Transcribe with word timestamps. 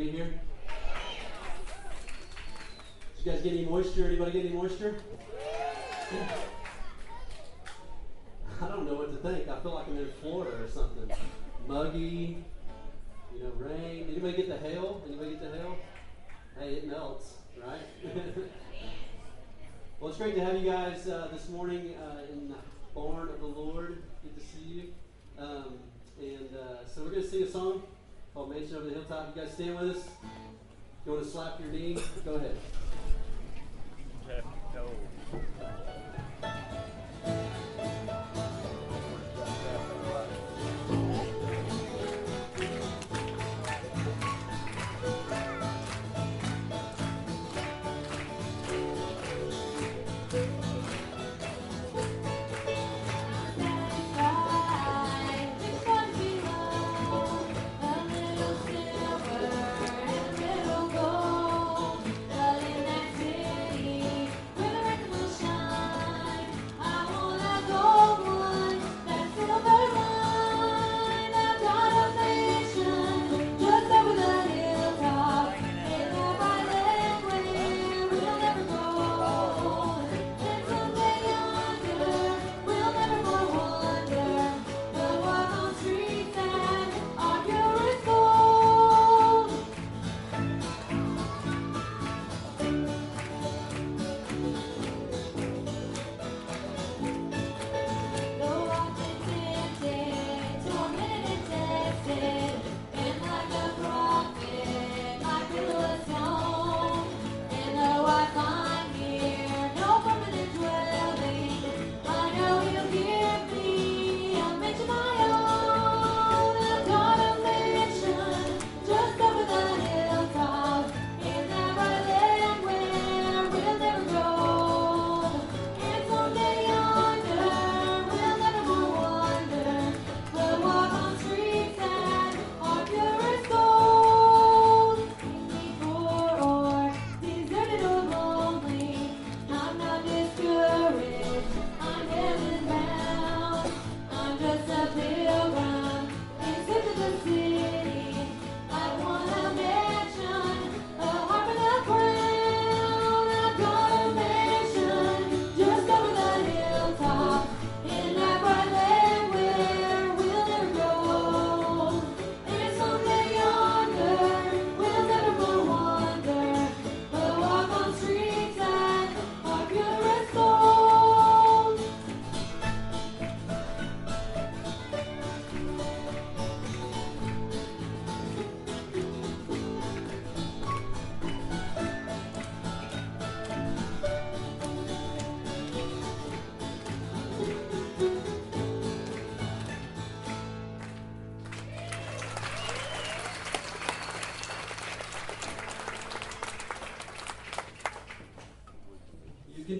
be 0.00 0.10
here? 0.10 0.40
Did 3.16 3.26
you 3.26 3.32
guys 3.32 3.42
get 3.42 3.52
any 3.52 3.66
moisture? 3.66 4.06
Anybody 4.06 4.32
get 4.32 4.46
any 4.46 4.54
moisture? 4.54 4.96
I 8.62 8.68
don't 8.68 8.86
know 8.86 8.94
what 8.94 9.10
to 9.12 9.18
think. 9.28 9.48
I 9.48 9.60
feel 9.60 9.74
like 9.74 9.88
I'm 9.88 9.98
in 9.98 10.08
Florida 10.22 10.56
or 10.62 10.68
something. 10.68 11.10
Muggy, 11.66 12.42
Formation 28.50 28.76
over 28.76 28.86
the 28.86 28.94
hilltop. 28.94 29.36
You 29.36 29.42
guys 29.42 29.52
stay 29.52 29.70
with 29.70 29.96
us. 29.96 30.08
You 31.06 31.12
want 31.12 31.24
to 31.24 31.30
slap 31.30 31.60
your 31.60 31.70
knee? 31.70 31.96
Go 32.24 32.34
ahead. 32.34 32.56
Let's. 34.26 36.09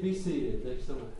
please 0.01 0.25
be 0.25 0.31
seated. 0.31 0.65
Thanks 0.65 0.87
so 0.87 0.95
much. 0.95 1.20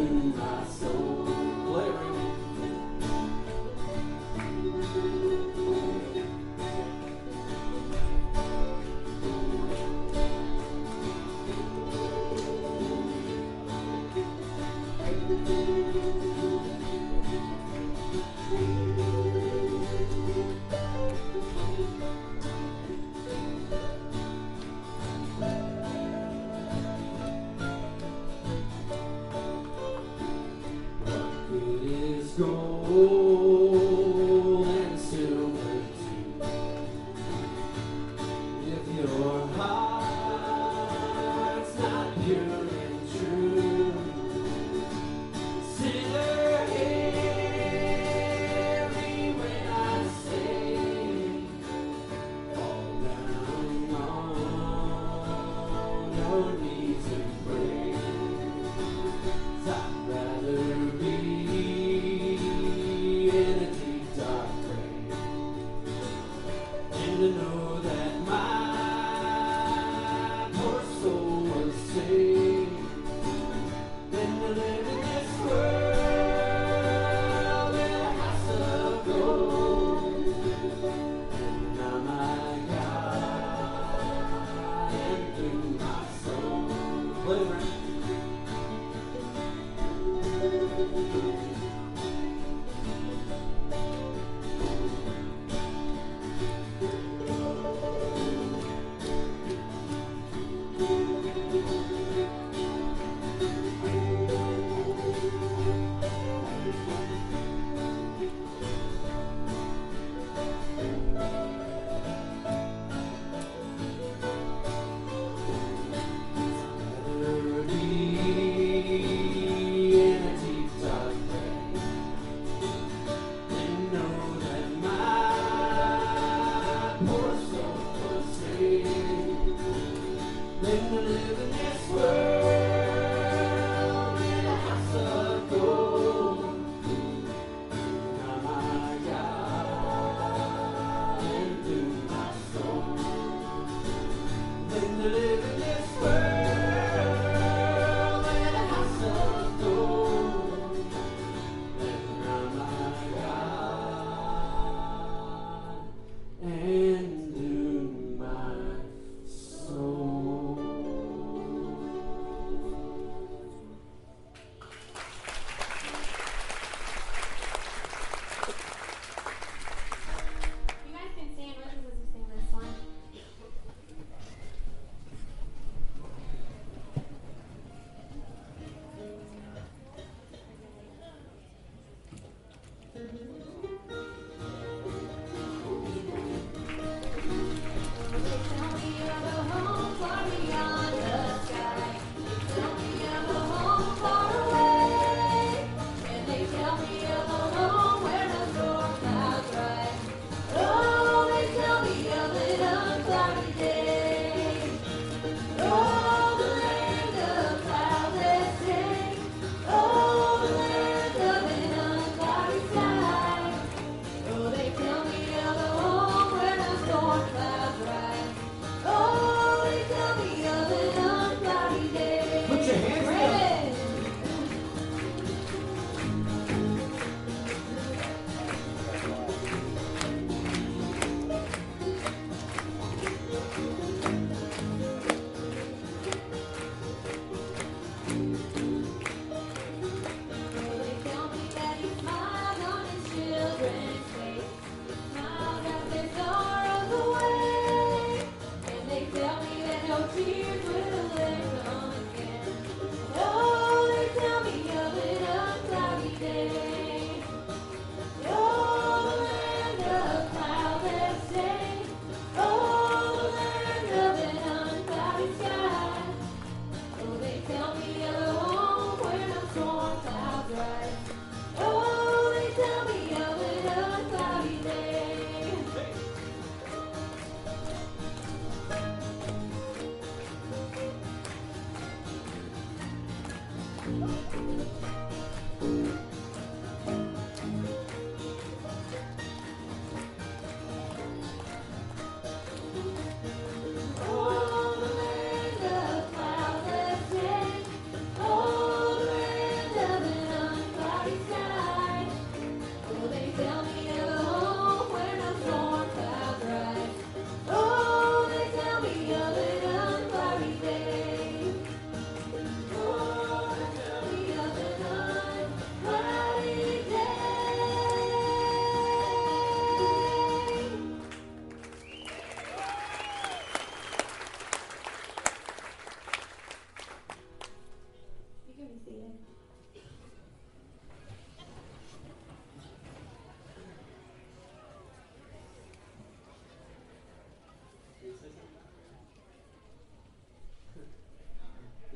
In 0.00 0.36
my 0.36 0.64
soul, 0.64 1.19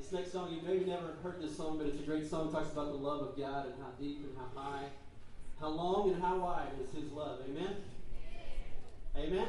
This 0.05 0.13
next 0.13 0.33
song, 0.33 0.53
you 0.53 0.61
maybe 0.61 0.85
never 0.85 1.17
heard 1.23 1.41
this 1.41 1.57
song, 1.57 1.79
but 1.79 1.87
it's 1.87 1.99
a 1.99 2.03
great 2.03 2.29
song. 2.29 2.49
It 2.49 2.53
talks 2.53 2.71
about 2.73 2.93
the 2.93 2.99
love 2.99 3.23
of 3.23 3.39
God 3.39 3.65
and 3.65 3.75
how 3.81 3.89
deep 3.99 4.19
and 4.19 4.37
how 4.37 4.61
high, 4.61 4.85
how 5.59 5.69
long 5.69 6.11
and 6.13 6.23
how 6.23 6.37
wide 6.41 6.69
is 6.79 6.93
His 6.95 7.11
love. 7.11 7.41
Amen? 7.49 7.77
Amen? 9.17 9.49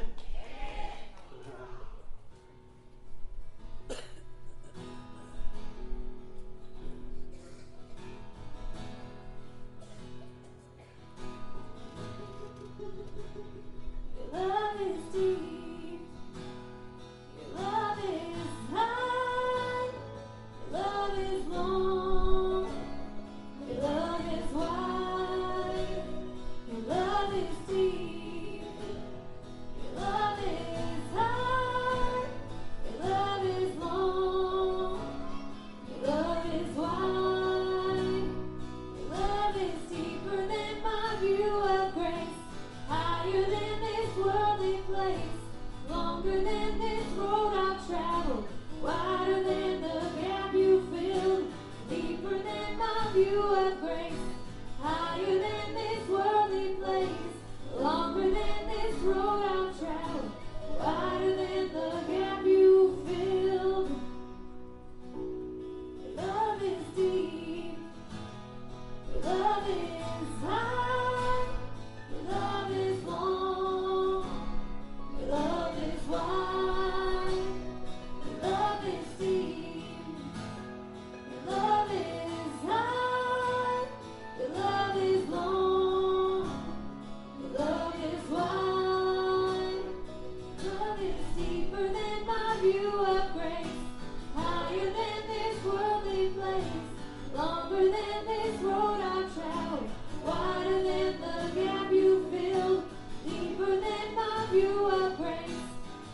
you 104.56 104.86
are 104.86 105.10
praise, 105.10 105.50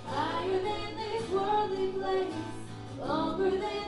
higher 0.04 0.62
than 0.62 0.96
this 0.96 1.30
worldly 1.30 1.88
place, 1.92 2.34
longer 2.98 3.50
than 3.50 3.81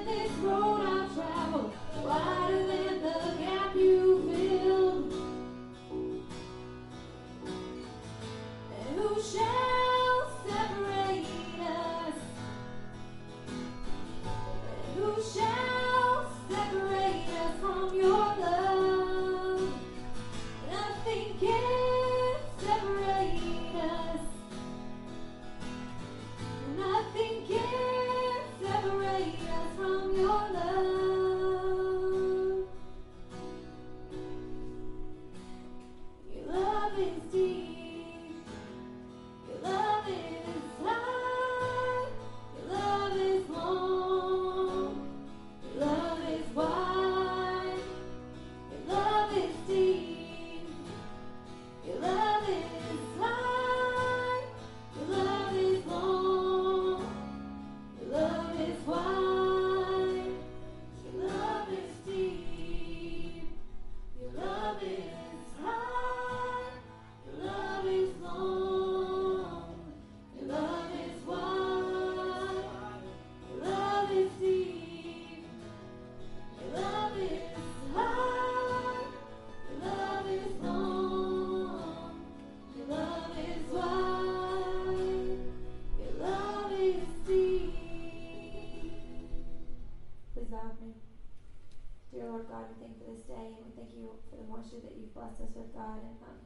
bless 95.24 95.40
us 95.40 95.56
with 95.56 95.72
God. 95.72 96.04
And 96.04 96.20
um, 96.20 96.36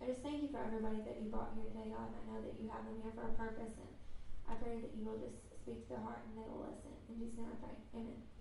I 0.00 0.08
just 0.08 0.24
thank 0.24 0.40
you 0.40 0.48
for 0.48 0.64
everybody 0.64 1.04
that 1.04 1.20
you 1.20 1.28
brought 1.28 1.52
here 1.52 1.68
today, 1.68 1.92
God. 1.92 2.08
I 2.08 2.22
know 2.24 2.40
that 2.40 2.56
you 2.56 2.72
have 2.72 2.88
them 2.88 2.96
here 3.04 3.12
for 3.12 3.28
a 3.28 3.34
purpose, 3.36 3.76
and 3.76 3.92
I 4.48 4.56
pray 4.56 4.80
that 4.80 4.96
you 4.96 5.04
will 5.04 5.20
just 5.20 5.36
speak 5.60 5.84
to 5.84 5.88
their 5.92 6.00
heart 6.00 6.24
and 6.24 6.32
they 6.40 6.48
will 6.48 6.64
listen. 6.64 6.96
In 7.12 7.20
Jesus' 7.20 7.36
name 7.36 7.52
I 7.52 7.56
pray. 7.60 7.76
Amen. 8.00 8.33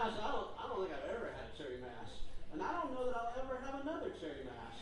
I 0.00 0.32
don't, 0.32 0.48
I 0.56 0.64
don't 0.64 0.80
think 0.80 0.96
I've 0.96 1.12
ever 1.12 1.28
had 1.28 1.44
a 1.44 1.54
cherry 1.60 1.76
mash. 1.76 2.24
And 2.56 2.64
I 2.64 2.72
don't 2.72 2.96
know 2.96 3.04
that 3.04 3.20
I'll 3.20 3.36
ever 3.36 3.60
have 3.60 3.84
another 3.84 4.16
cherry 4.16 4.48
mash. 4.48 4.80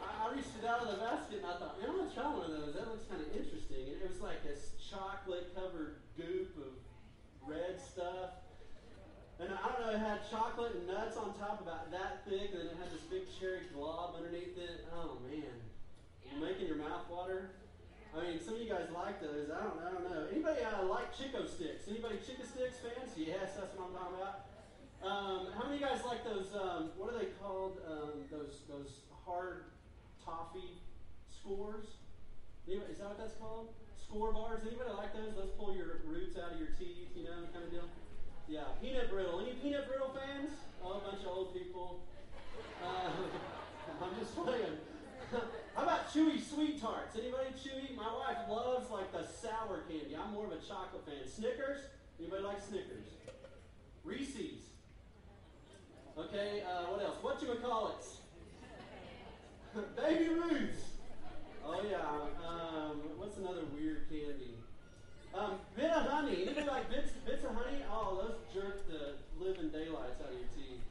I, 0.00 0.08
I 0.08 0.24
reached 0.32 0.56
it 0.56 0.64
out 0.64 0.88
of 0.88 0.88
the 0.88 1.04
basket 1.04 1.44
and 1.44 1.48
I 1.52 1.60
thought, 1.60 1.76
I'm 1.76 1.84
going 1.84 2.08
to 2.08 2.14
try 2.16 2.24
one 2.32 2.48
of 2.48 2.52
those. 2.56 2.72
That 2.80 2.88
looks 2.88 3.04
kind 3.12 3.20
of 3.20 3.28
interesting. 3.36 3.92
And 3.92 4.00
it 4.00 4.08
was 4.08 4.24
like 4.24 4.40
this 4.40 4.72
chocolate 4.80 5.52
covered 5.52 6.00
goop 6.16 6.48
of 6.56 6.72
red 7.44 7.76
stuff. 7.76 8.40
And 9.36 9.52
I 9.52 9.68
don't 9.68 9.80
know, 9.84 9.92
it 9.92 10.00
had 10.00 10.24
chocolate 10.32 10.80
and 10.80 10.88
nuts 10.88 11.16
on 11.16 11.36
top 11.36 11.60
about 11.60 11.92
that 11.92 12.24
thick, 12.28 12.52
and 12.52 12.60
then 12.60 12.68
it 12.72 12.76
had 12.76 12.92
this 12.92 13.04
big 13.08 13.24
cherry 13.40 13.68
glob 13.72 14.16
underneath 14.16 14.56
it. 14.56 14.84
Oh 14.92 15.16
man, 15.24 15.56
making 16.40 16.68
your 16.68 16.76
mouth 16.76 17.08
water. 17.08 17.48
I 18.10 18.26
mean, 18.26 18.40
some 18.42 18.54
of 18.54 18.60
you 18.60 18.68
guys 18.68 18.90
like 18.90 19.22
those. 19.22 19.50
I 19.54 19.62
don't, 19.62 19.78
I 19.78 19.88
don't 19.94 20.04
know. 20.10 20.26
Anybody 20.32 20.66
uh, 20.66 20.82
like 20.86 21.14
Chick-O-Sticks? 21.14 21.86
Anybody 21.86 22.18
Chick-O-Sticks 22.26 22.82
fans? 22.82 23.14
Yes, 23.14 23.54
that's 23.54 23.70
what 23.78 23.86
I'm 23.86 23.94
talking 23.94 24.18
about. 24.18 24.50
Um, 25.00 25.54
how 25.54 25.64
many 25.64 25.78
of 25.78 25.80
you 25.80 25.86
guys 25.86 26.04
like 26.04 26.26
those? 26.26 26.50
Um, 26.52 26.90
what 26.98 27.14
are 27.14 27.18
they 27.18 27.32
called? 27.40 27.78
Um, 27.88 28.28
those 28.30 28.68
those 28.68 29.00
hard 29.24 29.72
toffee 30.20 30.76
Skors? 31.30 31.96
Anybody, 32.68 32.92
is 32.92 32.98
that 32.98 33.08
what 33.08 33.18
that's 33.18 33.38
called? 33.40 33.72
Skor 33.96 34.34
bars. 34.34 34.60
Anybody 34.66 34.90
like 34.92 35.14
those? 35.14 35.32
Let's 35.38 35.54
pull 35.56 35.74
your 35.74 36.04
roots 36.04 36.36
out 36.36 36.52
of 36.52 36.58
your 36.58 36.74
teeth, 36.76 37.14
you 37.16 37.24
know, 37.24 37.48
kind 37.54 37.64
of 37.64 37.70
deal. 37.70 37.88
Yeah, 38.48 38.76
peanut 38.82 39.08
brittle. 39.08 39.40
Any 39.40 39.54
peanut 39.62 39.88
brittle 39.88 40.10
fans? 40.12 40.50
Oh, 40.84 40.98
a 40.98 41.10
bunch 41.10 41.22
of 41.22 41.28
old 41.32 41.54
people. 41.54 42.02
Uh, 42.84 43.08
I'm 44.04 44.18
just 44.18 44.34
playing. 44.36 44.76
How 45.80 45.86
about 45.86 46.12
chewy 46.12 46.36
SweeTarts? 46.36 47.16
Anybody 47.16 47.48
chewy? 47.56 47.96
My 47.96 48.12
wife 48.12 48.36
loves 48.50 48.90
like 48.90 49.10
the 49.12 49.26
sour 49.26 49.80
candy. 49.88 50.14
I'm 50.14 50.30
more 50.34 50.44
of 50.44 50.52
a 50.52 50.56
chocolate 50.56 51.06
fan. 51.06 51.26
Snickers? 51.26 51.80
Anybody 52.18 52.42
like 52.42 52.60
Snickers? 52.60 53.06
Reese's. 54.04 54.60
Okay, 56.18 56.62
uh, 56.68 56.92
what 56.92 57.02
else? 57.02 57.16
What 57.22 57.40
you 57.40 57.48
would 57.48 57.62
call 57.62 57.96
it? 57.96 58.04
Baby 59.96 60.28
Ruths. 60.28 60.84
Oh 61.64 61.80
yeah. 61.88 62.04
Um, 62.46 63.00
what's 63.16 63.38
another 63.38 63.62
weird 63.74 64.06
candy? 64.10 64.58
Um, 65.32 65.60
Bit-O-Honey. 65.76 66.42
Anybody 66.42 66.66
like 66.66 66.90
bits, 66.90 67.12
bits 67.24 67.42
of 67.42 67.54
honey? 67.54 67.78
Oh, 67.90 68.20
those 68.20 68.36
jerk 68.52 68.86
the 68.86 69.14
living 69.42 69.70
daylights 69.70 70.20
out 70.20 70.28
of 70.28 70.34
your 70.34 70.50
teeth. 70.54 70.84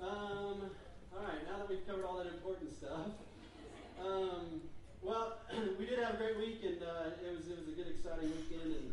Um, 0.00 0.70
all 1.10 1.24
right, 1.24 1.42
now 1.50 1.58
that 1.58 1.68
we've 1.68 1.84
covered 1.84 2.04
all 2.04 2.18
that 2.18 2.28
important 2.28 2.72
stuff, 2.72 3.10
um, 4.00 4.66
well, 5.02 5.38
we 5.78 5.86
did 5.86 5.98
have 6.00 6.14
a 6.14 6.18
great 6.18 6.38
week, 6.38 6.64
and 6.64 6.80
uh, 6.82 7.14
it 7.20 7.30
was 7.36 7.46
it 7.46 7.56
was 7.60 7.68
a 7.68 7.76
good, 7.76 7.88
exciting 7.92 8.32
weekend, 8.32 8.72
and 8.72 8.88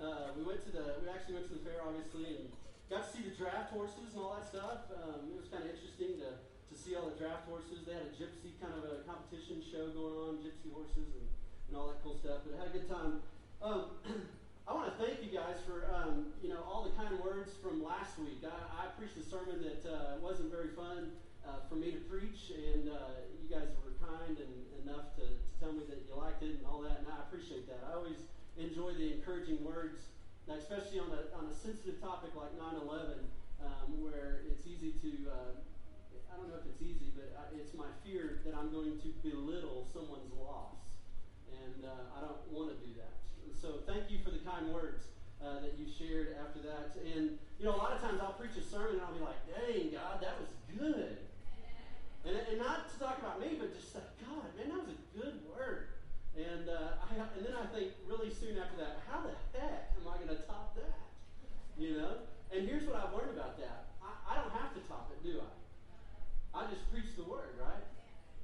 uh, 0.00 0.32
we 0.34 0.42
went 0.42 0.64
to 0.66 0.72
the 0.72 0.98
we 1.02 1.06
actually 1.12 1.36
went 1.38 1.48
to 1.52 1.60
the 1.60 1.64
fair, 1.68 1.84
obviously, 1.84 2.40
and 2.40 2.48
got 2.88 3.06
to 3.06 3.08
see 3.12 3.22
the 3.22 3.34
draft 3.36 3.70
horses 3.70 4.16
and 4.16 4.18
all 4.18 4.34
that 4.40 4.48
stuff. 4.48 4.88
Um, 4.90 5.30
it 5.30 5.36
was 5.36 5.52
kind 5.52 5.68
of 5.68 5.70
interesting 5.70 6.18
to 6.24 6.40
to 6.40 6.74
see 6.74 6.96
all 6.96 7.12
the 7.12 7.18
draft 7.20 7.44
horses. 7.44 7.84
They 7.84 7.92
had 7.92 8.08
a 8.08 8.14
gypsy 8.16 8.56
kind 8.56 8.72
of 8.72 8.88
a 8.88 9.04
competition 9.04 9.60
show 9.60 9.92
going 9.92 10.16
on, 10.16 10.32
gypsy 10.40 10.72
horses 10.72 11.12
and, 11.12 11.28
and 11.68 11.72
all 11.76 11.92
that 11.92 12.00
cool 12.00 12.16
stuff. 12.16 12.48
But 12.48 12.56
I 12.56 12.66
had 12.66 12.68
a 12.72 12.74
good 12.80 12.88
time. 12.88 13.20
Um, 13.60 14.00
I 14.68 14.70
want 14.72 14.94
to 14.94 14.96
thank 14.96 15.18
you 15.20 15.28
guys 15.34 15.58
for 15.66 15.90
um, 15.92 16.32
you 16.40 16.48
know 16.48 16.64
all 16.64 16.88
the 16.88 16.94
kind 16.96 17.12
words 17.20 17.52
from 17.60 17.84
last 17.84 18.16
week. 18.16 18.40
I, 18.42 18.88
I 18.88 18.96
preached 18.96 19.20
a 19.20 19.26
sermon 19.28 19.60
that 19.60 19.84
uh, 19.84 20.16
wasn't 20.24 20.48
very 20.48 20.72
fun 20.72 21.12
uh, 21.46 21.62
for 21.68 21.74
me 21.74 21.90
to 21.92 22.00
preach, 22.06 22.54
and 22.54 22.88
uh, 22.88 23.26
you 23.42 23.48
guys 23.50 23.68
were 23.82 23.94
kind 23.98 24.38
and 24.38 24.54
enough 24.86 25.14
to, 25.16 25.26
to 25.26 25.52
tell 25.60 25.72
me 25.72 25.82
that 25.88 26.02
you 26.06 26.14
liked 26.14 26.42
it 26.42 26.58
and 26.58 26.66
all 26.66 26.82
that, 26.82 27.02
and 27.02 27.08
I 27.10 27.22
appreciate 27.26 27.66
that. 27.66 27.82
I 27.90 27.94
always 27.94 28.18
enjoy 28.56 28.94
the 28.94 29.18
encouraging 29.18 29.64
words, 29.64 29.98
especially 30.48 30.98
on 30.98 31.10
a 31.10 31.30
on 31.36 31.46
a 31.46 31.54
sensitive 31.54 32.00
topic 32.00 32.34
like 32.34 32.54
9/11, 32.58 33.26
um, 33.62 34.02
where 34.02 34.42
it's 34.50 34.66
easy 34.66 34.94
to 35.02 35.10
uh, 35.30 35.52
I 36.32 36.36
don't 36.36 36.48
know 36.48 36.56
if 36.56 36.66
it's 36.66 36.82
easy, 36.82 37.12
but 37.14 37.28
it's 37.52 37.74
my 37.74 37.90
fear 38.04 38.40
that 38.44 38.54
I'm 38.54 38.72
going 38.72 38.98
to 39.02 39.08
belittle 39.22 39.86
someone's 39.92 40.32
loss, 40.32 40.76
and 41.50 41.84
uh, 41.84 42.16
I 42.16 42.20
don't 42.20 42.40
want 42.50 42.70
to 42.70 42.78
do 42.86 42.94
that. 42.96 43.18
So 43.60 43.84
thank 43.86 44.10
you 44.10 44.18
for 44.24 44.30
the 44.30 44.38
kind 44.38 44.72
words 44.72 45.06
uh, 45.42 45.60
that 45.60 45.74
you 45.78 45.86
shared 45.86 46.34
after 46.40 46.60
that. 46.62 46.96
And 47.02 47.38
you 47.58 47.66
know, 47.66 47.74
a 47.74 47.80
lot 47.80 47.92
of 47.92 48.00
times 48.00 48.20
I'll 48.20 48.32
preach 48.34 48.56
a 48.56 48.62
sermon 48.62 48.96
and 48.96 49.02
I'll 49.02 49.14
be 49.14 49.20
like, 49.20 49.38
"Dang, 49.46 49.90
God, 49.90 50.22
that 50.22 50.38
was 50.40 50.48
good," 50.78 51.18
and, 52.22 52.38
and 52.38 52.58
not 52.58 52.86
to 52.90 52.94
talk 52.98 53.18
about 53.18 53.42
me, 53.42 53.58
but 53.58 53.74
just 53.74 53.94
like, 53.94 54.06
God, 54.22 54.46
man, 54.54 54.70
that 54.70 54.80
was 54.86 54.94
a 54.94 55.00
good 55.18 55.42
word. 55.50 55.92
And 56.38 56.70
uh, 56.70 57.02
I, 57.02 57.18
and 57.36 57.44
then 57.44 57.52
I 57.52 57.66
think 57.74 57.92
really 58.08 58.32
soon 58.32 58.56
after 58.56 58.78
that, 58.80 59.04
how 59.10 59.20
the 59.20 59.34
heck 59.52 59.92
am 60.00 60.08
I 60.08 60.16
going 60.16 60.32
to 60.32 60.40
top 60.48 60.72
that? 60.80 60.96
You 61.76 61.98
know. 61.98 62.24
And 62.52 62.68
here's 62.68 62.84
what 62.84 62.96
I've 62.96 63.12
learned 63.12 63.36
about 63.36 63.60
that: 63.60 63.92
I, 64.00 64.32
I 64.32 64.32
don't 64.40 64.52
have 64.52 64.72
to 64.72 64.80
top 64.88 65.12
it, 65.12 65.20
do 65.20 65.40
I? 65.40 65.52
I 66.52 66.68
just 66.68 66.88
preach 66.92 67.16
the 67.16 67.24
word, 67.24 67.56
right? 67.60 67.84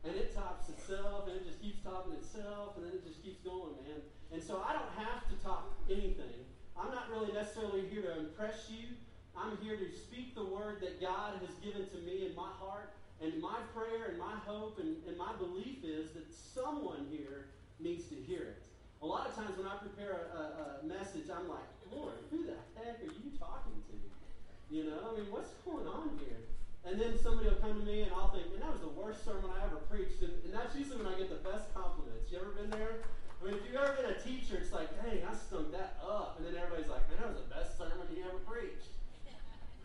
And 0.04 0.16
it 0.16 0.34
tops 0.34 0.68
itself, 0.68 1.28
and 1.28 1.36
it 1.36 1.44
just 1.44 1.60
keeps 1.60 1.80
topping 1.84 2.16
itself, 2.16 2.76
and 2.76 2.84
then 2.84 2.92
it 2.92 3.04
just 3.04 3.20
keeps 3.24 3.40
going, 3.44 3.76
man. 3.84 4.00
And 4.32 4.40
so 4.40 4.60
I 4.64 4.72
don't 4.72 4.92
have 4.96 5.28
to 5.28 5.34
top 5.44 5.76
anything. 5.88 6.44
I'm 6.76 6.92
not 6.92 7.08
really 7.10 7.32
necessarily 7.32 7.88
here 7.88 8.02
to 8.02 8.18
impress 8.20 8.68
you. 8.68 8.96
I'm 9.36 9.56
here 9.62 9.76
to 9.76 9.88
speak 9.92 10.34
the 10.34 10.44
word 10.44 10.80
that 10.80 11.00
God 11.00 11.40
has 11.40 11.56
given 11.64 11.88
to 11.88 11.98
me 12.04 12.26
in 12.28 12.34
my 12.36 12.48
heart. 12.60 12.92
And 13.20 13.42
my 13.42 13.58
prayer 13.74 14.14
and 14.14 14.18
my 14.18 14.38
hope 14.46 14.78
and, 14.78 14.96
and 15.06 15.18
my 15.18 15.34
belief 15.34 15.82
is 15.82 16.14
that 16.14 16.30
someone 16.30 17.06
here 17.10 17.50
needs 17.80 18.06
to 18.08 18.14
hear 18.14 18.54
it. 18.54 18.62
A 19.02 19.06
lot 19.06 19.26
of 19.26 19.34
times 19.34 19.58
when 19.58 19.66
I 19.66 19.74
prepare 19.78 20.30
a, 20.34 20.82
a, 20.82 20.86
message, 20.86 21.30
I'm 21.30 21.46
like, 21.46 21.66
Lord, 21.90 22.18
who 22.30 22.46
the 22.46 22.58
heck 22.74 22.98
are 22.98 23.14
you 23.14 23.30
talking 23.38 23.78
to? 23.90 23.94
You 24.70 24.90
know, 24.90 24.98
I 25.06 25.18
mean, 25.18 25.30
what's 25.30 25.54
going 25.62 25.86
on 25.86 26.18
here? 26.18 26.46
And 26.86 26.98
then 26.98 27.18
somebody 27.18 27.50
will 27.50 27.62
come 27.62 27.78
to 27.78 27.86
me 27.86 28.02
and 28.02 28.12
I'll 28.14 28.30
think, 28.30 28.50
man, 28.50 28.62
that 28.62 28.74
was 28.74 28.82
the 28.82 28.94
worst 28.94 29.24
sermon 29.24 29.50
I 29.50 29.66
ever 29.66 29.82
preached. 29.90 30.22
And, 30.22 30.34
and 30.46 30.50
that's 30.54 30.74
usually 30.74 30.98
when 30.98 31.10
I 31.10 31.18
get 31.18 31.30
the 31.30 31.42
best 31.42 31.74
compliments. 31.74 32.30
You 32.30 32.38
ever 32.38 32.54
been 32.54 32.70
there? 32.70 33.02
I 33.38 33.40
mean, 33.46 33.54
if 33.54 33.62
you've 33.66 33.78
ever 33.78 33.94
been 33.98 34.10
a 34.10 34.18
teacher, 34.18 34.58
it's 34.58 34.74
like, 34.74 34.90
dang, 34.98 35.22
I 35.22 35.34
stunk 35.34 35.70
that 35.74 35.98
up. 36.02 36.38
And 36.38 36.46
then 36.46 36.58
everybody's 36.58 36.90
like, 36.90 37.06
man, 37.10 37.22
that 37.22 37.34
was 37.34 37.42
the 37.42 37.50
best 37.50 37.78
sermon 37.78 38.02
you 38.10 38.26
ever 38.26 38.42
preached. 38.46 38.94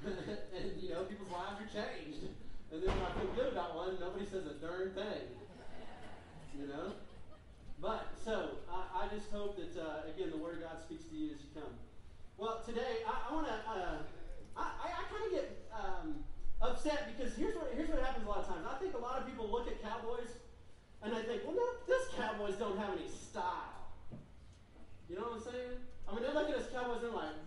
and, 0.06 0.74
you 0.82 0.90
know, 0.90 1.06
people's 1.06 1.30
lives 1.30 1.62
are 1.62 1.70
changed. 1.70 2.34
And 2.74 2.82
then 2.82 2.90
when 2.90 3.06
I 3.06 3.14
feel 3.14 3.30
good 3.38 3.54
about 3.54 3.78
one, 3.78 3.94
nobody 4.02 4.26
says 4.26 4.50
a 4.50 4.58
darn 4.58 4.98
thing. 4.98 5.30
You 6.58 6.66
know? 6.66 6.98
But, 7.78 8.18
so, 8.18 8.58
I, 8.66 9.06
I 9.06 9.14
just 9.14 9.30
hope 9.30 9.62
that, 9.62 9.78
uh, 9.78 10.10
again, 10.10 10.34
the 10.34 10.42
Word 10.42 10.58
of 10.58 10.66
God 10.66 10.82
speaks 10.82 11.06
to 11.06 11.16
you 11.16 11.38
as 11.38 11.40
you 11.46 11.54
come. 11.54 11.70
Well, 12.42 12.66
today, 12.66 13.06
I, 13.06 13.30
I 13.30 13.34
want 13.34 13.46
to, 13.46 13.54
uh, 13.54 14.02
I, 14.58 14.90
I 14.90 15.02
kind 15.06 15.22
of 15.22 15.32
get 15.38 15.48
um, 15.70 16.26
upset 16.66 17.14
because 17.14 17.38
here's 17.38 17.54
what, 17.54 17.70
here's 17.78 17.90
what 17.94 18.02
happens 18.02 18.26
a 18.26 18.30
lot 18.30 18.42
of 18.42 18.48
times. 18.50 18.66
I 18.66 18.82
think 18.82 18.98
a 18.98 19.04
lot 19.04 19.22
of 19.22 19.30
people 19.30 19.46
look 19.46 19.70
at 19.70 19.78
cowboys 19.78 20.34
and 21.06 21.14
they 21.14 21.22
think, 21.30 21.46
well, 21.46 21.54
no, 21.54 21.68
these 21.86 22.10
cowboys 22.18 22.58
don't 22.58 22.78
have 22.82 22.98
any 22.98 23.06
style. 23.06 23.86
You 25.06 25.22
know 25.22 25.30
what 25.30 25.46
I'm 25.46 25.46
saying? 25.46 25.78
I 26.10 26.16
mean, 26.16 26.26
they 26.26 26.34
look 26.34 26.50
at 26.50 26.58
us 26.58 26.74
cowboys 26.74 27.06
and 27.06 27.14
they're 27.14 27.22
like, 27.22 27.38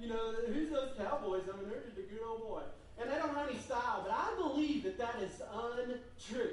you 0.00 0.08
know, 0.08 0.32
who's 0.48 0.70
those 0.70 0.96
cowboys? 0.96 1.44
I 1.44 1.60
mean, 1.60 1.68
they're 1.68 1.84
just 1.84 2.00
a 2.00 2.08
good 2.08 2.24
old 2.24 2.40
boy. 2.40 2.62
And 2.98 3.10
they 3.10 3.16
don't 3.16 3.34
have 3.34 3.48
any 3.48 3.58
style, 3.58 4.06
but 4.06 4.12
I 4.12 4.34
believe 4.36 4.81
that 4.98 5.14
that 5.14 5.22
is 5.22 5.40
untrue, 5.52 6.50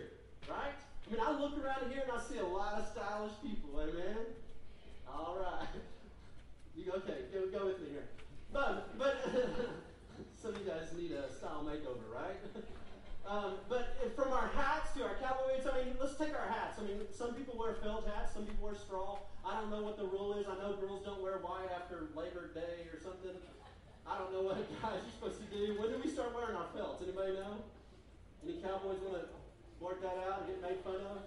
right? 0.50 0.74
I 1.08 1.12
mean, 1.12 1.22
I 1.22 1.40
look 1.40 1.54
around 1.64 1.92
here 1.92 2.04
and 2.04 2.12
I 2.12 2.22
see 2.22 2.38
a 2.38 2.46
lot 2.46 2.74
of 2.74 2.86
stylish 2.88 3.34
people, 3.42 3.80
amen? 3.80 4.18
All 5.08 5.38
right. 5.40 5.68
You 6.76 6.92
okay, 6.98 7.26
go, 7.34 7.48
go 7.48 7.66
with 7.66 7.82
me 7.82 7.90
here. 7.92 8.08
But, 8.54 8.98
but 8.98 9.26
some 10.42 10.54
of 10.54 10.62
you 10.62 10.70
guys 10.70 10.94
need 10.98 11.12
a 11.12 11.32
style 11.34 11.66
makeover, 11.66 12.08
right? 12.14 12.38
Um, 13.30 13.62
but 13.70 13.94
from 14.16 14.34
our 14.34 14.50
hats 14.58 14.98
to 14.98 15.04
our 15.04 15.14
cowboy 15.22 15.54
boots, 15.54 15.70
I 15.70 15.86
mean, 15.86 15.94
let's 16.02 16.18
take 16.18 16.34
our 16.34 16.50
hats. 16.50 16.80
I 16.80 16.84
mean, 16.84 16.98
some 17.14 17.36
people 17.36 17.54
wear 17.60 17.76
felt 17.76 18.08
hats, 18.08 18.34
some 18.34 18.46
people 18.46 18.66
wear 18.66 18.76
straw. 18.76 19.20
I 19.46 19.60
don't 19.60 19.70
know 19.70 19.84
what 19.84 19.98
the 19.98 20.06
rule 20.06 20.34
is. 20.34 20.48
I 20.50 20.58
know 20.58 20.74
girls 20.82 21.06
don't 21.06 21.22
wear 21.22 21.38
white 21.38 21.70
after 21.70 22.10
Labor 22.16 22.50
Day 22.56 22.90
or 22.90 22.98
something. 22.98 23.38
I 24.08 24.18
don't 24.18 24.34
know 24.34 24.42
what 24.42 24.58
guys 24.82 25.06
are 25.06 25.14
supposed 25.14 25.46
to 25.46 25.48
do. 25.54 25.78
When 25.78 25.94
do 25.94 26.02
we 26.04 26.10
start 26.10 26.34
wearing 26.34 26.56
our 26.56 26.66
felts? 26.74 27.04
Anybody 27.04 27.34
know? 27.34 27.62
Any 28.44 28.62
cowboys 28.62 29.00
want 29.04 29.20
to 29.20 29.28
blurt 29.80 30.02
that 30.02 30.16
out 30.28 30.44
and 30.44 30.48
get 30.48 30.62
made 30.62 30.80
fun 30.84 30.96
of. 31.04 31.20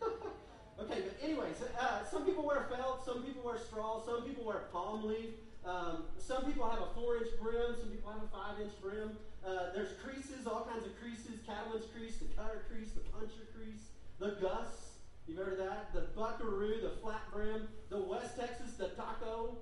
okay, 0.80 1.00
but 1.04 1.16
anyways, 1.22 1.56
uh, 1.78 2.04
some 2.04 2.24
people 2.24 2.44
wear 2.44 2.66
felt, 2.70 3.04
some 3.04 3.22
people 3.22 3.42
wear 3.44 3.58
straw, 3.58 4.00
some 4.04 4.22
people 4.22 4.44
wear 4.44 4.68
palm 4.72 5.04
leaf. 5.04 5.36
Um, 5.64 6.04
some 6.18 6.44
people 6.44 6.68
have 6.68 6.80
a 6.80 6.92
four-inch 6.94 7.28
brim, 7.40 7.76
some 7.80 7.88
people 7.88 8.12
have 8.12 8.20
a 8.20 8.28
five-inch 8.28 8.72
brim. 8.82 9.16
Uh, 9.40 9.72
there's 9.74 9.96
creases, 10.04 10.46
all 10.46 10.68
kinds 10.68 10.84
of 10.84 10.92
creases: 11.00 11.40
cattleman's 11.46 11.88
crease, 11.92 12.16
the 12.16 12.28
cutter 12.36 12.64
crease, 12.68 12.92
the 12.92 13.00
puncher 13.12 13.48
crease, 13.56 13.92
the 14.20 14.36
Gus. 14.40 15.00
You've 15.26 15.38
heard 15.38 15.56
of 15.56 15.64
that? 15.64 15.92
The 15.94 16.12
buckaroo, 16.12 16.80
the 16.82 17.00
flat 17.00 17.24
brim, 17.32 17.68
the 17.88 18.00
West 18.00 18.36
Texas, 18.36 18.76
the 18.76 18.88
taco. 18.92 19.56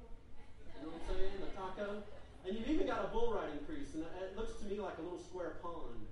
You 0.75 0.87
know 0.87 0.91
what 0.91 1.03
I'm 1.07 1.17
saying? 1.19 1.39
The 1.39 1.55
taco. 1.55 2.03
And 2.47 2.59
you've 2.59 2.69
even 2.69 2.87
got 2.87 3.05
a 3.05 3.09
bull 3.15 3.35
riding 3.39 3.63
crease, 3.63 3.95
and 3.95 4.03
it 4.03 4.35
looks 4.37 4.59
to 4.59 4.67
me 4.67 4.81
like 4.81 4.99
a 4.99 5.03
little 5.03 5.23
square 5.23 5.63
pond 5.63 6.03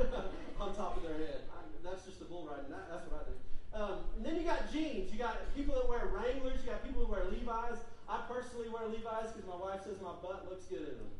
on 0.60 0.74
top 0.74 0.96
of 0.96 1.02
their 1.02 1.18
head. 1.18 1.44
I, 1.52 1.60
that's 1.82 2.04
just 2.04 2.20
a 2.20 2.24
bull 2.24 2.48
riding. 2.48 2.70
That, 2.70 2.88
that's 2.90 3.06
what 3.10 3.20
I 3.20 3.24
think. 3.28 3.40
Um, 3.70 3.96
and 4.16 4.24
then 4.26 4.34
you 4.36 4.42
got 4.42 4.72
jeans. 4.72 5.12
You 5.12 5.18
got 5.18 5.38
people 5.54 5.74
that 5.76 5.88
wear 5.88 6.10
Wranglers. 6.10 6.60
You 6.64 6.70
got 6.70 6.82
people 6.84 7.04
who 7.04 7.12
wear 7.12 7.24
Levi's. 7.30 7.78
I 8.08 8.26
personally 8.26 8.68
wear 8.68 8.88
Levi's 8.88 9.30
because 9.30 9.46
my 9.46 9.56
wife 9.56 9.86
says 9.86 10.02
my 10.02 10.16
butt 10.18 10.48
looks 10.50 10.66
good 10.66 10.82
in 10.82 10.96
them. 10.98 11.12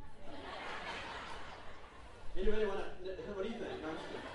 Anybody 2.35 2.67
want 2.67 2.81
to? 2.81 3.11
What 3.35 3.43
do 3.43 3.51
you 3.51 3.59
think? 3.59 3.75
No, 3.83 3.91
I'm, 3.91 3.99
just 3.99 4.27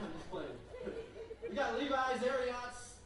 I'm 0.00 0.12
just 0.12 0.28
playing. 0.28 0.58
We 1.48 1.54
got 1.56 1.78
Levi's, 1.78 2.20
Ariats, 2.24 3.00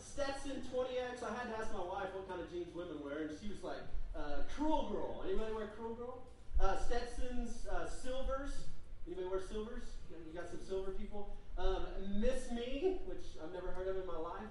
Stetson 0.00 0.60
20X. 0.72 1.22
I 1.24 1.32
had 1.36 1.52
to 1.52 1.56
ask 1.60 1.72
my 1.72 1.84
wife 1.84 2.12
what 2.16 2.28
kind 2.28 2.40
of 2.40 2.50
jeans 2.50 2.74
women 2.74 3.00
wear, 3.04 3.28
and 3.28 3.30
she 3.40 3.48
was 3.48 3.62
like, 3.62 3.84
uh, 4.16 4.44
Cruel 4.56 4.90
Girl. 4.92 5.24
Anybody 5.24 5.52
wear 5.52 5.68
Cruel 5.76 5.94
Girl? 5.94 6.22
Uh, 6.60 6.76
Stetson's 6.76 7.66
uh, 7.68 7.88
Silvers. 7.88 8.68
Anybody 9.06 9.28
wear 9.28 9.40
silvers? 9.40 9.99
You 10.26 10.34
got 10.38 10.48
some 10.48 10.60
silver 10.66 10.92
people? 10.92 11.36
Um, 11.58 11.86
Miss 12.20 12.50
Me, 12.50 12.98
which 13.06 13.36
I've 13.42 13.52
never 13.52 13.68
heard 13.68 13.88
of 13.88 13.96
in 13.96 14.06
my 14.06 14.16
life. 14.16 14.50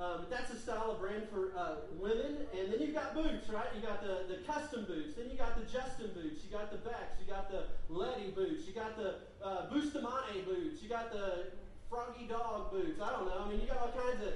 Um, 0.00 0.24
that's 0.30 0.50
a 0.50 0.56
style 0.56 0.92
of 0.92 1.00
brand 1.00 1.28
for 1.28 1.52
uh, 1.52 1.84
women. 2.00 2.48
And 2.56 2.72
then 2.72 2.80
you've 2.80 2.94
got 2.94 3.12
boots, 3.12 3.50
right? 3.50 3.68
You 3.76 3.82
got 3.82 4.00
the, 4.00 4.24
the 4.32 4.40
custom 4.48 4.86
boots. 4.86 5.14
Then 5.16 5.28
you 5.30 5.36
got 5.36 5.60
the 5.60 5.70
Justin 5.70 6.10
boots. 6.14 6.40
You 6.42 6.56
got 6.56 6.72
the 6.72 6.78
Becks. 6.78 7.20
You 7.20 7.28
got 7.28 7.50
the 7.50 7.68
Letty 7.90 8.30
boots. 8.30 8.64
You 8.66 8.72
got 8.72 8.96
the 8.96 9.20
uh, 9.44 9.68
Bustamante 9.68 10.40
boots. 10.46 10.82
You 10.82 10.88
got 10.88 11.12
the 11.12 11.52
Froggy 11.90 12.24
Dog 12.24 12.72
boots. 12.72 13.00
I 13.02 13.10
don't 13.12 13.26
know. 13.26 13.44
I 13.44 13.48
mean, 13.50 13.60
you 13.60 13.66
got 13.66 13.78
all 13.78 13.92
kinds 13.92 14.24
of 14.24 14.32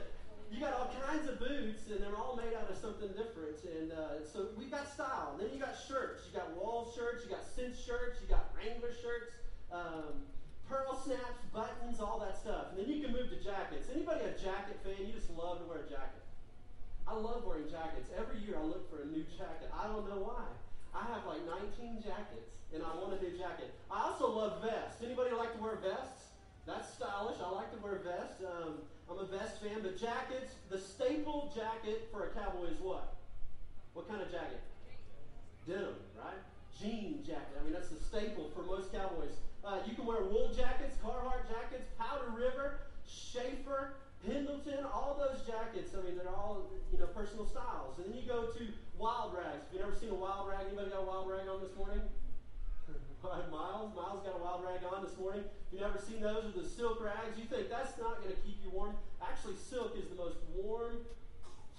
you 0.53 0.61
got 0.61 0.75
all 0.75 0.91
kinds 1.07 1.29
of 1.29 1.41
boots, 1.41 1.89
and 1.91 1.99
they're 1.99 2.15
all 2.15 2.37
made 2.37 2.55
out 2.55 2.71
of 2.71 2.77
something 2.77 3.09
different. 3.09 3.59
And 3.65 3.91
uh, 3.91 4.23
so 4.23 4.49
we've 4.57 4.71
got 4.71 4.93
style. 4.93 5.35
Then 5.41 5.49
you 5.53 5.59
got 5.59 5.75
shirts. 5.89 6.29
You 6.29 6.39
got 6.39 6.55
wall 6.55 6.93
shirts. 6.95 7.25
You 7.25 7.31
got 7.31 7.43
cinch 7.57 7.75
shirts. 7.81 8.21
You 8.21 8.29
got 8.29 8.53
Wrangler 8.55 8.93
shirts. 8.93 9.33
Um, 9.73 10.29
pearl 10.69 10.97
snaps, 10.97 11.45
buttons, 11.53 12.01
all 12.01 12.19
that 12.21 12.39
stuff. 12.39 12.73
And 12.73 12.81
then 12.81 12.89
you 12.89 13.03
can 13.05 13.13
move 13.13 13.31
to 13.31 13.39
jackets. 13.43 13.89
Anybody 13.93 14.25
a 14.25 14.35
jacket 14.37 14.81
fan? 14.83 14.99
You 15.01 15.13
just 15.13 15.31
love 15.37 15.61
to 15.61 15.67
wear 15.69 15.85
a 15.85 15.89
jacket. 15.89 16.25
I 17.07 17.15
love 17.15 17.45
wearing 17.45 17.69
jackets. 17.69 18.09
Every 18.17 18.41
year 18.41 18.57
I 18.57 18.65
look 18.65 18.89
for 18.89 19.03
a 19.03 19.07
new 19.07 19.25
jacket. 19.37 19.69
I 19.73 19.87
don't 19.87 20.09
know 20.09 20.25
why. 20.25 20.49
I 20.97 21.05
have 21.13 21.27
like 21.29 21.45
19 21.77 22.01
jackets, 22.01 22.57
and 22.73 22.81
I 22.81 22.97
want 22.97 23.13
a 23.13 23.21
new 23.21 23.37
jacket. 23.37 23.75
I 23.91 24.09
also 24.09 24.31
love 24.31 24.63
vests. 24.63 25.05
Anybody 25.05 25.35
like 25.37 25.53
to 25.53 25.61
wear 25.61 25.77
vests? 25.85 26.33
That's 26.67 26.89
stylish. 26.95 27.37
I 27.45 27.51
like 27.51 27.69
to 27.77 27.81
wear 27.85 28.01
vests. 28.01 28.41
Um, 28.41 28.81
I'm 29.11 29.19
a 29.19 29.29
vest 29.29 29.61
fan, 29.61 29.83
but 29.83 30.01
jackets, 30.01 30.57
the 30.71 30.79
staple 30.79 31.53
jacket 31.53 32.09
for 32.11 32.25
a 32.25 32.31
cowboy 32.33 32.73
is 32.73 32.81
what? 32.81 33.17
What 33.93 34.09
kind 34.09 34.23
of 34.23 34.31
jacket? 34.33 34.65
Denim, 35.69 36.01
right? 36.17 36.41
Jean 36.81 37.21
jacket. 37.27 37.53
I 37.61 37.65
mean, 37.65 37.75
that's 37.75 37.91
the 37.91 38.03
staple 38.03 38.51
for 38.57 38.63
most 38.63 38.93
cowboys. 38.93 39.37
Uh, 39.65 39.81
you 39.89 39.95
can 39.95 40.05
wear 40.05 40.21
wool 40.21 40.53
jackets, 40.55 40.95
Carhartt 41.03 41.49
jackets, 41.49 41.89
Powder 41.99 42.29
River, 42.37 42.81
Schaefer, 43.09 43.97
Pendleton, 44.21 44.85
all 44.85 45.17
those 45.17 45.41
jackets. 45.47 45.97
I 45.97 46.05
mean, 46.05 46.17
they're 46.17 46.29
all 46.29 46.69
you 46.93 46.99
know 46.99 47.07
personal 47.07 47.47
styles. 47.47 47.97
And 47.97 48.13
then 48.13 48.21
you 48.21 48.29
go 48.29 48.53
to 48.53 48.63
wild 48.97 49.33
rags. 49.33 49.65
Have 49.65 49.73
you've 49.73 49.83
ever 49.83 49.97
seen 49.97 50.11
a 50.11 50.15
wild 50.15 50.49
rag? 50.49 50.69
Anybody 50.69 50.91
got 50.91 51.01
a 51.01 51.09
wild 51.09 51.29
rag 51.29 51.49
on 51.49 51.61
this 51.65 51.73
morning? 51.77 52.01
Miles, 53.25 53.97
Miles 53.97 54.21
got 54.21 54.37
a 54.37 54.43
wild 54.45 54.65
rag 54.69 54.85
on 54.85 55.03
this 55.03 55.17
morning. 55.17 55.41
If 55.41 55.73
you've 55.73 55.81
never 55.81 55.97
seen 55.97 56.21
those, 56.21 56.45
or 56.45 56.61
the 56.61 56.69
silk 56.69 57.01
rags, 57.01 57.41
you 57.41 57.49
think 57.49 57.71
that's 57.71 57.97
not 57.97 58.21
going 58.21 58.37
to 58.37 58.41
keep 58.45 58.61
you 58.61 58.69
warm. 58.69 58.97
Actually, 59.25 59.57
silk 59.57 59.97
is 59.97 60.13
the 60.13 60.17
most 60.17 60.37
warm 60.53 61.09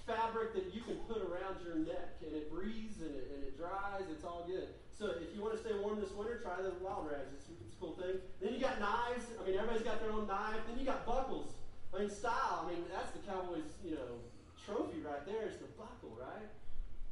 fabric 0.06 0.54
that 0.54 0.74
you 0.74 0.82
can 0.82 0.98
put 1.10 1.22
around 1.22 1.58
your 1.65 1.76
neck, 1.82 2.22
and 2.22 2.34
it 2.34 2.50
breathes 2.54 3.02
and 3.02 3.13
it, 3.13 3.26
and 3.34 3.44
it 3.44 3.58
dries. 3.58 4.06
It's 4.10 4.24
all 4.24 4.46
good. 4.48 4.70
So 4.94 5.12
if 5.20 5.36
you 5.36 5.41
want 5.41 5.58
to 5.58 5.60
stay 5.60 5.74
warm 5.78 6.00
this 6.00 6.13
winter, 6.13 6.39
try 6.39 6.62
the 6.62 6.72
wild 6.80 7.10
rags. 7.12 7.34
It's, 7.34 7.50
it's 7.50 7.76
a 7.76 7.80
cool 7.82 7.98
thing. 8.00 8.22
Then 8.39 8.54
you 8.54 8.60
got 8.62 8.80
knives. 8.80 9.28
I 9.36 9.44
mean, 9.44 9.58
everybody's 9.58 9.84
got 9.84 10.00
their 10.00 10.12
own 10.12 10.28
knife. 10.28 10.62
Then 10.70 10.80
you 10.80 10.86
got 10.86 11.06
buckles. 11.06 11.58
I 11.94 12.00
mean, 12.00 12.10
style. 12.10 12.65
I 12.65 12.72
mean, 12.72 12.86
that's 12.94 13.12
the 13.12 13.20
Cowboys, 13.28 13.76
you 13.84 13.96
know, 13.96 14.24
trophy 14.65 15.02
right 15.04 15.26
there 15.26 15.48
is 15.48 15.58
the 15.58 15.70
buckle, 15.78 16.15
right? 16.20 16.48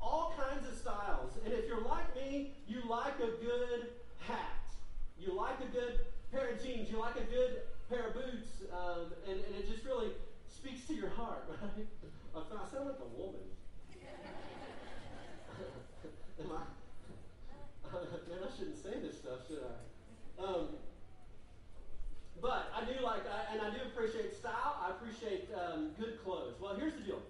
All 0.01 0.33
kinds 0.37 0.67
of 0.67 0.75
styles. 0.75 1.33
And 1.43 1.53
if 1.53 1.67
you're 1.67 1.81
like 1.81 2.07
me, 2.15 2.51
you 2.67 2.81
like 2.87 3.19
a 3.19 3.31
good 3.43 3.89
hat. 4.19 4.63
You 5.17 5.33
like 5.33 5.59
a 5.61 5.71
good 5.71 5.99
pair 6.31 6.49
of 6.49 6.63
jeans. 6.63 6.89
You 6.91 6.99
like 6.99 7.15
a 7.15 7.27
good 7.31 7.63
pair 7.89 8.07
of 8.07 8.13
boots. 8.13 8.63
Um, 8.71 9.13
and, 9.27 9.39
and 9.39 9.55
it 9.55 9.69
just 9.69 9.85
really 9.85 10.11
speaks 10.47 10.85
to 10.87 10.93
your 10.93 11.09
heart, 11.09 11.45
right? 11.61 11.87
I 12.35 12.41
sound 12.71 12.89
like 12.89 12.97
a 12.97 13.21
woman. 13.21 13.45
Am 16.41 16.51
I? 16.51 16.63
Man, 17.93 18.39
I 18.41 18.57
shouldn't 18.57 18.81
say 18.81 18.97
this 19.01 19.19
stuff, 19.19 19.45
should 19.47 19.61
I? 19.61 20.43
Um, 20.43 20.67
but 22.41 22.73
I 22.75 22.85
do 22.85 23.03
like, 23.03 23.21
I, 23.29 23.53
and 23.53 23.61
I 23.61 23.69
do 23.69 23.77
appreciate 23.85 24.33
style. 24.33 24.81
I 24.81 24.89
appreciate 24.91 25.47
um, 25.53 25.91
good 25.99 26.23
clothes. 26.23 26.55
Well, 26.59 26.75
here's 26.75 26.95
the 26.95 27.01
deal. 27.01 27.21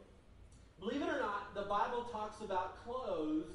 Believe 0.80 1.02
it 1.02 1.10
or 1.10 1.20
not, 1.20 1.54
the 1.54 1.64
Bible 1.64 2.08
talks 2.12 2.42
about 2.42 2.84
clothes 2.86 3.52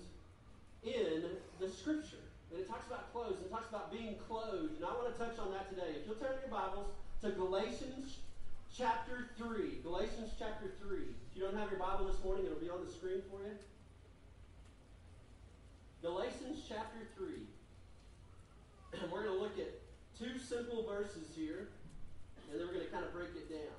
in 0.84 1.24
the 1.58 1.68
Scripture. 1.68 2.28
And 2.52 2.60
it 2.60 2.68
talks 2.68 2.86
about 2.86 3.10
clothes 3.12 3.36
and 3.38 3.46
it 3.46 3.50
talks 3.50 3.68
about 3.68 3.90
being 3.90 4.16
clothed. 4.28 4.76
And 4.76 4.84
I 4.84 4.92
want 4.92 5.12
to 5.12 5.18
touch 5.18 5.38
on 5.38 5.50
that 5.52 5.68
today. 5.70 5.96
If 5.96 6.06
you'll 6.06 6.16
turn 6.16 6.36
your 6.40 6.50
Bibles 6.50 6.88
to 7.22 7.30
Galatians 7.30 8.18
chapter 8.76 9.30
3. 9.36 9.80
Galatians 9.82 10.32
chapter 10.38 10.72
3. 10.82 10.98
If 10.98 11.36
you 11.36 11.42
don't 11.42 11.56
have 11.56 11.70
your 11.70 11.80
Bible 11.80 12.06
this 12.06 12.22
morning, 12.24 12.46
it'll 12.46 12.58
be 12.60 12.70
on 12.70 12.84
the 12.84 12.90
screen 12.90 13.22
for 13.30 13.40
you. 13.42 13.54
Galatians 16.02 16.62
chapter 16.68 17.06
3. 17.16 17.26
And 19.00 19.06
we're 19.12 19.24
going 19.24 19.36
to 19.36 19.42
look 19.42 19.58
at 19.58 19.70
two 20.18 20.38
simple 20.38 20.84
verses 20.86 21.30
here, 21.34 21.68
and 22.50 22.60
then 22.60 22.66
we're 22.66 22.74
going 22.74 22.86
to 22.86 22.92
kind 22.92 23.04
of 23.04 23.12
break 23.12 23.30
it 23.36 23.50
down. 23.50 23.78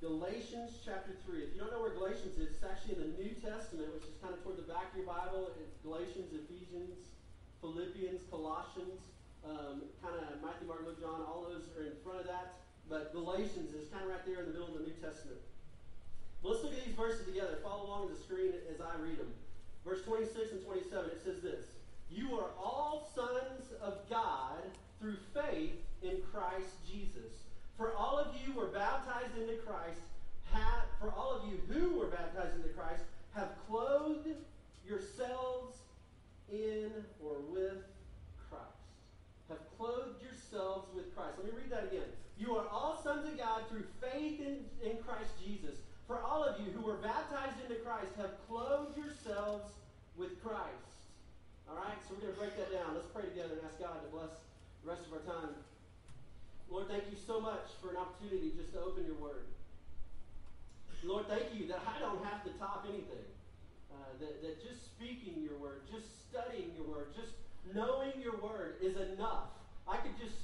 Galatians 0.00 0.80
chapter 0.80 1.12
3. 1.28 1.44
If 1.44 1.54
you 1.54 1.60
don't 1.60 1.70
know 1.70 1.84
where 1.84 1.92
Galatians 1.92 2.40
is, 2.40 2.56
it's 2.56 2.64
actually 2.64 2.96
in 2.96 3.02
the 3.04 3.12
New 3.20 3.36
Testament, 3.36 3.92
which 3.92 4.08
is 4.08 4.16
kind 4.24 4.32
of 4.32 4.40
toward 4.40 4.56
the 4.56 4.64
back 4.64 4.96
of 4.96 4.96
your 4.96 5.04
Bible. 5.04 5.52
It's 5.60 5.76
Galatians, 5.84 6.32
Ephesians, 6.32 6.96
Philippians, 7.60 8.24
Colossians, 8.32 8.96
um, 9.44 9.84
kind 10.00 10.16
of 10.16 10.40
Matthew, 10.40 10.64
Mark, 10.64 10.88
Luke, 10.88 11.00
John, 11.00 11.20
all 11.28 11.44
those 11.44 11.68
are 11.76 11.84
in 11.84 11.96
front 12.00 12.24
of 12.24 12.26
that. 12.32 12.60
But 12.90 13.14
Galatians 13.14 13.72
is 13.72 13.86
kind 13.94 14.02
of 14.02 14.10
right 14.10 14.26
there 14.26 14.42
in 14.42 14.46
the 14.46 14.52
middle 14.58 14.74
of 14.74 14.82
the 14.82 14.84
New 14.90 14.98
Testament. 14.98 15.38
Let's 16.42 16.64
look 16.64 16.74
at 16.74 16.84
these 16.84 16.98
verses 16.98 17.24
together. 17.24 17.62
Follow 17.62 17.86
along 17.86 18.10
on 18.10 18.12
the 18.12 18.18
screen 18.18 18.50
as 18.66 18.80
I 18.80 18.98
read 19.00 19.16
them. 19.16 19.30
Verse 19.86 20.02
26 20.02 20.50
and 20.52 20.64
27, 20.66 21.10
it 21.10 21.22
says 21.24 21.40
this 21.40 21.70
You 22.10 22.34
are 22.34 22.50
all 22.58 23.08
sons 23.14 23.70
of 23.80 23.98
God 24.10 24.58
through 25.00 25.16
faith 25.32 25.78
in 26.02 26.18
Christ 26.34 26.74
Jesus. 26.90 27.46
For 27.78 27.94
all 27.94 28.18
of 28.18 28.34
you 28.42 28.52
were 28.54 28.66
baptized 28.66 29.38
into 29.38 29.54
Christ, 29.62 30.02
have, 30.52 30.84
for 30.98 31.14
all 31.16 31.32
of 31.32 31.48
you 31.48 31.60
who 31.70 31.96
were 31.96 32.08
baptized 32.08 32.56
into 32.56 32.68
Christ, 32.70 33.04
have 33.34 33.50
clothed 33.68 34.28
yourselves 34.86 35.78
in 36.52 36.90
or 37.24 37.36
with 37.48 37.86
Christ. 38.50 38.66
Have 39.48 39.60
clothed 39.78 40.20
yourselves 40.20 40.39
with 40.50 41.14
Christ. 41.14 41.38
Let 41.38 41.46
me 41.46 41.54
read 41.54 41.70
that 41.70 41.86
again. 41.86 42.10
You 42.34 42.56
are 42.56 42.66
all 42.66 42.98
sons 42.98 43.22
of 43.22 43.38
God 43.38 43.62
through 43.70 43.86
faith 44.02 44.42
in, 44.42 44.66
in 44.82 44.98
Christ 45.06 45.30
Jesus. 45.38 45.78
For 46.10 46.18
all 46.18 46.42
of 46.42 46.58
you 46.58 46.74
who 46.74 46.82
were 46.82 46.98
baptized 46.98 47.54
into 47.62 47.78
Christ 47.86 48.10
have 48.18 48.34
clothed 48.50 48.98
yourselves 48.98 49.70
with 50.18 50.42
Christ. 50.42 50.90
All 51.70 51.78
right, 51.78 51.94
so 52.02 52.18
we're 52.18 52.26
going 52.26 52.34
to 52.34 52.40
break 52.40 52.58
that 52.58 52.74
down. 52.74 52.98
Let's 52.98 53.06
pray 53.14 53.30
together 53.30 53.62
and 53.62 53.62
ask 53.62 53.78
God 53.78 54.02
to 54.02 54.10
bless 54.10 54.34
the 54.82 54.90
rest 54.90 55.06
of 55.06 55.14
our 55.14 55.22
time. 55.22 55.54
Lord, 56.66 56.90
thank 56.90 57.06
you 57.06 57.18
so 57.18 57.38
much 57.38 57.70
for 57.78 57.94
an 57.94 57.98
opportunity 58.02 58.50
just 58.58 58.74
to 58.74 58.82
open 58.82 59.06
your 59.06 59.18
word. 59.22 59.46
Lord, 61.06 61.30
thank 61.30 61.54
you 61.54 61.70
that 61.70 61.78
I 61.86 62.02
don't 62.02 62.22
have 62.26 62.42
to 62.42 62.50
top 62.58 62.86
anything. 62.90 63.26
Uh, 63.94 64.18
that, 64.18 64.42
that 64.42 64.58
just 64.66 64.82
speaking 64.98 65.46
your 65.46 65.58
word, 65.62 65.86
just 65.86 66.10
studying 66.26 66.74
your 66.74 66.90
word, 66.90 67.14
just 67.14 67.38
knowing 67.70 68.18
your 68.18 68.36
word 68.42 68.82
is 68.82 68.98
enough. 68.98 69.59
I 69.88 69.96
could 69.98 70.16
just 70.20 70.36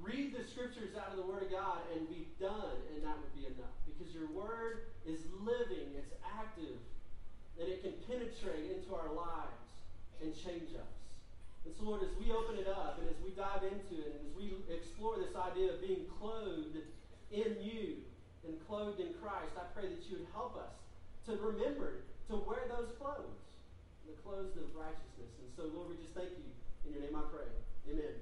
read 0.00 0.34
the 0.34 0.44
scriptures 0.44 0.96
out 0.96 1.12
of 1.12 1.16
the 1.16 1.26
Word 1.26 1.42
of 1.42 1.50
God 1.50 1.84
and 1.92 2.08
be 2.08 2.28
done, 2.40 2.80
and 2.94 3.04
that 3.04 3.16
would 3.20 3.34
be 3.36 3.46
enough. 3.46 3.76
Because 3.84 4.12
your 4.14 4.28
Word 4.32 4.88
is 5.06 5.20
living, 5.40 5.92
it's 5.96 6.12
active, 6.24 6.80
and 7.60 7.68
it 7.68 7.84
can 7.84 7.92
penetrate 8.08 8.72
into 8.72 8.94
our 8.96 9.12
lives 9.12 9.68
and 10.24 10.32
change 10.32 10.72
us. 10.76 11.00
And 11.64 11.76
so, 11.76 11.84
Lord, 11.84 12.00
as 12.00 12.12
we 12.16 12.32
open 12.32 12.56
it 12.56 12.68
up 12.68 12.96
and 13.00 13.08
as 13.08 13.20
we 13.20 13.36
dive 13.36 13.60
into 13.60 14.00
it 14.00 14.16
and 14.16 14.20
as 14.24 14.32
we 14.32 14.56
explore 14.72 15.20
this 15.20 15.36
idea 15.36 15.76
of 15.76 15.84
being 15.84 16.08
clothed 16.16 16.80
in 17.28 17.50
you 17.60 18.00
and 18.48 18.56
clothed 18.64 19.00
in 19.00 19.12
Christ, 19.20 19.52
I 19.60 19.68
pray 19.76 19.92
that 19.92 20.00
you 20.08 20.24
would 20.24 20.32
help 20.32 20.56
us 20.56 20.72
to 21.28 21.36
remember 21.36 22.08
to 22.32 22.40
wear 22.48 22.64
those 22.72 22.96
clothes, 22.96 23.44
the 24.08 24.16
clothes 24.24 24.56
of 24.56 24.72
righteousness. 24.72 25.36
And 25.36 25.48
so, 25.52 25.68
Lord, 25.68 25.92
we 25.92 26.00
just 26.00 26.16
thank 26.16 26.32
you. 26.32 26.48
In 26.88 26.96
your 26.96 27.02
name 27.04 27.12
I 27.12 27.28
pray. 27.28 27.48
Amen. 27.92 28.16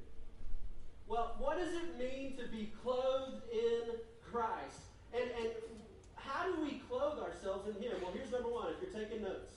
Well, 1.09 1.35
what 1.38 1.59
does 1.59 1.73
it 1.73 1.99
mean 1.99 2.37
to 2.37 2.47
be 2.49 2.71
clothed 2.83 3.42
in 3.51 3.97
Christ? 4.31 4.81
And, 5.14 5.25
and 5.40 5.51
how 6.14 6.44
do 6.44 6.61
we 6.62 6.83
clothe 6.88 7.18
ourselves 7.18 7.66
in 7.66 7.83
Him? 7.83 7.92
Well, 8.03 8.12
here's 8.12 8.31
number 8.31 8.51
one 8.51 8.68
if 8.73 8.83
you're 8.83 9.05
taking 9.05 9.23
notes. 9.23 9.53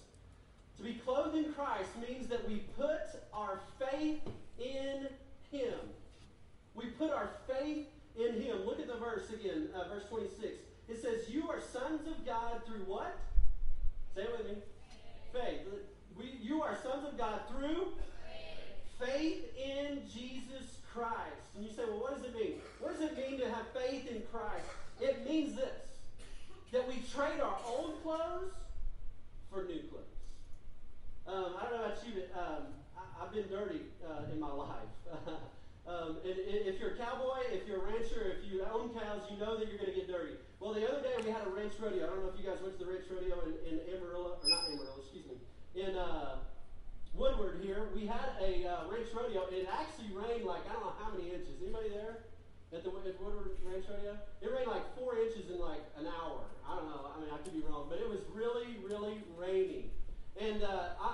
To 0.77 0.83
be 0.83 0.93
clothed 0.93 1.35
in 1.35 1.53
Christ 1.53 1.89
means 2.07 2.27
that 2.27 2.47
we 2.47 2.63
put 2.77 3.01
our 3.33 3.59
faith 3.77 4.21
in 4.57 5.07
Him. 5.51 5.77
We 6.73 6.85
put 6.85 7.11
our 7.11 7.29
faith 7.45 7.87
in 8.17 8.41
Him. 8.41 8.65
Look 8.65 8.79
at 8.79 8.87
the 8.87 8.95
verse 8.95 9.29
again, 9.29 9.67
uh, 9.75 9.89
verse 9.89 10.05
26. 10.09 10.53
It 10.87 11.01
says, 11.01 11.29
You 11.29 11.49
are 11.49 11.59
sons 11.59 12.07
of 12.07 12.25
God 12.25 12.61
through 12.65 12.85
what? 12.85 13.19
Say 14.15 14.21
it 14.21 14.31
with 14.37 14.47
me. 14.47 14.63
Faith. 15.33 15.67
We, 16.17 16.37
you 16.41 16.63
are 16.63 16.77
sons 16.81 17.05
of 17.05 17.17
God 17.17 17.41
through 17.49 17.87
faith 18.99 19.45
in 19.57 20.01
Jesus 20.13 20.80
Christ. 20.93 21.55
And 21.55 21.65
you 21.65 21.71
say, 21.71 21.83
well, 21.87 21.99
what 21.99 22.15
does 22.15 22.25
it 22.25 22.35
mean? 22.35 22.59
What 22.79 22.93
does 22.93 23.01
it 23.01 23.17
mean 23.17 23.39
to 23.39 23.47
have 23.49 23.65
faith 23.73 24.09
in 24.09 24.21
Christ? 24.31 24.67
It 24.99 25.27
means 25.27 25.55
this 25.55 25.71
that 26.71 26.87
we 26.87 27.03
trade 27.11 27.41
our 27.43 27.57
old 27.67 28.01
clothes 28.01 28.55
for 29.51 29.63
new 29.63 29.83
clothes. 29.91 30.07
Um, 31.27 31.59
I 31.59 31.67
don't 31.67 31.75
know 31.75 31.85
about 31.85 31.99
you, 32.07 32.13
but 32.15 32.31
um, 32.31 32.63
I, 32.95 33.27
have 33.27 33.33
been 33.33 33.47
dirty 33.51 33.91
uh, 33.99 34.31
in 34.31 34.39
my 34.39 34.51
life. 34.51 34.87
um, 35.87 36.17
and, 36.23 36.31
and 36.31 36.61
if 36.63 36.79
you're 36.79 36.95
a 36.95 36.97
cowboy, 36.97 37.43
if 37.51 37.67
you're 37.67 37.83
a 37.83 37.91
rancher, 37.91 38.39
if 38.39 38.47
you 38.47 38.63
own 38.71 38.95
cows, 38.95 39.27
you 39.29 39.37
know 39.37 39.59
that 39.59 39.67
you're 39.67 39.83
going 39.83 39.91
to 39.91 39.99
get 39.99 40.07
dirty. 40.07 40.39
Well, 40.59 40.73
the 40.73 40.87
other 40.87 41.03
day 41.03 41.11
we 41.23 41.29
had 41.29 41.45
a 41.45 41.51
ranch 41.51 41.73
rodeo. 41.75 42.07
I 42.07 42.09
don't 42.09 42.23
know 42.23 42.31
if 42.31 42.39
you 42.39 42.47
guys 42.47 42.63
went 42.63 42.79
to 42.79 42.85
the 42.85 42.89
ranch 42.89 43.03
rodeo 43.11 43.35
in, 43.43 43.53
in 43.67 43.75
Amarillo, 43.91 44.39
or 44.39 44.47
not 44.47 44.63
Amarillo, 44.71 45.03
excuse 45.03 45.27
me, 45.27 45.35
in 45.75 45.99
uh, 45.99 46.39
Woodward 47.13 47.59
here. 47.61 47.91
We 47.93 48.07
had 48.07 48.39
a 48.39 48.65
uh, 48.65 48.87
ranch 48.87 49.11
rodeo. 49.11 49.45
It 49.51 49.67
actually 49.67 50.15
rained 50.15 50.45
like, 50.45 50.63
I 50.69 50.73
don't 50.73 50.85
know 50.87 50.95
how 50.97 51.11
many 51.11 51.29
inches. 51.29 51.59
Anybody 51.61 51.89
there? 51.89 52.23
At 52.71 52.87
the 52.87 52.89
at 52.89 53.19
Woodward 53.19 53.59
Ranch 53.67 53.83
Rodeo? 53.91 54.15
It 54.39 54.47
rained 54.47 54.71
like 54.71 54.87
four 54.95 55.19
inches 55.19 55.51
in 55.51 55.59
like 55.59 55.83
an 55.99 56.07
hour. 56.07 56.47
I 56.63 56.79
don't 56.79 56.87
know. 56.87 57.11
I 57.11 57.19
mean, 57.19 57.27
I 57.27 57.37
could 57.43 57.51
be 57.51 57.63
wrong, 57.67 57.91
but 57.91 57.99
it 57.99 58.07
was 58.07 58.23
really, 58.31 58.79
really 58.79 59.19
raining. 59.35 59.91
And 60.39 60.63
uh, 60.63 60.95
I, 60.95 61.11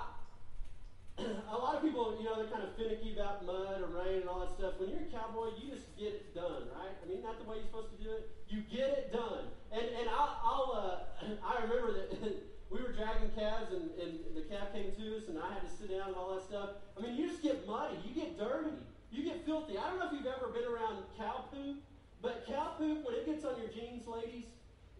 a 1.50 1.58
lot 1.58 1.74
of 1.74 1.82
people, 1.82 2.14
you 2.14 2.30
know, 2.30 2.38
they're 2.38 2.50
kind 2.50 2.62
of 2.62 2.78
finicky 2.78 3.10
about 3.18 3.42
mud 3.42 3.82
or 3.82 3.90
rain 3.90 4.22
and 4.22 4.28
all 4.30 4.46
that 4.46 4.54
stuff. 4.54 4.78
When 4.78 4.94
you're 4.94 5.02
a 5.02 5.10
cowboy, 5.10 5.50
you 5.58 5.74
just 5.74 5.90
get 5.98 6.14
it 6.14 6.30
done, 6.30 6.70
right? 6.78 6.94
I 6.94 7.04
mean, 7.10 7.26
not 7.26 7.42
the 7.42 7.50
way 7.50 7.58
you're 7.58 7.66
supposed 7.66 7.90
to 7.90 7.98
do 7.98 8.14
it. 8.14 8.30
You 8.46 8.62
get 8.70 8.94
it 8.94 9.12
done. 9.12 9.50
And 9.74 9.82
and 9.82 10.06
I'll, 10.08 10.38
I'll 10.46 10.70
uh, 10.78 11.26
I 11.42 11.66
remember 11.66 11.90
that 11.90 12.22
we 12.70 12.82
were 12.82 12.92
dragging 12.92 13.30
calves, 13.34 13.72
and, 13.72 13.88
and 13.96 14.20
the 14.36 14.42
calf 14.42 14.72
came 14.72 14.92
to 14.92 15.16
us, 15.16 15.28
and 15.28 15.38
I 15.38 15.52
had 15.54 15.62
to 15.64 15.72
sit 15.72 15.90
down 15.90 16.08
and 16.08 16.16
all 16.16 16.34
that 16.34 16.44
stuff. 16.44 16.70
I 16.96 17.00
mean, 17.00 17.16
you 17.16 17.28
just 17.28 17.42
get 17.42 17.66
muddy, 17.66 17.96
you 18.04 18.14
get 18.14 18.38
dirty, 18.38 18.76
you 19.10 19.24
get 19.24 19.44
filthy. 19.46 19.78
I 19.78 19.88
don't 19.88 19.98
know 19.98 20.06
if 20.06 20.12
you've 20.12 20.28
ever 20.28 20.52
been 20.52 20.68
around 20.68 21.04
cow 21.16 21.48
poop, 21.52 21.80
but 22.20 22.44
cow 22.46 22.74
poop, 22.76 23.04
when 23.06 23.14
it 23.14 23.24
gets 23.24 23.44
on 23.44 23.56
your 23.56 23.68
jeans, 23.68 24.06
ladies, 24.06 24.44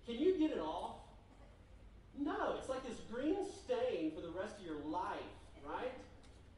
can 0.06 0.16
you 0.16 0.38
get 0.38 0.50
it 0.52 0.60
off? 0.60 0.96
No, 2.16 2.56
it's 2.58 2.68
like 2.68 2.82
this 2.88 2.98
green 3.12 3.36
stain 3.44 4.12
for 4.16 4.22
the 4.22 4.32
rest 4.32 4.58
of 4.58 4.64
your 4.64 4.80
life, 4.88 5.36
right? 5.62 5.92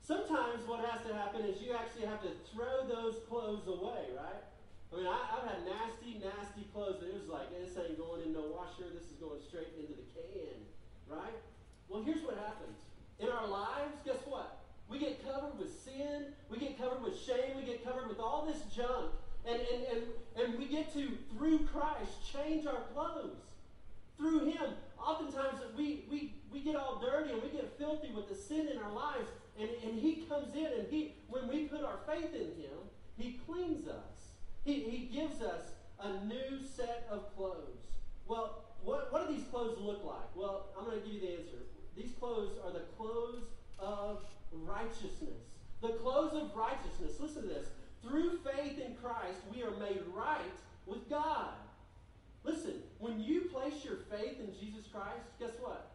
Sometimes 0.00 0.66
what 0.66 0.80
has 0.86 1.04
to 1.06 1.12
happen 1.12 1.42
is 1.42 1.60
you 1.60 1.74
actually 1.74 2.06
have 2.06 2.22
to 2.22 2.30
throw 2.54 2.86
those 2.86 3.18
clothes 3.28 3.66
away, 3.66 4.14
right? 4.16 4.42
I 4.90 4.96
mean, 4.96 5.06
I, 5.06 5.22
have 5.38 5.46
had 5.46 5.60
nasty, 5.62 6.18
nasty 6.18 6.66
clothes 6.74 6.98
that 6.98 7.10
it 7.10 7.14
was 7.14 7.30
like, 7.30 7.46
this 7.54 7.78
ain't 7.78 7.94
going 7.94 8.26
in 8.26 8.34
no 8.34 8.50
washer, 8.50 8.90
this 8.90 9.06
is 9.06 9.18
going 9.22 9.38
straight 9.38 9.70
into 9.78 9.94
the 9.94 10.06
right? 11.10 11.34
Well, 11.88 12.02
here's 12.02 12.22
what 12.22 12.36
happens. 12.36 12.78
In 13.18 13.28
our 13.28 13.46
lives, 13.46 13.94
guess 14.04 14.18
what? 14.24 14.58
We 14.88 14.98
get 14.98 15.24
covered 15.24 15.58
with 15.58 15.70
sin, 15.84 16.26
we 16.48 16.58
get 16.58 16.78
covered 16.78 17.02
with 17.02 17.18
shame, 17.20 17.56
we 17.56 17.62
get 17.62 17.84
covered 17.84 18.08
with 18.08 18.18
all 18.18 18.46
this 18.46 18.62
junk, 18.74 19.12
and, 19.46 19.60
and, 19.60 19.84
and, 19.92 20.02
and 20.42 20.58
we 20.58 20.66
get 20.66 20.92
to, 20.94 21.08
through 21.36 21.60
Christ, 21.66 22.32
change 22.32 22.66
our 22.66 22.82
clothes. 22.94 23.36
Through 24.16 24.46
Him, 24.46 24.74
oftentimes 24.98 25.60
we, 25.76 26.04
we, 26.10 26.34
we 26.52 26.60
get 26.60 26.76
all 26.76 27.00
dirty 27.00 27.32
and 27.32 27.42
we 27.42 27.48
get 27.48 27.78
filthy 27.78 28.10
with 28.14 28.28
the 28.28 28.34
sin 28.34 28.68
in 28.68 28.78
our 28.78 28.92
lives, 28.92 29.28
and, 29.58 29.68
and 29.84 29.98
He 29.98 30.26
comes 30.28 30.54
in 30.54 30.66
and 30.66 30.86
He, 30.90 31.14
when 31.28 31.48
we 31.48 31.66
put 31.66 31.82
our 31.84 31.98
faith 32.06 32.34
in 32.34 32.62
Him, 32.62 32.78
He 33.16 33.40
cleans 33.46 33.86
us. 33.86 34.34
He, 34.64 34.80
he 34.80 34.98
gives 35.06 35.40
us 35.40 35.62
a 36.00 36.24
new 36.24 36.66
set 36.76 37.06
of 37.10 37.34
clothes. 37.36 37.78
Well, 38.26 38.64
what, 38.84 39.12
what 39.12 39.28
do 39.28 39.34
these 39.34 39.44
clothes 39.50 39.78
look 39.80 40.04
like? 40.04 40.34
Well, 40.34 40.66
I'm 40.78 40.84
going 40.84 41.00
to 41.00 41.04
give 41.04 41.14
you 41.14 41.20
the 41.20 41.32
answer. 41.32 41.58
These 41.96 42.12
clothes 42.18 42.52
are 42.64 42.72
the 42.72 42.84
clothes 42.96 43.44
of 43.78 44.24
righteousness. 44.52 45.58
The 45.82 45.94
clothes 45.94 46.34
of 46.34 46.54
righteousness. 46.56 47.20
Listen 47.20 47.42
to 47.42 47.48
this. 47.48 47.68
Through 48.02 48.38
faith 48.38 48.78
in 48.78 48.94
Christ, 49.02 49.40
we 49.54 49.62
are 49.62 49.72
made 49.72 50.00
right 50.14 50.40
with 50.86 51.08
God. 51.10 51.50
Listen, 52.44 52.74
when 52.98 53.20
you 53.20 53.42
place 53.52 53.84
your 53.84 53.96
faith 54.10 54.40
in 54.40 54.52
Jesus 54.58 54.86
Christ, 54.90 55.28
guess 55.38 55.52
what? 55.60 55.90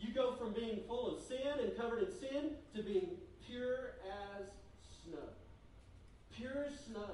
You 0.00 0.12
go 0.12 0.32
from 0.32 0.52
being 0.52 0.80
full 0.88 1.16
of 1.16 1.22
sin 1.22 1.60
and 1.62 1.76
covered 1.76 2.02
in 2.02 2.10
sin 2.10 2.50
to 2.74 2.82
being 2.82 3.10
pure 3.46 3.92
as 4.38 4.46
snow. 5.04 5.28
Pure 6.36 6.66
as 6.68 6.80
snow. 6.80 7.10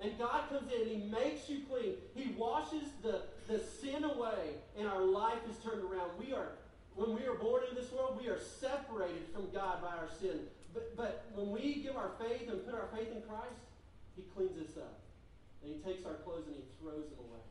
And 0.00 0.18
God 0.18 0.48
comes 0.50 0.70
in 0.72 0.82
and 0.82 0.90
He 0.90 1.10
makes 1.10 1.48
you 1.48 1.62
clean. 1.70 1.94
He 2.14 2.34
washes 2.36 2.82
the, 3.02 3.22
the 3.48 3.58
sin 3.58 4.04
away, 4.04 4.58
and 4.78 4.88
our 4.88 5.02
life 5.02 5.40
is 5.48 5.56
turned 5.64 5.82
around. 5.82 6.10
We 6.18 6.32
are, 6.32 6.52
when 6.94 7.14
we 7.14 7.26
are 7.26 7.34
born 7.34 7.62
in 7.70 7.74
this 7.74 7.90
world, 7.92 8.18
we 8.20 8.28
are 8.28 8.38
separated 8.38 9.30
from 9.32 9.50
God 9.52 9.80
by 9.80 9.94
our 9.96 10.08
sin. 10.20 10.40
But, 10.74 10.96
but 10.96 11.24
when 11.34 11.52
we 11.52 11.82
give 11.82 11.96
our 11.96 12.10
faith 12.18 12.50
and 12.50 12.64
put 12.66 12.74
our 12.74 12.88
faith 12.94 13.08
in 13.14 13.22
Christ, 13.22 13.62
He 14.16 14.22
cleans 14.34 14.58
us 14.58 14.76
up. 14.76 14.98
And 15.62 15.72
He 15.72 15.78
takes 15.80 16.04
our 16.04 16.18
clothes 16.26 16.46
and 16.46 16.56
He 16.56 16.66
throws 16.82 17.06
them 17.08 17.24
away. 17.30 17.44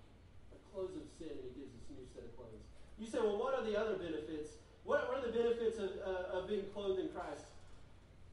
Our 0.52 0.62
clothes 0.76 1.00
of 1.00 1.08
sin, 1.18 1.32
and 1.32 1.48
He 1.48 1.64
gives 1.64 1.72
us 1.74 1.88
a 1.90 1.94
new 1.96 2.08
set 2.12 2.28
of 2.28 2.36
clothes. 2.36 2.62
You 3.00 3.08
say, 3.08 3.20
well, 3.24 3.40
what 3.40 3.56
are 3.56 3.64
the 3.64 3.80
other 3.80 3.96
benefits? 3.96 4.60
What, 4.84 5.08
what 5.08 5.24
are 5.24 5.32
the 5.32 5.34
benefits 5.34 5.80
of, 5.80 5.90
uh, 6.04 6.38
of 6.38 6.52
being 6.52 6.68
clothed 6.76 7.00
in 7.00 7.08
Christ? 7.10 7.48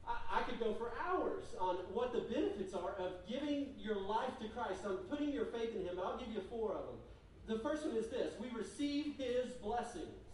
I, 0.07 0.41
could 0.41 0.59
go 0.59 0.73
for 0.73 0.91
hours 1.07 1.43
on 1.59 1.75
what 1.93 2.13
the 2.13 2.21
benefits 2.21 2.73
are 2.73 2.93
of 2.97 3.13
giving 3.29 3.67
your 3.79 3.95
life 3.95 4.37
to 4.41 4.47
Christ, 4.49 4.85
on 4.85 4.97
putting 5.09 5.31
your 5.31 5.45
faith 5.45 5.75
in 5.75 5.85
Him, 5.85 5.99
I'll 6.03 6.17
give 6.17 6.29
you 6.29 6.41
four 6.49 6.71
of 6.71 6.85
them. 6.85 6.95
The 7.47 7.59
first 7.59 7.85
one 7.85 7.95
is 7.95 8.07
this 8.07 8.33
we 8.39 8.49
receive 8.57 9.15
His 9.17 9.51
blessings. 9.61 10.25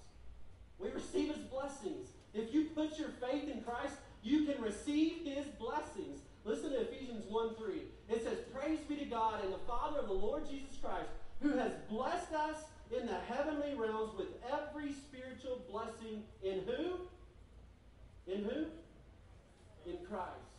We 0.80 0.90
receive 0.90 1.36
His 1.36 1.44
blessings. 1.46 2.10
If 2.34 2.54
you 2.54 2.66
put 2.76 2.98
your 2.98 3.10
faith 3.22 3.50
in 3.50 3.62
Christ, 3.62 3.96
you 4.24 4.46
can 4.46 4.62
receive 4.62 5.26
His 5.26 5.46
blessings. 5.60 6.22
Listen 6.46 6.72
to 6.72 6.82
Ephesians 6.82 7.26
1 7.28 7.56
3. 7.56 7.82
It 8.10 8.24
says, 8.24 8.38
Praise 8.54 8.80
be 8.88 8.96
to 8.98 9.06
God 9.06 9.44
and 9.44 9.54
the 9.54 9.60
Father 9.68 10.00
of 10.00 10.08
the 10.08 10.14
Lord 10.14 10.50
Jesus 10.50 10.78
Christ, 10.82 11.10
who 11.42 11.58
has 11.58 11.72
blessed 11.90 12.34
us 12.34 12.64
in 12.98 13.06
the 13.06 13.20
heavenly 13.28 13.76
realms 13.76 14.14
with 14.18 14.28
every 14.50 14.94
spiritual 14.94 15.62
blessing 15.70 16.24
in 16.42 16.62
who? 16.66 18.32
In 18.32 18.44
who? 18.44 18.66
In 19.88 20.06
Christ. 20.06 20.58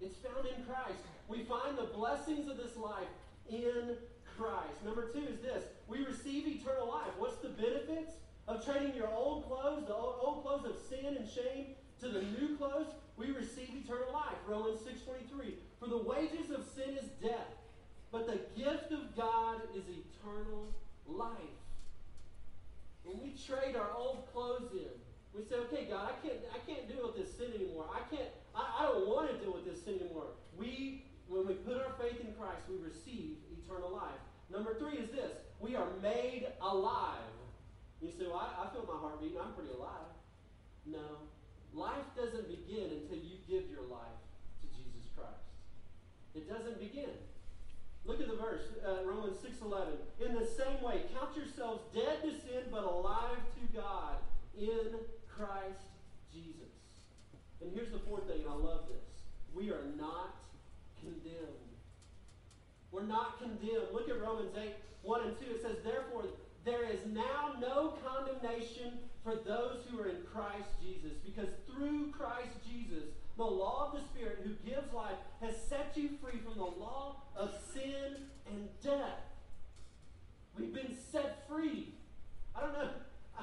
It's 0.00 0.18
found 0.18 0.46
in 0.46 0.64
Christ. 0.64 0.98
We 1.28 1.44
find 1.44 1.76
the 1.78 1.88
blessings 1.94 2.48
of 2.48 2.56
this 2.56 2.76
life 2.76 3.08
in 3.48 3.96
Christ. 4.36 4.84
Number 4.84 5.08
two 5.12 5.20
is 5.20 5.40
this 5.40 5.64
we 5.88 6.04
receive 6.04 6.46
eternal 6.46 6.88
life. 6.88 7.12
What's 7.18 7.36
the 7.36 7.48
benefits 7.48 8.12
of 8.48 8.64
trading 8.64 8.94
your 8.94 9.08
old 9.08 9.46
clothes, 9.46 9.86
the 9.86 9.94
old 9.94 10.42
clothes 10.42 10.66
of 10.66 10.76
sin 10.88 11.16
and 11.16 11.28
shame, 11.28 11.66
to 12.00 12.08
the 12.08 12.22
new 12.22 12.56
clothes? 12.56 12.92
We 13.16 13.30
receive 13.30 13.70
eternal 13.84 14.12
life. 14.12 14.36
Romans 14.46 14.80
6.23. 14.80 15.54
For 15.78 15.88
the 15.88 15.98
wages 15.98 16.50
of 16.50 16.64
sin 16.74 16.96
is 16.96 17.08
death, 17.22 17.54
but 18.10 18.26
the 18.26 18.40
gift 18.60 18.90
of 18.92 19.14
God 19.16 19.60
is 19.76 19.84
eternal 19.84 20.66
life. 21.06 21.36
When 23.04 23.20
we 23.22 23.34
trade 23.46 23.76
our 23.76 23.90
old 23.96 24.26
clothes 24.32 24.70
in, 24.72 24.90
we 25.34 25.42
say, 25.44 25.56
okay, 25.68 25.88
God, 25.88 26.12
I 26.12 26.14
can't, 26.20 26.40
I 26.52 26.60
can't 26.68 26.84
deal 26.88 27.08
with 27.08 27.16
this 27.16 27.32
sin 27.32 27.56
anymore. 27.56 27.88
I 27.88 28.04
can't, 28.14 28.28
I, 28.54 28.80
I 28.80 28.82
don't 28.84 29.08
want 29.08 29.32
to 29.32 29.36
deal 29.40 29.54
with 29.54 29.64
this 29.64 29.80
sin 29.82 29.96
anymore. 30.00 30.36
We, 30.56 31.04
when 31.28 31.46
we 31.46 31.54
put 31.54 31.80
our 31.80 31.96
faith 31.96 32.20
in 32.20 32.36
Christ, 32.36 32.68
we 32.68 32.76
receive 32.76 33.40
eternal 33.48 33.90
life. 33.90 34.20
Number 34.52 34.76
three 34.76 35.00
is 35.00 35.08
this: 35.10 35.32
we 35.60 35.74
are 35.76 35.88
made 36.02 36.46
alive. 36.60 37.32
You 38.02 38.10
say, 38.10 38.28
well, 38.28 38.44
I, 38.44 38.68
I 38.68 38.72
feel 38.74 38.84
my 38.84 39.00
heart 39.00 39.20
beating. 39.20 39.38
I'm 39.40 39.54
pretty 39.54 39.72
alive. 39.72 40.12
No, 40.84 41.24
life 41.72 42.04
doesn't 42.16 42.48
begin 42.48 43.00
until 43.00 43.16
you 43.16 43.40
give 43.48 43.70
your 43.70 43.88
life 43.88 44.20
to 44.60 44.66
Jesus 44.76 45.08
Christ. 45.16 45.48
It 46.34 46.50
doesn't 46.50 46.78
begin. 46.78 47.16
Look 48.04 48.20
at 48.20 48.28
the 48.28 48.36
verse, 48.36 48.62
uh, 48.84 49.06
Romans 49.06 49.36
6.11. 49.38 49.94
In 50.26 50.34
the 50.34 50.44
same 50.44 50.82
way, 50.82 51.02
count 51.14 51.36
yourselves 51.36 51.84
dead 51.94 52.20
to 52.22 52.30
sin, 52.30 52.66
but 52.70 52.82
alive 52.82 53.38
to 53.54 53.78
God 53.78 54.16
in 54.58 54.98
Christ 55.42 55.90
Jesus. 56.32 56.70
And 57.60 57.72
here's 57.74 57.90
the 57.90 57.98
fourth 57.98 58.28
thing, 58.28 58.42
I 58.48 58.54
love 58.54 58.86
this. 58.86 59.26
we 59.52 59.70
are 59.70 59.90
not 59.98 60.36
condemned. 61.00 61.74
We're 62.92 63.06
not 63.06 63.38
condemned. 63.38 63.90
Look 63.92 64.08
at 64.08 64.20
Romans 64.20 64.54
8 64.56 64.74
1 65.02 65.20
and 65.26 65.38
2. 65.40 65.44
It 65.50 65.62
says, 65.62 65.76
Therefore, 65.82 66.26
there 66.64 66.84
is 66.84 67.00
now 67.12 67.54
no 67.60 67.94
condemnation 68.06 68.98
for 69.24 69.34
those 69.34 69.80
who 69.90 70.00
are 70.00 70.08
in 70.08 70.22
Christ 70.32 70.68
Jesus, 70.80 71.18
because 71.24 71.48
through 71.66 72.12
Christ 72.12 72.54
Jesus, 72.64 73.04
the 73.36 73.42
law 73.42 73.90
of 73.90 73.98
the 73.98 74.06
Spirit 74.08 74.40
who 74.44 74.50
gives 74.68 74.92
life 74.92 75.18
has 75.40 75.56
set 75.68 75.92
you 75.96 76.10
free 76.22 76.38
from 76.38 76.54
the 76.54 76.64
law 76.64 77.16
of 77.34 77.52
sin 77.74 78.28
and 78.48 78.68
death. 78.80 79.26
We've 80.56 80.74
been 80.74 80.96
set 81.10 81.48
free. 81.48 81.94
I 82.54 82.60
don't 82.60 82.72
know. 82.74 82.90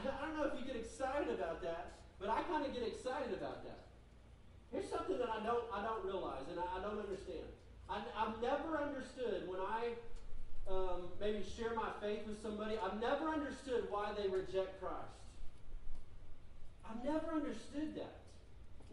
I 0.08 0.26
don't 0.26 0.38
know 0.38 0.48
if 0.48 0.56
you 0.56 0.66
get 0.66 0.80
excited 0.80 1.28
about 1.34 1.62
that, 1.64 2.00
but 2.20 2.30
I 2.30 2.42
kind 2.48 2.66
of 2.66 2.72
get 2.74 2.84
excited 2.88 3.36
about 3.36 3.64
that. 3.68 3.84
Here's 4.72 4.88
something 4.88 5.18
that 5.18 5.28
I 5.28 5.44
don't 5.44 5.66
I 5.74 5.84
don't 5.84 6.06
realize 6.06 6.46
and 6.50 6.60
I, 6.60 6.78
I 6.78 6.80
don't 6.80 7.00
understand. 7.00 7.50
I, 7.90 8.06
have 8.14 8.38
never 8.40 8.78
understood 8.78 9.50
when 9.50 9.60
I 9.60 9.98
um, 10.70 11.10
maybe 11.20 11.42
share 11.58 11.74
my 11.74 11.90
faith 12.00 12.22
with 12.30 12.38
somebody. 12.42 12.78
I've 12.78 13.02
never 13.02 13.34
understood 13.34 13.90
why 13.90 14.14
they 14.14 14.30
reject 14.30 14.80
Christ. 14.80 15.18
I've 16.86 17.04
never 17.04 17.34
understood 17.34 17.98
that. 17.98 18.22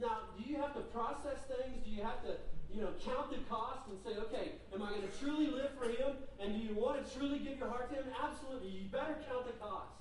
Now, 0.01 0.33
do 0.37 0.49
you 0.49 0.57
have 0.57 0.73
to 0.75 0.85
process 0.97 1.45
things? 1.45 1.77
Do 1.85 1.91
you 1.91 2.03
have 2.03 2.25
to, 2.25 2.41
you 2.73 2.81
know, 2.81 2.93
count 3.05 3.31
the 3.31 3.41
cost 3.53 3.85
and 3.89 4.01
say, 4.01 4.17
okay, 4.29 4.57
am 4.73 4.81
I 4.81 4.91
going 4.91 5.05
to 5.05 5.13
truly 5.21 5.49
live 5.49 5.77
for 5.77 5.89
Him? 5.89 6.17
And 6.41 6.57
do 6.57 6.61
you 6.61 6.73
want 6.73 6.97
to 6.97 7.05
truly 7.17 7.39
give 7.39 7.59
your 7.59 7.69
heart 7.69 7.93
to 7.93 7.97
Him? 7.97 8.09
Absolutely. 8.17 8.69
You 8.69 8.89
better 8.89 9.17
count 9.29 9.45
the 9.45 9.57
cost. 9.61 9.93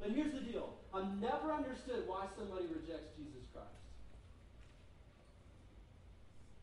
But 0.00 0.10
here's 0.10 0.32
the 0.32 0.40
deal 0.40 0.74
I've 0.94 1.20
never 1.20 1.52
understood 1.52 2.06
why 2.06 2.26
somebody 2.36 2.66
rejects 2.66 3.12
Jesus 3.18 3.44
Christ. 3.52 3.68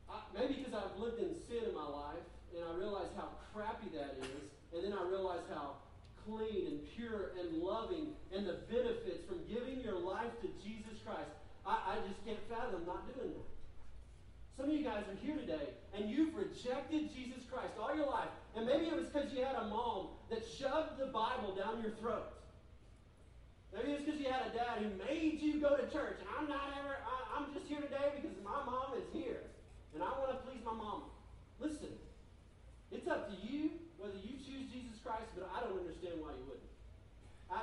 I, 0.09 0.23
maybe 0.33 0.63
because 0.63 0.73
I've 0.73 0.97
lived 0.99 1.19
in 1.19 1.35
sin 1.47 1.67
in 1.67 1.75
my 1.75 1.87
life 1.87 2.25
and 2.55 2.63
I 2.63 2.71
realize 2.77 3.11
how 3.15 3.35
crappy 3.53 3.91
that 3.93 4.15
is, 4.21 4.47
and 4.73 4.83
then 4.83 4.93
I 4.93 5.03
realize 5.07 5.43
how 5.51 5.83
clean 6.25 6.67
and 6.67 6.79
pure 6.95 7.31
and 7.39 7.61
loving 7.61 8.15
and 8.33 8.47
the 8.47 8.65
benefits 8.71 9.23
from 9.27 9.45
giving 9.47 9.81
your 9.83 9.99
life 9.99 10.31
to 10.41 10.47
Jesus 10.63 10.97
Christ. 11.05 11.29
I, 11.65 11.95
I 11.95 12.07
just 12.07 12.23
can't 12.25 12.39
fathom 12.49 12.85
not 12.85 13.05
doing 13.13 13.31
that. 13.31 13.49
Some 14.57 14.69
of 14.69 14.71
you 14.71 14.83
guys 14.83 15.03
are 15.03 15.19
here 15.21 15.35
today 15.35 15.75
and 15.93 16.09
you've 16.09 16.33
rejected 16.33 17.13
Jesus 17.13 17.43
Christ 17.51 17.73
all 17.79 17.95
your 17.95 18.07
life. 18.07 18.29
And 18.55 18.65
maybe 18.65 18.85
it 18.85 18.95
was 18.95 19.07
because 19.07 19.31
you 19.33 19.43
had 19.43 19.55
a 19.55 19.67
mom 19.67 20.07
that 20.29 20.43
shoved 20.57 20.97
the 20.97 21.07
Bible 21.07 21.55
down 21.55 21.81
your 21.81 21.91
throat. 21.91 22.34
Maybe 23.75 23.91
it's 23.91 24.07
because 24.07 24.19
you 24.23 24.31
had 24.31 24.47
a 24.47 24.55
dad 24.55 24.79
who 24.79 24.87
made 25.03 25.43
you 25.43 25.59
go 25.59 25.75
to 25.75 25.83
church. 25.91 26.23
And 26.23 26.29
I'm 26.31 26.47
not 26.47 26.71
ever, 26.79 26.95
I, 27.03 27.15
I'm 27.35 27.51
just 27.51 27.67
here 27.67 27.83
today 27.83 28.15
because 28.15 28.31
my 28.39 28.63
mom 28.63 28.95
is 28.95 29.03
here. 29.11 29.43
And 29.93 29.99
I 29.99 30.07
want 30.15 30.31
to 30.31 30.39
please 30.47 30.63
my 30.63 30.71
mama. 30.71 31.11
Listen, 31.59 31.91
it's 32.91 33.07
up 33.07 33.27
to 33.27 33.35
you 33.43 33.71
whether 33.99 34.15
you 34.23 34.39
choose 34.39 34.71
Jesus 34.71 34.95
Christ, 35.03 35.27
but 35.35 35.51
I 35.51 35.59
don't 35.59 35.75
understand 35.75 36.23
why 36.23 36.31
you 36.39 36.43
wouldn't. 36.47 36.71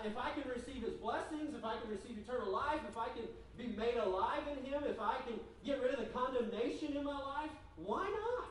if 0.05 0.17
I 0.21 0.37
can 0.37 0.45
receive 0.53 0.85
his 0.85 1.01
blessings, 1.01 1.57
if 1.57 1.65
I 1.65 1.81
can 1.81 1.89
receive 1.89 2.21
eternal 2.21 2.53
life, 2.53 2.81
if 2.89 2.97
I 2.97 3.09
can 3.17 3.25
be 3.57 3.73
made 3.73 3.97
alive 3.97 4.45
in 4.53 4.65
him, 4.69 4.85
if 4.85 5.01
I 5.01 5.17
can 5.25 5.41
get 5.65 5.81
rid 5.81 5.97
of 5.97 6.01
the 6.01 6.11
condemnation 6.13 6.97
in 6.97 7.05
my 7.05 7.17
life, 7.17 7.53
why 7.77 8.05
not? 8.05 8.49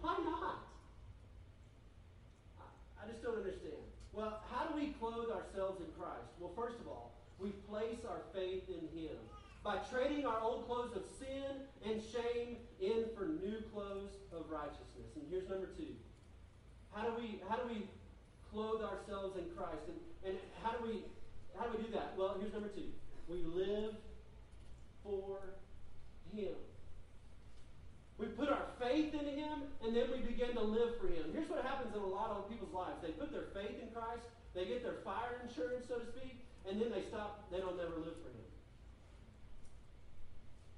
Why 0.00 0.16
not? 0.24 0.64
I, 2.60 3.04
I 3.04 3.10
just 3.10 3.22
don't 3.22 3.36
understand. 3.36 3.77
Well, 4.18 4.42
how 4.50 4.66
do 4.66 4.74
we 4.74 4.88
clothe 4.98 5.30
ourselves 5.30 5.78
in 5.78 5.86
Christ? 5.94 6.26
Well, 6.40 6.50
first 6.56 6.74
of 6.80 6.88
all, 6.88 7.14
we 7.38 7.50
place 7.70 8.02
our 8.02 8.22
faith 8.34 8.64
in 8.66 8.90
him 8.90 9.14
by 9.62 9.78
trading 9.94 10.26
our 10.26 10.40
old 10.40 10.66
clothes 10.66 10.96
of 10.96 11.04
sin 11.20 11.62
and 11.86 12.02
shame 12.02 12.56
in 12.82 13.04
for 13.14 13.26
new 13.26 13.62
clothes 13.72 14.10
of 14.34 14.50
righteousness. 14.50 15.14
And 15.14 15.22
here's 15.30 15.48
number 15.48 15.70
two. 15.78 15.94
How 16.90 17.06
do 17.06 17.14
we 17.14 17.38
how 17.48 17.62
do 17.62 17.68
we 17.72 17.86
clothe 18.50 18.82
ourselves 18.82 19.38
in 19.38 19.44
Christ? 19.54 19.86
And, 19.86 20.34
and 20.34 20.38
how 20.64 20.72
do 20.72 20.82
we 20.82 21.04
how 21.56 21.66
do 21.70 21.78
we 21.78 21.84
do 21.84 21.92
that? 21.92 22.14
Well, 22.18 22.34
here's 22.40 22.52
number 22.52 22.74
two. 22.74 22.90
We 23.28 23.44
live 23.46 23.94
for 25.04 25.38
Him. 26.34 26.58
We 28.18 28.26
put 28.26 28.48
our 28.50 28.66
faith 28.82 29.14
in 29.14 29.26
Him, 29.38 29.70
and 29.82 29.94
then 29.94 30.10
we 30.10 30.18
begin 30.18 30.54
to 30.54 30.62
live 30.62 30.98
for 31.00 31.06
Him. 31.06 31.30
Here's 31.32 31.48
what 31.48 31.64
happens 31.64 31.94
in 31.94 32.02
a 32.02 32.06
lot 32.06 32.30
of 32.30 32.50
people's 32.50 32.74
lives. 32.74 32.98
They 33.00 33.14
put 33.14 33.30
their 33.30 33.54
faith 33.54 33.78
in 33.80 33.88
Christ, 33.94 34.26
they 34.54 34.66
get 34.66 34.82
their 34.82 34.98
fire 35.06 35.38
insurance, 35.46 35.86
so 35.86 36.02
to 36.02 36.06
speak, 36.06 36.42
and 36.68 36.82
then 36.82 36.90
they 36.90 37.06
stop, 37.06 37.46
they 37.50 37.62
don't 37.62 37.78
never 37.78 37.94
live 37.94 38.18
for 38.18 38.30
Him. 38.34 38.48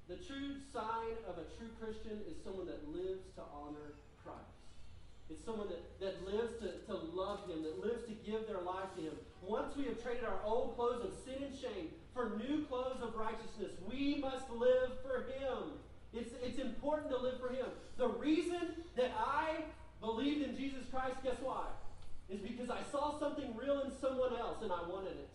The 0.07 0.21
true 0.21 0.53
sign 0.71 1.17
of 1.25 1.41
a 1.41 1.49
true 1.57 1.73
Christian 1.81 2.21
is 2.29 2.37
someone 2.43 2.67
that 2.67 2.85
lives 2.93 3.25
to 3.35 3.41
honor 3.55 3.97
Christ. 4.23 4.61
It's 5.31 5.43
someone 5.43 5.69
that, 5.69 5.81
that 6.03 6.21
lives 6.27 6.59
to, 6.59 6.77
to 6.91 6.95
love 7.15 7.49
Him, 7.49 7.63
that 7.63 7.79
lives 7.79 8.03
to 8.05 8.13
give 8.29 8.45
their 8.45 8.61
life 8.61 8.93
to 8.97 9.01
Him. 9.01 9.15
Once 9.41 9.73
we 9.75 9.85
have 9.85 10.03
traded 10.03 10.25
our 10.25 10.43
old 10.45 10.75
clothes 10.75 11.05
of 11.05 11.13
sin 11.25 11.41
and 11.41 11.55
shame 11.57 11.89
for 12.13 12.37
new 12.37 12.65
clothes 12.65 13.01
of 13.01 13.15
righteousness, 13.15 13.71
we 13.89 14.19
must 14.21 14.49
live 14.51 14.91
for 15.01 15.31
Him. 15.31 15.79
It's, 16.13 16.31
it's 16.43 16.59
important 16.59 17.09
to 17.11 17.17
live 17.17 17.39
for 17.39 17.49
Him. 17.49 17.67
The 17.97 18.07
reason 18.07 18.83
that 18.97 19.11
I 19.17 19.63
believed 20.01 20.43
in 20.43 20.57
Jesus 20.57 20.83
Christ, 20.91 21.15
guess 21.23 21.39
why? 21.41 21.67
Is 22.29 22.41
because 22.41 22.69
I 22.69 22.79
saw 22.91 23.17
something 23.19 23.55
real 23.55 23.81
in 23.81 23.91
someone 24.01 24.35
else 24.35 24.59
and 24.61 24.71
I 24.71 24.83
wanted 24.87 25.15
it. 25.15 25.29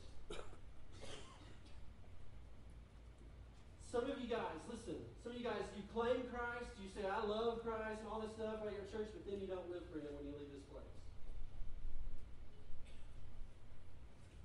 Some 3.90 4.04
of 4.10 4.20
you 4.20 4.28
guys, 4.28 4.60
listen, 4.68 5.00
some 5.24 5.32
of 5.32 5.38
you 5.38 5.44
guys, 5.44 5.64
you 5.72 5.80
claim 5.94 6.28
Christ, 6.28 6.68
you 6.76 6.92
say, 6.92 7.08
I 7.08 7.24
love 7.24 7.64
Christ 7.64 8.04
and 8.04 8.08
all 8.12 8.20
this 8.20 8.36
stuff 8.36 8.60
at 8.60 8.72
your 8.76 8.84
church, 8.92 9.08
but 9.16 9.24
then 9.24 9.40
you 9.40 9.48
don't 9.48 9.64
live 9.72 9.88
for 9.88 9.96
Him 9.96 10.12
when 10.20 10.28
you 10.28 10.36
leave 10.36 10.52
this 10.52 10.68
place. 10.68 10.92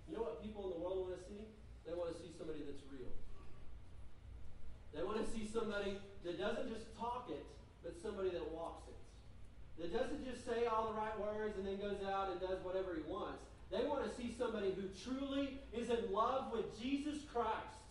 You 0.08 0.16
know 0.16 0.24
what 0.24 0.40
people 0.40 0.72
in 0.72 0.80
the 0.80 0.80
world 0.80 1.12
want 1.12 1.20
to 1.20 1.24
see? 1.28 1.44
They 1.84 1.92
want 1.92 2.16
to 2.16 2.18
see 2.20 2.32
somebody 2.32 2.64
that's 2.64 2.80
real. 2.88 3.12
They 4.96 5.04
want 5.04 5.20
to 5.20 5.28
see 5.28 5.44
somebody 5.44 6.00
that 6.24 6.40
doesn't 6.40 6.70
just 6.74 6.96
talk 6.98 7.28
it, 7.30 7.46
but 7.84 7.94
somebody 8.02 8.30
that 8.30 8.52
walks 8.52 8.88
it. 8.88 8.98
That 9.82 9.94
doesn't 9.94 10.26
just 10.26 10.46
say 10.46 10.66
all 10.66 10.94
the 10.94 10.98
right 10.98 11.18
words 11.20 11.58
and 11.58 11.66
then 11.66 11.78
goes 11.78 12.06
out 12.06 12.30
and 12.30 12.40
does 12.40 12.64
whatever 12.64 12.94
he 12.96 13.02
wants. 13.10 13.44
They 13.72 13.86
want 13.88 14.04
to 14.04 14.12
see 14.16 14.36
somebody 14.38 14.74
who 14.76 14.84
truly 15.04 15.58
is 15.74 15.90
in 15.90 16.12
love 16.12 16.52
with 16.52 16.80
Jesus 16.80 17.24
Christ 17.34 17.82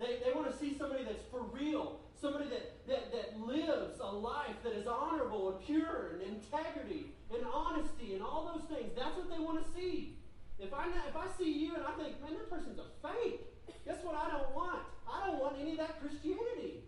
they, 0.00 0.16
they 0.24 0.32
want 0.32 0.50
to 0.50 0.56
see 0.56 0.74
somebody 0.78 1.04
that's 1.04 1.22
for 1.30 1.42
real, 1.52 2.00
somebody 2.20 2.48
that, 2.48 2.88
that, 2.88 3.12
that 3.12 3.38
lives 3.38 4.00
a 4.00 4.10
life 4.10 4.56
that 4.64 4.72
is 4.72 4.86
honorable 4.86 5.52
and 5.52 5.66
pure 5.66 6.16
and 6.16 6.22
integrity 6.22 7.12
and 7.30 7.44
honesty 7.52 8.14
and 8.14 8.22
all 8.22 8.50
those 8.50 8.64
things. 8.64 8.90
That's 8.96 9.14
what 9.14 9.30
they 9.30 9.38
want 9.38 9.62
to 9.62 9.70
see. 9.78 10.16
If 10.58 10.72
I, 10.72 10.86
if 11.06 11.16
I 11.16 11.26
see 11.38 11.52
you 11.52 11.74
and 11.74 11.84
I 11.84 11.92
think, 12.02 12.20
man, 12.22 12.32
that 12.32 12.48
person's 12.50 12.78
a 12.78 12.88
fake, 13.06 13.44
guess 13.84 14.02
what 14.02 14.16
I 14.16 14.30
don't 14.30 14.54
want? 14.54 14.80
I 15.06 15.26
don't 15.26 15.38
want 15.38 15.56
any 15.60 15.72
of 15.72 15.78
that 15.78 16.00
Christianity. 16.00 16.80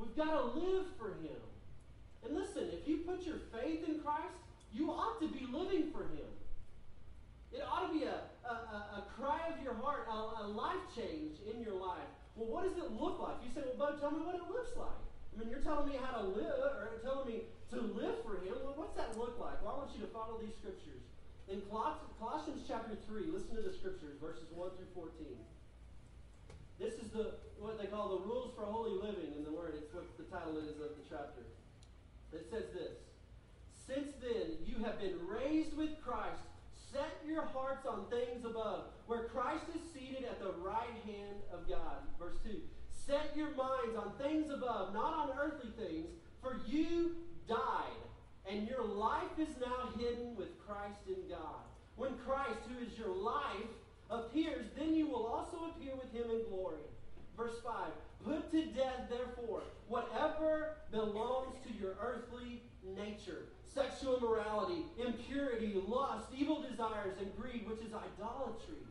We've 0.00 0.16
got 0.16 0.32
to 0.32 0.58
live 0.58 0.86
for 0.96 1.20
Him. 1.20 1.36
And 2.24 2.34
listen, 2.34 2.72
if 2.72 2.88
you 2.88 3.04
put 3.04 3.26
your 3.26 3.36
faith 3.52 3.84
in 3.86 4.00
Christ, 4.00 4.40
you 4.72 4.88
ought 4.90 5.20
to 5.20 5.28
be 5.28 5.44
living 5.52 5.92
for 5.92 6.08
Him. 6.08 6.32
It 7.52 7.60
ought 7.60 7.92
to 7.92 7.92
be 7.92 8.04
a, 8.08 8.24
a, 8.46 9.02
a, 9.02 9.04
cry 9.18 9.42
of 9.52 9.60
your 9.62 9.74
heart, 9.74 10.06
a, 10.08 10.46
a, 10.46 10.46
life 10.46 10.80
change 10.94 11.42
in 11.42 11.60
your 11.60 11.74
life. 11.74 12.06
Well, 12.38 12.46
what 12.46 12.62
does 12.62 12.78
it 12.78 12.94
look 12.94 13.18
like? 13.18 13.42
You 13.42 13.50
say, 13.50 13.66
well, 13.66 13.90
Bud, 13.90 14.00
tell 14.00 14.14
me 14.14 14.22
what 14.22 14.38
it 14.38 14.46
looks 14.46 14.70
like. 14.78 15.02
I 15.34 15.42
mean, 15.42 15.50
you're 15.50 15.60
telling 15.60 15.90
me 15.90 15.98
how 15.98 16.22
to 16.22 16.24
live, 16.30 16.54
or 16.62 16.94
telling 17.02 17.26
me 17.26 17.50
to 17.74 17.78
live 17.82 18.22
for 18.22 18.38
Him. 18.38 18.54
Well, 18.62 18.78
what's 18.78 18.94
that 18.94 19.18
look 19.18 19.36
like? 19.42 19.58
Well, 19.60 19.74
I 19.74 19.76
want 19.82 19.90
you 19.92 20.00
to 20.06 20.10
follow 20.14 20.38
these 20.38 20.54
scriptures. 20.54 21.02
In 21.50 21.60
Colossians 21.66 22.62
chapter 22.62 22.94
3, 23.10 23.34
listen 23.34 23.58
to 23.58 23.62
the 23.66 23.74
scriptures, 23.74 24.14
verses 24.22 24.46
1 24.54 24.70
through 24.78 24.94
14. 24.94 25.34
This 26.80 26.94
is 26.94 27.12
the 27.12 27.36
what 27.60 27.78
they 27.78 27.86
call 27.86 28.16
the 28.16 28.24
rules 28.24 28.56
for 28.56 28.64
holy 28.64 28.96
living 28.96 29.36
in 29.36 29.44
the 29.44 29.52
Word. 29.52 29.76
It's 29.76 29.92
what 29.92 30.08
the 30.16 30.24
title 30.24 30.56
is 30.56 30.80
of 30.80 30.96
the 30.96 31.04
chapter. 31.04 31.44
It 32.32 32.48
says 32.48 32.72
this 32.72 32.96
Since 33.86 34.16
then, 34.24 34.56
you 34.64 34.82
have 34.82 34.98
been 34.98 35.20
raised 35.28 35.76
with 35.76 36.00
Christ 36.00 36.40
Set 36.92 37.22
your 37.24 37.44
hearts 37.44 37.86
on 37.86 38.06
things 38.10 38.44
above, 38.44 38.86
where 39.06 39.28
Christ 39.28 39.64
is 39.74 39.80
seated 39.94 40.24
at 40.24 40.40
the 40.40 40.52
right 40.58 40.98
hand 41.06 41.38
of 41.52 41.68
God. 41.68 42.02
Verse 42.18 42.34
2. 42.42 42.50
Set 43.06 43.36
your 43.36 43.50
minds 43.54 43.96
on 43.96 44.12
things 44.20 44.50
above, 44.50 44.92
not 44.92 45.14
on 45.14 45.30
earthly 45.38 45.70
things, 45.78 46.08
for 46.42 46.60
you 46.66 47.14
died, 47.48 48.02
and 48.50 48.66
your 48.66 48.84
life 48.84 49.38
is 49.38 49.48
now 49.60 49.90
hidden 49.98 50.34
with 50.36 50.48
Christ 50.66 51.06
in 51.06 51.28
God. 51.28 51.62
When 51.94 52.18
Christ, 52.26 52.58
who 52.68 52.84
is 52.84 52.98
your 52.98 53.14
life, 53.14 53.70
appears, 54.10 54.66
then 54.76 54.94
you 54.94 55.06
will 55.06 55.26
also 55.26 55.70
appear 55.70 55.92
with 55.94 56.12
him 56.12 56.30
in 56.30 56.42
glory. 56.48 56.82
Verse 57.36 57.56
5 57.64 57.74
Put 58.24 58.50
to 58.50 58.66
death, 58.66 59.08
therefore, 59.08 59.62
whatever 59.88 60.76
belongs 60.90 61.54
to 61.66 61.72
your 61.80 61.94
earthly 62.02 62.62
nature 62.96 63.46
sexual 63.74 64.16
immorality, 64.16 64.84
impurity, 64.98 65.80
lust, 65.86 66.26
evil 66.36 66.62
desires, 66.62 67.14
and 67.20 67.34
greed, 67.36 67.68
which 67.68 67.78
is 67.80 67.92
idolatry. 67.94 68.82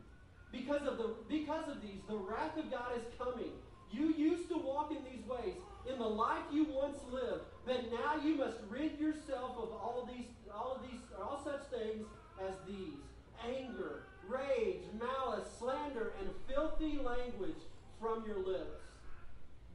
Because 0.51 0.87
of, 0.87 0.97
the, 0.97 1.15
because 1.27 1.67
of 1.67 1.81
these, 1.81 2.01
the 2.07 2.15
wrath 2.15 2.57
of 2.57 2.71
God 2.71 2.97
is 2.97 3.03
coming. 3.17 3.51
You 3.91 4.13
used 4.13 4.49
to 4.49 4.57
walk 4.57 4.91
in 4.91 5.03
these 5.03 5.25
ways 5.27 5.55
in 5.91 5.99
the 5.99 6.07
life 6.07 6.43
you 6.51 6.65
once 6.69 6.97
lived, 7.11 7.41
but 7.65 7.91
now 7.91 8.15
you 8.23 8.35
must 8.35 8.57
rid 8.69 8.99
yourself 8.99 9.57
of 9.57 9.71
all 9.71 10.09
these, 10.11 10.27
all 10.53 10.75
of 10.75 10.89
these, 10.89 11.01
all 11.19 11.41
such 11.43 11.61
things 11.79 12.05
as 12.47 12.55
these: 12.67 12.99
anger, 13.45 14.03
rage, 14.29 14.83
malice, 14.99 15.47
slander, 15.57 16.13
and 16.19 16.29
filthy 16.47 16.99
language 17.03 17.61
from 17.99 18.23
your 18.25 18.37
lips. 18.37 18.81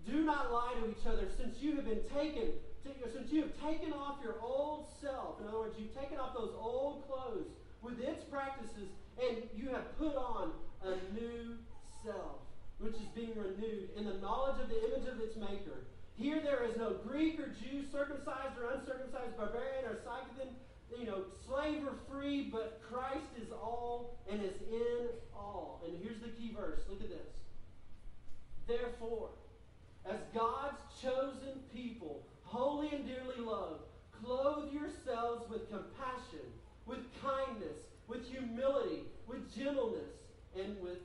Do 0.07 0.23
not 0.23 0.53
lie 0.53 0.75
to 0.81 0.91
each 0.91 1.07
other, 1.07 1.29
since 1.37 1.61
you 1.61 1.77
have 1.77 1.87
been 1.87 2.05
taken, 2.15 2.51
since 3.13 3.33
you 3.33 3.43
have 3.43 3.53
taken 3.61 3.93
off 3.93 4.19
your 4.23 4.37
old 4.43 4.87
self. 5.01 5.41
In 5.41 5.49
other 5.49 5.59
words, 5.59 5.77
you've 5.79 5.95
taken 5.99 6.19
off 6.19 6.35
those 6.35 6.53
old 6.59 7.07
clothes 7.09 7.49
with 7.83 8.01
its 8.01 8.23
practices, 8.25 8.89
and 9.21 9.43
you 9.57 9.71
have 9.71 9.99
put 9.99 10.15
on 10.15 10.53
a 10.85 10.97
new 11.19 11.57
self, 12.05 12.45
which 12.79 12.95
is 12.95 13.09
being 13.15 13.33
renewed 13.37 13.89
in 13.97 14.05
the 14.05 14.19
knowledge 14.19 14.61
of 14.61 14.69
the 14.69 14.79
image 14.87 15.09
of 15.09 15.21
its 15.21 15.37
maker. 15.37 15.85
Here 16.17 16.41
there 16.43 16.65
is 16.65 16.77
no 16.77 16.95
Greek 17.07 17.41
or 17.41 17.49
Jew, 17.49 17.83
circumcised 17.91 18.59
or 18.61 18.71
uncircumcised, 18.73 19.37
barbarian 19.37 19.87
or 19.87 19.97
Scythian, 19.97 20.55
you 20.99 21.07
know, 21.07 21.25
slave 21.47 21.83
or 21.87 21.95
free, 22.11 22.49
but 22.51 22.81
Christ 22.91 23.31
is 23.41 23.51
all 23.53 24.19
and 24.31 24.43
is 24.43 24.61
in 24.71 25.09
all. 25.35 25.83
And 25.87 25.97
here's 26.03 26.21
the 26.21 26.29
key 26.29 26.55
verse. 26.55 26.81
Look 26.89 27.03
at 27.03 27.09
this. 27.09 27.35
Therefore, 28.67 29.31
as 30.09 30.19
God's 30.35 30.81
chosen 31.01 31.61
people, 31.73 32.27
holy 32.43 32.91
and 32.91 33.07
dearly 33.07 33.45
loved, 33.45 33.83
clothe 34.23 34.73
yourselves 34.73 35.49
with 35.51 35.69
compassion, 35.71 36.47
with 36.87 37.01
kindness, 37.23 37.79
with 38.07 38.27
humility, 38.29 39.05
with 39.27 39.55
gentleness, 39.55 40.13
and 40.55 40.81
with 40.81 40.99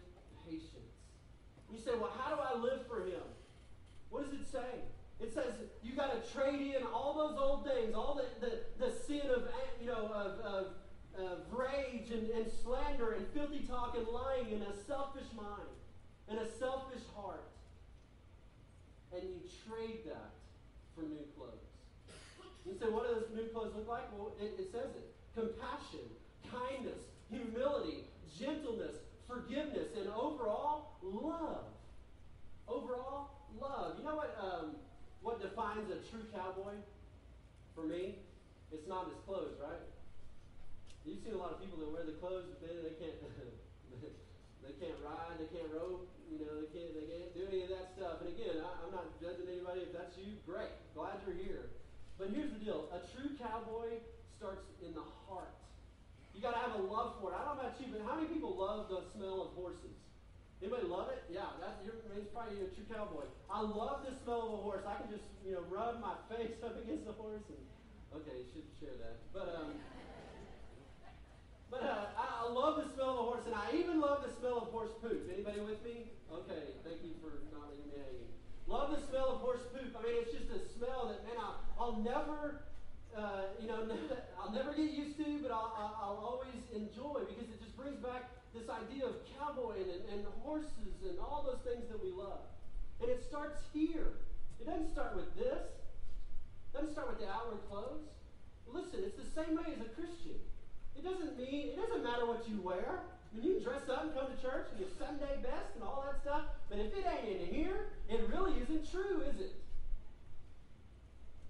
patience. 0.46 0.76
You 1.72 1.80
say, 1.80 1.92
well, 2.00 2.14
how 2.18 2.36
do 2.36 2.42
I 2.42 2.60
live 2.60 2.88
for 2.88 3.06
Him? 3.06 3.24
What 4.10 4.26
does 4.26 4.40
it 4.40 4.46
say? 4.52 4.82
It 5.20 5.34
says 5.34 5.54
you 5.84 5.96
got 5.96 6.12
to 6.12 6.34
trade 6.34 6.76
in 6.76 6.84
all 6.88 7.14
those 7.14 7.38
old 7.38 7.66
things, 7.66 7.94
all 7.94 8.16
the, 8.16 8.46
the, 8.46 8.60
the 8.80 8.92
sin 8.92 9.30
of, 9.36 9.48
you 9.82 9.88
know, 9.88 10.08
of, 10.14 10.40
of, 10.40 10.66
of 11.18 11.40
rage 11.52 12.12
and, 12.12 12.30
and 12.30 12.46
slander 12.64 13.12
and 13.12 13.28
filthy 13.34 13.66
talk 13.68 13.98
and 13.98 14.08
lying 14.08 14.54
and 14.54 14.64
a 14.64 14.74
selfish 14.88 15.28
mind 15.36 15.76
and 16.30 16.40
a 16.40 16.48
selfish 16.58 17.04
heart. 17.16 17.50
And 19.12 19.24
you 19.24 19.42
trade 19.68 20.06
that 20.06 20.32
for 20.96 21.02
new 21.02 21.26
clothes. 21.36 21.68
You 22.66 22.74
say, 22.80 22.86
what 22.86 23.08
do 23.08 23.16
those 23.16 23.30
new 23.36 23.50
clothes 23.50 23.74
look 23.76 23.88
like? 23.88 24.04
Well, 24.16 24.34
it, 24.40 24.54
it 24.60 24.72
says 24.72 24.96
it 24.96 25.16
compassion, 25.36 26.06
kindness, 26.52 27.00
humility, 27.30 28.06
gentleness, 28.38 28.96
forgiveness, 29.28 29.88
and 29.98 30.10
overall, 30.10 30.98
love. 31.02 31.66
Overall, 32.68 33.30
love. 33.60 33.96
You 33.98 34.06
know 34.06 34.16
what, 34.16 34.38
um, 34.40 34.76
what 35.22 35.42
defines 35.42 35.92
a 35.92 36.00
true 36.08 36.26
cowboy 36.32 36.80
for 37.76 37.84
me? 37.84 38.20
It's 38.72 38.88
not 38.88 39.10
his 39.10 39.20
clothes, 39.26 39.58
right? 39.60 39.84
You've 41.04 41.24
seen 41.26 41.34
a 41.34 41.42
lot 41.42 41.56
of 41.56 41.60
people 41.60 41.80
that 41.82 41.90
wear 41.90 42.06
the 42.06 42.18
clothes, 42.22 42.46
but 42.48 42.62
then 42.62 42.86
they 42.86 42.96
can't. 43.02 43.18
they 44.64 44.76
can't 44.78 45.00
ride, 45.02 45.42
they 45.42 45.50
can't 45.50 45.72
rope, 45.74 46.06
you 46.30 46.38
know, 46.46 46.62
they 46.62 46.70
can't, 46.70 46.94
they 46.94 47.08
can't 47.10 47.32
do 47.34 47.44
any 47.50 47.66
of 47.66 47.70
that 47.74 47.90
stuff. 47.98 48.22
And 48.22 48.30
again, 48.30 48.62
I, 48.62 48.70
I'm 48.86 48.94
not 48.94 49.10
judging 49.18 49.50
anybody. 49.50 49.90
If 49.90 49.92
that's 49.98 50.14
you, 50.22 50.38
great. 50.46 50.72
Glad 50.94 51.18
you're 51.26 51.36
here. 51.36 51.74
But 52.22 52.30
here's 52.30 52.54
the 52.54 52.62
deal: 52.62 52.86
a 52.94 53.02
true 53.16 53.34
cowboy 53.42 54.04
starts 54.38 54.70
in 54.86 54.94
the 54.94 55.04
heart. 55.26 55.56
You 56.36 56.40
got 56.46 56.54
to 56.56 56.62
have 56.62 56.76
a 56.80 56.84
love 56.86 57.18
for 57.20 57.34
it. 57.34 57.36
I 57.36 57.44
don't 57.44 57.58
know 57.58 57.68
about 57.68 57.76
you, 57.82 57.92
but 57.92 58.06
how 58.06 58.16
many 58.16 58.30
people 58.30 58.56
love 58.56 58.88
the 58.88 59.04
smell 59.12 59.50
of 59.50 59.58
horses? 59.58 59.98
Anybody 60.60 60.92
love 60.92 61.08
it? 61.16 61.24
Yeah, 61.32 61.56
that's 61.64 61.80
you're, 61.88 61.96
it's 62.20 62.28
probably 62.36 62.60
a 62.60 62.68
true 62.76 62.84
cowboy. 62.92 63.24
I 63.48 63.64
love 63.64 64.04
the 64.04 64.12
smell 64.12 64.44
of 64.44 64.52
a 64.60 64.62
horse. 64.68 64.84
I 64.84 65.00
can 65.00 65.08
just 65.08 65.24
you 65.48 65.56
know 65.56 65.64
rub 65.72 66.04
my 66.04 66.20
face 66.32 66.60
up 66.60 66.76
against 66.76 67.08
the 67.08 67.16
horse 67.16 67.48
and 67.48 67.64
okay, 68.20 68.44
you 68.44 68.48
should 68.52 68.68
share 68.76 68.96
that. 69.00 69.24
But 69.32 69.56
um, 69.56 69.80
but 71.72 71.84
uh, 71.88 72.12
I, 72.20 72.44
I 72.44 72.52
love 72.52 72.84
the 72.84 72.92
smell 72.92 73.16
of 73.16 73.20
a 73.24 73.26
horse, 73.32 73.46
and 73.48 73.56
I 73.56 73.72
even 73.72 74.04
love 74.04 74.20
the 74.28 74.36
smell 74.36 74.68
of 74.68 74.76
horse 74.76 74.92
poop. 75.00 75.32
Anybody 75.32 75.64
with 75.64 75.80
me? 75.80 76.12
Okay, 76.28 76.76
thank 76.84 77.08
you 77.08 77.16
for 77.24 77.40
not 77.56 77.72
leaving 77.72 77.96
me 77.96 78.04
hanging. 78.04 78.32
Love 78.68 78.92
the 78.92 79.00
smell 79.08 79.40
of 79.40 79.40
horse 79.40 79.64
poop. 79.72 79.96
I 79.96 80.04
mean, 80.04 80.28
it's 80.28 80.36
just 80.36 80.52
a 80.52 80.60
smell 80.76 81.08
that 81.08 81.24
man, 81.24 81.40
I, 81.40 81.56
I'll 81.80 82.04
never 82.04 82.68
uh, 83.16 83.56
you 83.62 83.68
know, 83.68 83.80
I'll 84.40 84.52
never 84.52 84.74
get 84.74 84.92
used 84.92 85.18
to, 85.18 85.40
but 85.42 85.52
I'll, 85.52 85.74
I'll, 85.76 86.20
always 86.20 86.62
enjoy 86.74 87.26
because 87.26 87.50
it 87.50 87.60
just 87.60 87.76
brings 87.76 87.98
back 87.98 88.30
this 88.54 88.70
idea 88.70 89.06
of 89.06 89.16
cowboy 89.38 89.78
and, 89.78 90.02
and 90.12 90.26
horses 90.42 91.06
and 91.06 91.20
all 91.20 91.46
those 91.46 91.62
things 91.62 91.88
that 91.90 92.02
we 92.02 92.12
love. 92.12 92.46
And 93.02 93.10
it 93.10 93.24
starts 93.24 93.62
here. 93.74 94.20
It 94.60 94.66
doesn't 94.66 94.92
start 94.92 95.16
with 95.16 95.34
this. 95.36 95.70
It 96.70 96.74
doesn't 96.74 96.92
start 96.92 97.10
with 97.10 97.20
the 97.20 97.30
outward 97.30 97.62
clothes. 97.70 98.10
Listen, 98.68 99.02
it's 99.06 99.18
the 99.18 99.30
same 99.34 99.56
way 99.56 99.74
as 99.74 99.82
a 99.82 99.90
Christian. 99.96 100.38
It 100.96 101.04
doesn't 101.04 101.38
mean, 101.38 101.74
it 101.74 101.78
doesn't 101.78 102.04
matter 102.04 102.26
what 102.26 102.48
you 102.50 102.62
wear. 102.62 103.02
I 103.32 103.38
mean, 103.38 103.46
you 103.46 103.54
can 103.56 103.64
dress 103.64 103.88
up 103.90 104.04
and 104.04 104.14
come 104.14 104.28
to 104.28 104.38
church 104.42 104.68
and 104.72 104.80
your 104.80 104.90
Sunday 104.98 105.38
best 105.42 105.74
and 105.76 105.84
all 105.84 106.04
that 106.06 106.22
stuff, 106.22 106.50
but 106.70 106.80
if 106.80 106.94
it 106.94 107.06
ain't 107.06 107.42
in 107.42 107.54
here, 107.54 107.94
it 108.10 108.28
really 108.28 108.54
isn't 108.62 108.90
true, 108.92 109.22
is 109.22 109.40
it? 109.40 109.56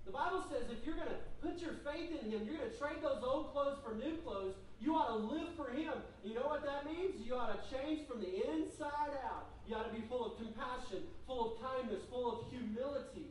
The 0.09 0.17
Bible 0.17 0.41
says 0.49 0.65
if 0.73 0.81
you're 0.81 0.97
going 0.97 1.13
to 1.13 1.21
put 1.37 1.61
your 1.61 1.77
faith 1.85 2.09
in 2.09 2.33
Him, 2.33 2.41
you're 2.41 2.57
going 2.57 2.73
to 2.73 2.77
trade 2.81 2.97
those 3.05 3.21
old 3.21 3.53
clothes 3.53 3.77
for 3.85 3.93
new 3.93 4.17
clothes, 4.25 4.57
you 4.81 4.97
ought 4.97 5.13
to 5.13 5.21
live 5.21 5.53
for 5.53 5.69
Him. 5.69 5.93
You 6.25 6.33
know 6.33 6.49
what 6.49 6.65
that 6.65 6.89
means? 6.89 7.21
You 7.21 7.37
ought 7.37 7.53
to 7.53 7.61
change 7.69 8.09
from 8.09 8.25
the 8.25 8.33
inside 8.49 9.13
out. 9.21 9.53
You 9.69 9.77
ought 9.77 9.85
to 9.85 9.93
be 9.93 10.01
full 10.09 10.25
of 10.25 10.41
compassion, 10.41 11.05
full 11.29 11.53
of 11.53 11.61
kindness, 11.61 12.01
full 12.09 12.25
of 12.25 12.49
humility, 12.49 13.29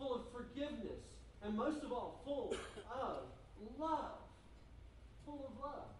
full 0.00 0.14
of 0.16 0.22
forgiveness, 0.32 1.04
and 1.44 1.52
most 1.52 1.84
of 1.84 1.92
all, 1.92 2.24
full 2.24 2.56
of 2.88 3.28
love. 3.76 4.16
Full 5.26 5.44
of 5.44 5.60
love. 5.60 5.92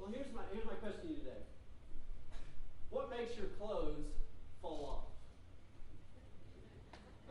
Well, 0.00 0.08
here's 0.16 0.32
my, 0.32 0.48
here's 0.48 0.64
my 0.64 0.80
question 0.80 1.02
to 1.02 1.08
you 1.12 1.20
today 1.20 1.44
What 2.88 3.10
makes 3.10 3.36
your 3.36 3.52
clothes 3.60 4.08
fall 4.62 5.04
off? 5.04 5.13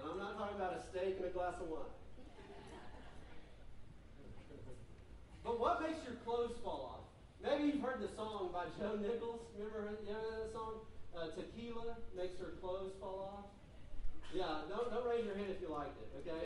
And 0.04 0.12
I'm 0.12 0.20
not 0.20 0.38
talking 0.38 0.60
about 0.60 0.76
a 0.76 0.82
steak 0.91 1.16
and 1.16 1.26
a 1.26 1.34
glass 1.34 1.56
of 1.64 1.72
wine. 1.72 1.95
but 5.43 5.60
what 5.60 5.82
makes 5.82 6.04
your 6.04 6.20
clothes 6.28 6.60
fall 6.64 6.91
off? 6.91 7.04
Maybe 7.39 7.72
you've 7.72 7.84
heard 7.84 8.04
the 8.04 8.12
song 8.16 8.51
by 8.51 8.68
Joe 8.80 8.99
Nichols. 8.99 9.47
Remember, 9.56 9.95
you 10.04 10.12
know 10.12 10.24
that 10.43 10.51
song? 10.51 10.84
Uh, 11.12 11.32
Tequila 11.36 11.99
makes 12.16 12.39
her 12.39 12.56
clothes 12.60 12.95
fall 12.99 13.32
off. 13.32 13.47
Yeah, 14.32 14.68
don't, 14.68 14.91
don't 14.91 15.06
raise 15.08 15.24
your 15.24 15.36
hand 15.36 15.51
if 15.51 15.62
you 15.62 15.70
liked 15.70 15.95
it, 15.99 16.10
okay? 16.24 16.43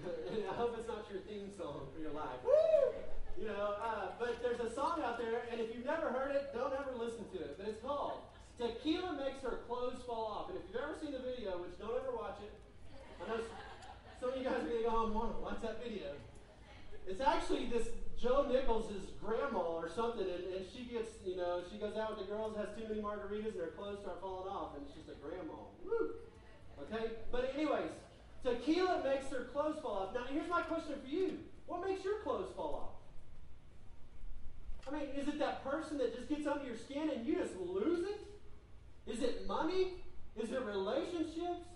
I 0.50 0.54
hope 0.56 0.74
it's 0.76 0.88
not 0.88 1.06
your 1.12 1.20
theme 1.28 1.52
song 1.56 1.88
for 1.94 2.00
your 2.00 2.12
life. 2.12 2.40
Woo! 2.44 2.96
You 3.36 3.48
know, 3.48 3.76
uh, 3.80 4.16
but 4.18 4.42
there's 4.42 4.60
a 4.60 4.72
song 4.74 5.00
out 5.04 5.16
there, 5.16 5.48
and 5.52 5.60
if 5.60 5.72
you've 5.72 5.86
never 5.86 6.10
heard 6.12 6.34
it, 6.36 6.52
don't 6.52 6.72
ever 6.72 6.92
listen 6.98 7.24
to 7.32 7.38
it. 7.40 7.56
But 7.56 7.68
it's 7.68 7.80
called 7.80 8.20
Tequila 8.58 9.16
Makes 9.16 9.40
Her 9.40 9.64
Clothes 9.68 10.02
Fall 10.04 10.26
Off. 10.26 10.50
And 10.50 10.58
if 10.58 10.64
you've 10.68 10.82
ever 10.82 10.96
seen 11.00 11.12
the 11.12 11.24
video, 11.24 11.56
which 11.56 11.72
don't 11.78 11.96
ever 11.96 12.12
watch 12.12 12.36
it, 12.44 12.52
I 13.22 13.28
know 13.28 13.40
some 14.20 14.30
of 14.30 14.36
you 14.36 14.44
guys 14.44 14.60
are 14.60 14.60
going 14.60 14.66
to 14.66 14.69
go 14.69 14.69
home 14.84 15.12
and 15.12 15.42
watch 15.42 15.60
that 15.62 15.82
video. 15.82 16.14
It's 17.06 17.20
actually 17.20 17.66
this 17.66 17.88
Joe 18.20 18.46
Nichols' 18.50 18.92
grandma 19.24 19.58
or 19.58 19.88
something, 19.88 20.26
and, 20.26 20.54
and 20.54 20.64
she 20.68 20.84
gets, 20.84 21.08
you 21.24 21.36
know, 21.36 21.62
she 21.72 21.78
goes 21.78 21.96
out 21.96 22.16
with 22.16 22.26
the 22.26 22.32
girls, 22.32 22.56
has 22.56 22.68
too 22.76 22.86
many 22.88 23.00
margaritas, 23.00 23.52
and 23.52 23.60
her 23.60 23.72
clothes 23.76 24.00
start 24.02 24.20
falling 24.20 24.48
off, 24.48 24.76
and 24.76 24.84
she's 24.94 25.08
a 25.08 25.16
grandma. 25.24 25.56
Woo! 25.84 26.10
Okay? 26.82 27.12
But, 27.32 27.52
anyways, 27.54 27.90
tequila 28.44 29.02
makes 29.02 29.30
her 29.30 29.44
clothes 29.52 29.78
fall 29.80 30.08
off. 30.08 30.14
Now, 30.14 30.24
here's 30.30 30.48
my 30.50 30.62
question 30.62 30.94
for 31.02 31.08
you 31.08 31.38
What 31.66 31.86
makes 31.88 32.04
your 32.04 32.20
clothes 32.20 32.52
fall 32.54 32.74
off? 32.74 33.00
I 34.92 34.98
mean, 34.98 35.08
is 35.16 35.28
it 35.28 35.38
that 35.38 35.64
person 35.64 35.98
that 35.98 36.14
just 36.14 36.28
gets 36.28 36.46
under 36.46 36.64
your 36.64 36.76
skin 36.76 37.10
and 37.14 37.26
you 37.26 37.36
just 37.36 37.56
lose 37.56 38.06
it? 38.06 38.20
Is 39.06 39.22
it 39.22 39.46
money? 39.46 39.94
Is 40.36 40.50
it 40.50 40.62
relationships? 40.62 41.69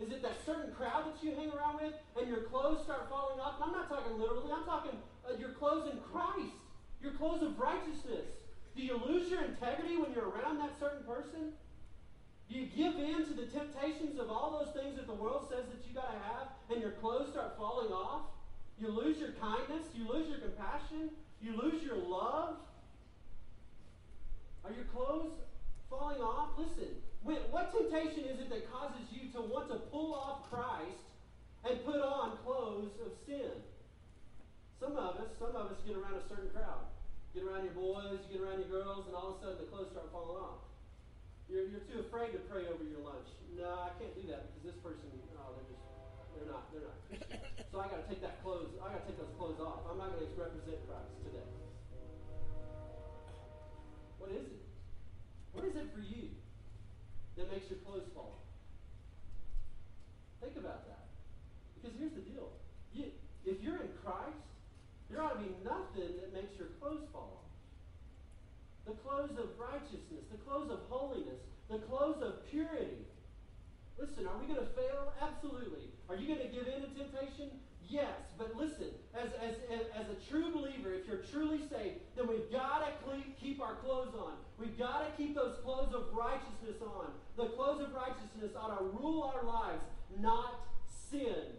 Is 0.00 0.12
it 0.12 0.22
that 0.22 0.38
certain 0.46 0.72
crowd 0.72 1.10
that 1.10 1.22
you 1.22 1.34
hang 1.34 1.50
around 1.50 1.82
with 1.82 1.94
and 2.18 2.28
your 2.28 2.46
clothes 2.46 2.84
start 2.84 3.10
falling 3.10 3.40
off? 3.40 3.56
And 3.60 3.64
I'm 3.64 3.72
not 3.72 3.88
talking 3.88 4.18
literally, 4.18 4.52
I'm 4.52 4.64
talking 4.64 4.94
uh, 5.26 5.36
your 5.38 5.50
clothes 5.50 5.90
in 5.90 5.98
Christ, 6.12 6.54
your 7.02 7.12
clothes 7.12 7.42
of 7.42 7.58
righteousness. 7.58 8.30
Do 8.76 8.82
you 8.82 9.00
lose 9.04 9.28
your 9.28 9.42
integrity 9.42 9.96
when 9.96 10.12
you're 10.14 10.30
around 10.30 10.58
that 10.58 10.78
certain 10.78 11.02
person? 11.02 11.52
Do 12.48 12.54
you 12.54 12.66
give 12.66 12.94
in 12.94 13.26
to 13.26 13.34
the 13.34 13.46
temptations 13.46 14.18
of 14.18 14.30
all 14.30 14.62
those 14.62 14.72
things 14.72 14.96
that 14.96 15.06
the 15.06 15.14
world 15.14 15.46
says 15.50 15.66
that 15.66 15.82
you 15.86 15.94
got 15.94 16.12
to 16.12 16.18
have 16.30 16.48
and 16.70 16.80
your 16.80 16.92
clothes 16.92 17.32
start 17.32 17.58
falling 17.58 17.92
off? 17.92 18.22
You 18.80 18.88
lose 18.88 19.18
your 19.18 19.32
kindness, 19.32 19.82
you 19.94 20.08
lose 20.08 20.28
your 20.28 20.38
compassion, 20.38 21.10
you 21.42 21.60
lose 21.60 21.82
your 21.82 21.96
love. 21.96 22.56
Are 24.64 24.72
your 24.72 24.84
clothes 24.84 25.32
falling 25.90 26.22
off? 26.22 26.50
Listen, 26.56 26.94
what 27.24 27.74
temptation 27.74 28.24
is 28.30 28.38
it 28.38 28.48
that 28.50 28.70
causes 28.70 29.02
you 29.10 29.30
to 29.34 29.40
want 29.42 29.68
to 29.68 29.82
pull 29.90 30.14
off 30.14 30.46
Christ 30.50 31.02
and 31.66 31.74
put 31.84 31.98
on 31.98 32.38
clothes 32.46 32.94
of 33.02 33.10
sin? 33.26 33.50
Some 34.78 34.94
of 34.94 35.18
us, 35.18 35.26
some 35.42 35.56
of 35.58 35.74
us 35.74 35.78
get 35.82 35.98
around 35.98 36.14
a 36.14 36.24
certain 36.30 36.50
crowd. 36.54 36.86
Get 37.34 37.42
around 37.42 37.66
your 37.66 37.74
boys, 37.74 38.22
you 38.30 38.38
get 38.38 38.42
around 38.46 38.62
your 38.62 38.70
girls, 38.70 39.04
and 39.10 39.14
all 39.18 39.34
of 39.34 39.36
a 39.36 39.38
sudden 39.42 39.58
the 39.58 39.68
clothes 39.68 39.90
start 39.90 40.08
falling 40.14 40.38
off. 40.38 40.62
You're, 41.50 41.66
you're 41.66 41.84
too 41.90 42.06
afraid 42.06 42.32
to 42.32 42.40
pray 42.46 42.70
over 42.70 42.84
your 42.86 43.02
lunch. 43.02 43.26
No, 43.58 43.90
I 43.90 43.90
can't 43.98 44.14
do 44.14 44.24
that 44.30 44.48
because 44.48 44.62
this 44.70 44.78
person, 44.80 45.10
oh, 45.34 45.58
they're 45.58 45.68
just, 45.68 45.84
they're 46.38 46.48
not, 46.48 46.70
they're 46.70 46.86
not 46.86 46.96
So 47.74 47.82
I 47.82 47.90
got 47.90 48.00
to 48.00 48.08
take 48.08 48.22
that 48.22 48.38
clothes, 48.40 48.70
I 48.78 48.94
got 48.94 49.02
to 49.02 49.06
take 49.10 49.18
those 49.18 49.34
clothes 49.34 49.58
off. 49.58 49.82
I'm 49.90 49.98
not 49.98 50.14
going 50.14 50.24
to 50.24 50.30
represent 50.38 50.78
Christ 50.86 51.12
today. 51.26 51.48
What 54.22 54.30
is 54.30 54.46
it? 54.46 54.62
What 55.52 55.64
is 55.66 55.74
it 55.74 55.88
for 55.90 56.04
you 56.04 56.38
that 57.38 57.50
makes 57.50 57.70
your 57.70 57.78
clothes 57.86 58.06
fall 58.14 58.38
off? 58.38 58.46
Think 60.42 60.58
about 60.58 60.86
that. 60.86 61.06
Because 61.78 61.96
here's 61.98 62.12
the 62.12 62.26
deal. 62.26 62.50
You, 62.92 63.10
if 63.46 63.62
you're 63.62 63.78
in 63.78 63.90
Christ, 64.02 64.42
there 65.10 65.22
ought 65.22 65.38
to 65.38 65.42
be 65.42 65.54
nothing 65.64 66.18
that 66.20 66.34
makes 66.34 66.58
your 66.58 66.68
clothes 66.82 67.06
fall 67.12 67.40
off. 67.40 67.50
The 68.86 68.98
clothes 69.06 69.38
of 69.38 69.54
righteousness, 69.58 70.26
the 70.30 70.40
clothes 70.44 70.70
of 70.70 70.80
holiness, 70.88 71.40
the 71.70 71.78
clothes 71.86 72.22
of 72.22 72.44
purity. 72.50 73.06
Listen, 73.98 74.26
are 74.26 74.38
we 74.38 74.46
going 74.46 74.60
to 74.60 74.72
fail? 74.74 75.12
Absolutely. 75.20 75.90
Are 76.08 76.16
you 76.16 76.26
going 76.26 76.40
to 76.40 76.52
give 76.54 76.66
in 76.66 76.82
to 76.82 76.90
temptation? 76.94 77.50
Yes. 77.88 78.16
But 78.36 78.54
listen, 78.56 78.92
as, 79.16 79.28
as, 79.42 79.56
as 79.96 80.06
a 80.08 80.16
true 80.30 80.52
believer, 80.52 80.92
if 80.94 81.08
you're 81.08 81.24
truly 81.32 81.58
saved, 81.68 81.98
then 82.16 82.28
we've 82.28 82.50
got 82.52 82.84
to 82.84 82.88
keep 83.40 83.60
our 83.60 83.74
clothes 83.76 84.14
on. 84.14 84.34
We've 84.58 84.78
got 84.78 85.04
to 85.04 85.10
keep 85.16 85.34
those 85.34 85.56
clothes 85.64 85.94
of 85.94 86.12
righteousness 86.12 86.76
on. 86.82 87.10
The 87.38 87.46
clothes 87.54 87.80
of 87.80 87.94
righteousness 87.94 88.50
ought 88.58 88.76
to 88.76 88.84
rule 89.00 89.32
our 89.32 89.44
lives, 89.44 89.84
not 90.18 90.66
sin. 91.08 91.54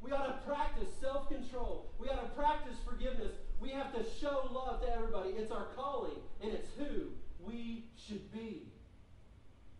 We 0.00 0.12
ought 0.12 0.26
to 0.28 0.46
practice 0.46 0.88
self 1.00 1.28
control. 1.28 1.90
We 1.98 2.08
ought 2.08 2.22
to 2.22 2.40
practice 2.40 2.76
forgiveness. 2.88 3.32
We 3.60 3.70
have 3.70 3.92
to 3.94 4.04
show 4.20 4.48
love 4.52 4.82
to 4.82 4.88
everybody. 4.94 5.30
It's 5.30 5.50
our 5.50 5.66
calling, 5.74 6.14
and 6.40 6.52
it's 6.52 6.68
who 6.78 7.10
we 7.44 7.86
should 8.06 8.32
be. 8.32 8.62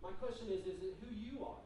My 0.03 0.11
question 0.11 0.49
is 0.49 0.67
is 0.67 0.83
it 0.83 0.95
who 1.01 1.15
you 1.15 1.45
are? 1.45 1.63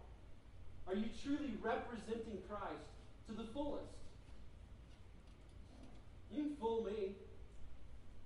Are 0.86 0.94
you 0.94 1.06
truly 1.24 1.54
representing 1.62 2.38
Christ 2.46 2.92
to 3.28 3.32
the 3.32 3.44
fullest? 3.54 3.86
You 6.30 6.42
can 6.42 6.56
fool 6.60 6.84
me. 6.84 7.14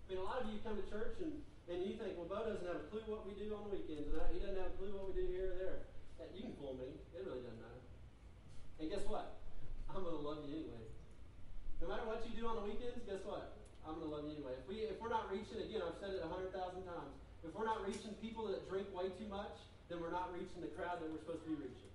I 0.09 0.13
mean, 0.13 0.19
a 0.19 0.25
lot 0.25 0.43
of 0.43 0.49
you 0.51 0.59
come 0.65 0.77
to 0.77 0.91
church 0.91 1.17
and, 1.23 1.33
and 1.71 1.81
you 1.81 1.97
think, 1.97 2.21
well, 2.21 2.29
Bo 2.29 2.45
doesn't 2.45 2.69
have 2.69 2.85
a 2.85 2.87
clue 2.93 3.05
what 3.09 3.25
we 3.25 3.33
do 3.41 3.49
on 3.57 3.65
the 3.69 3.73
weekends, 3.73 4.13
and 4.13 4.21
I, 4.21 4.29
he 4.33 4.39
doesn't 4.41 4.61
have 4.61 4.73
a 4.73 4.77
clue 4.77 4.93
what 4.93 5.09
we 5.13 5.17
do 5.17 5.25
here 5.33 5.53
or 5.53 5.57
there. 5.57 5.79
You 6.37 6.51
can 6.51 6.55
fool 6.61 6.77
me. 6.77 6.91
It 7.15 7.23
really 7.25 7.41
doesn't 7.41 7.63
matter. 7.63 7.83
And 8.83 8.91
guess 8.91 9.07
what? 9.07 9.41
I'm 9.89 10.03
going 10.03 10.19
to 10.19 10.25
love 10.25 10.45
you 10.45 10.67
anyway. 10.67 10.85
No 11.81 11.89
matter 11.89 12.05
what 12.05 12.27
you 12.27 12.35
do 12.35 12.45
on 12.51 12.59
the 12.61 12.67
weekends, 12.67 13.01
guess 13.07 13.23
what? 13.23 13.55
I'm 13.87 14.03
going 14.03 14.09
to 14.09 14.13
love 14.13 14.25
you 14.27 14.35
anyway. 14.37 14.59
If, 14.59 14.67
we, 14.67 14.89
if 14.89 14.99
we're 14.99 15.13
not 15.13 15.31
reaching, 15.31 15.63
again, 15.63 15.85
I've 15.85 15.97
said 16.03 16.19
it 16.19 16.25
a 16.25 16.29
100,000 16.29 16.53
times, 16.85 17.13
if 17.47 17.53
we're 17.55 17.69
not 17.69 17.85
reaching 17.87 18.13
people 18.19 18.49
that 18.51 18.67
drink 18.67 18.91
way 18.91 19.13
too 19.15 19.29
much, 19.31 19.55
then 19.87 20.01
we're 20.03 20.15
not 20.15 20.33
reaching 20.35 20.59
the 20.65 20.73
crowd 20.75 20.99
that 21.01 21.07
we're 21.07 21.23
supposed 21.23 21.45
to 21.47 21.51
be 21.55 21.71
reaching. 21.71 21.94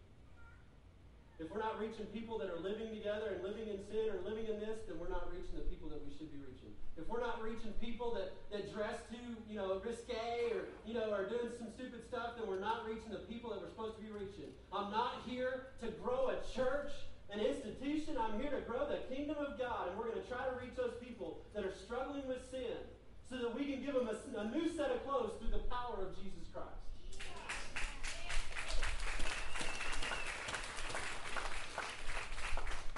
If 1.40 1.48
we're 1.48 1.64
not 1.64 1.80
reaching 1.80 2.04
people 2.12 2.36
that 2.44 2.52
are 2.52 2.60
living 2.60 2.92
together 2.92 3.32
and 3.32 3.40
living 3.48 3.72
in 3.72 3.80
sin 3.88 4.12
or 4.12 4.20
living 4.28 4.52
in 4.52 4.60
this, 4.60 4.84
then 4.92 5.00
we're 5.00 5.08
not 5.08 5.32
reaching 5.32 5.56
the 5.56 5.64
people 5.72 5.88
that 5.88 6.04
we 6.04 6.12
should 6.12 6.28
be 6.36 6.44
reaching. 6.44 6.76
If 7.00 7.08
we're 7.08 7.24
not 7.24 7.40
reaching 7.40 7.72
people 7.80 8.12
that, 8.20 8.36
that 8.52 8.68
dress 8.76 9.00
too, 9.08 9.40
you 9.48 9.56
know, 9.56 9.80
risque 9.80 10.52
or, 10.52 10.68
you 10.84 10.94
know, 10.94 11.16
are 11.16 11.32
doing 11.32 11.48
some 11.56 11.72
stupid 11.72 12.04
stuff, 12.04 12.36
then 12.36 12.44
we're 12.44 12.60
not 12.60 12.84
reaching 12.84 13.16
the 13.16 13.24
people 13.32 13.56
that 13.56 13.64
we're 13.64 13.72
supposed 13.72 13.96
to 13.96 14.04
be 14.04 14.12
reaching. 14.12 14.52
I'm 14.76 14.92
not 14.92 15.24
here 15.24 15.72
to 15.80 15.88
grow 16.04 16.36
a 16.36 16.44
church, 16.52 16.92
an 17.32 17.40
institution. 17.40 18.20
I'm 18.20 18.36
here 18.36 18.52
to 18.52 18.60
grow 18.68 18.84
the 18.84 19.00
kingdom 19.08 19.40
of 19.40 19.56
God. 19.56 19.88
And 19.88 19.98
we're 19.98 20.12
going 20.12 20.20
to 20.20 20.28
try 20.28 20.44
to 20.44 20.60
reach 20.60 20.76
those 20.76 21.00
people 21.00 21.40
that 21.56 21.64
are 21.64 21.72
struggling 21.72 22.28
with 22.28 22.44
sin 22.52 22.84
so 23.32 23.40
that 23.40 23.56
we 23.56 23.64
can 23.64 23.80
give 23.80 23.96
them 23.96 24.12
a, 24.12 24.44
a 24.44 24.52
new 24.52 24.68
set 24.68 24.92
of 24.92 25.08
clothes 25.08 25.40
through 25.40 25.56
the 25.56 25.64
power 25.72 26.04
of 26.04 26.20
Jesus 26.20 26.52
Christ. 26.52 26.84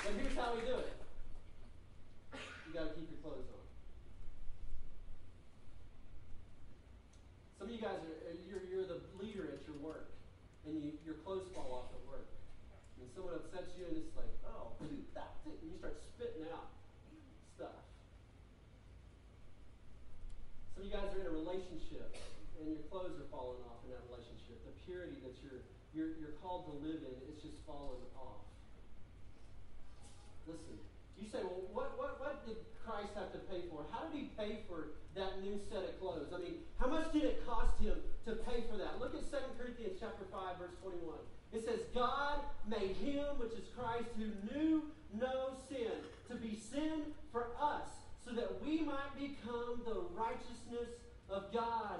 But 0.04 0.18
here's 0.32 0.48
how 0.48 0.56
we 0.56 0.64
do 0.64 0.80
it. 0.80 0.96
You 2.68 2.72
got 2.72 2.88
to 2.88 2.94
keep 2.96 3.12
your 3.12 3.20
clothes 3.20 3.52
on. 3.52 3.66
Some 7.60 7.68
of 7.68 7.76
you 7.76 7.84
guys 7.84 8.00
are 8.00 8.32
uh, 8.32 8.40
you're, 8.48 8.64
you're 8.64 8.88
the 8.88 9.04
leader 9.20 9.52
at 9.52 9.60
your 9.68 9.76
work, 9.84 10.08
and 10.64 10.80
you, 10.80 10.96
your 11.04 11.20
clothes 11.28 11.52
fall 11.52 11.84
off 11.84 11.92
at 11.92 12.04
work, 12.08 12.32
and 12.96 13.12
someone 13.12 13.36
upsets 13.36 13.76
you, 13.76 13.92
and 13.92 14.00
it's 14.00 14.16
like, 14.16 14.32
oh, 14.48 14.72
that, 15.20 15.36
and 15.44 15.68
you 15.68 15.76
start 15.84 16.00
spitting 16.16 16.48
out 16.56 16.72
stuff. 17.60 17.76
Some 20.74 20.88
of 20.88 20.90
you 20.90 20.96
guys 20.96 21.12
are 21.12 21.22
in 21.22 21.28
a 21.28 21.36
relationship, 21.36 22.16
and 22.56 22.72
your 22.72 22.88
clothes 22.88 23.20
are 23.20 23.28
falling 23.28 23.60
off 23.68 23.84
in 23.84 23.92
that 23.92 24.02
relationship. 24.08 24.64
The 24.64 24.74
purity 24.88 25.20
that 25.28 25.36
you're 25.44 25.60
you're, 25.92 26.16
you're 26.24 26.40
called 26.40 26.72
to 26.72 26.76
live 26.80 27.04
in, 27.04 27.16
it's 27.28 27.44
just 27.44 27.60
falling 27.68 28.00
off. 28.16 28.51
Listen, 30.52 30.76
you 31.16 31.28
say, 31.32 31.40
well, 31.44 31.64
what, 31.72 31.96
what, 31.96 32.20
what 32.20 32.46
did 32.46 32.58
Christ 32.84 33.16
have 33.16 33.32
to 33.32 33.40
pay 33.48 33.64
for? 33.72 33.86
How 33.92 34.04
did 34.08 34.20
he 34.20 34.28
pay 34.36 34.68
for 34.68 34.98
that 35.16 35.40
new 35.42 35.60
set 35.72 35.88
of 35.88 36.00
clothes? 36.00 36.34
I 36.36 36.40
mean, 36.40 36.68
how 36.80 36.88
much 36.88 37.12
did 37.14 37.24
it 37.24 37.46
cost 37.48 37.80
him 37.80 37.96
to 38.26 38.36
pay 38.44 38.68
for 38.70 38.78
that? 38.78 39.00
Look 39.00 39.16
at 39.16 39.24
2 39.30 39.38
Corinthians 39.56 39.96
chapter 40.00 40.26
5, 40.28 40.60
verse 40.60 40.76
21. 40.84 41.16
It 41.54 41.64
says, 41.64 41.80
God 41.94 42.40
made 42.68 42.96
him, 43.00 43.40
which 43.40 43.54
is 43.54 43.68
Christ, 43.78 44.12
who 44.18 44.32
knew 44.52 44.84
no 45.14 45.56
sin, 45.70 46.04
to 46.28 46.36
be 46.36 46.58
sin 46.58 47.16
for 47.32 47.48
us, 47.60 47.88
so 48.24 48.32
that 48.32 48.62
we 48.64 48.82
might 48.82 49.16
become 49.16 49.82
the 49.86 50.04
righteousness 50.16 50.92
of 51.30 51.52
God. 51.54 52.00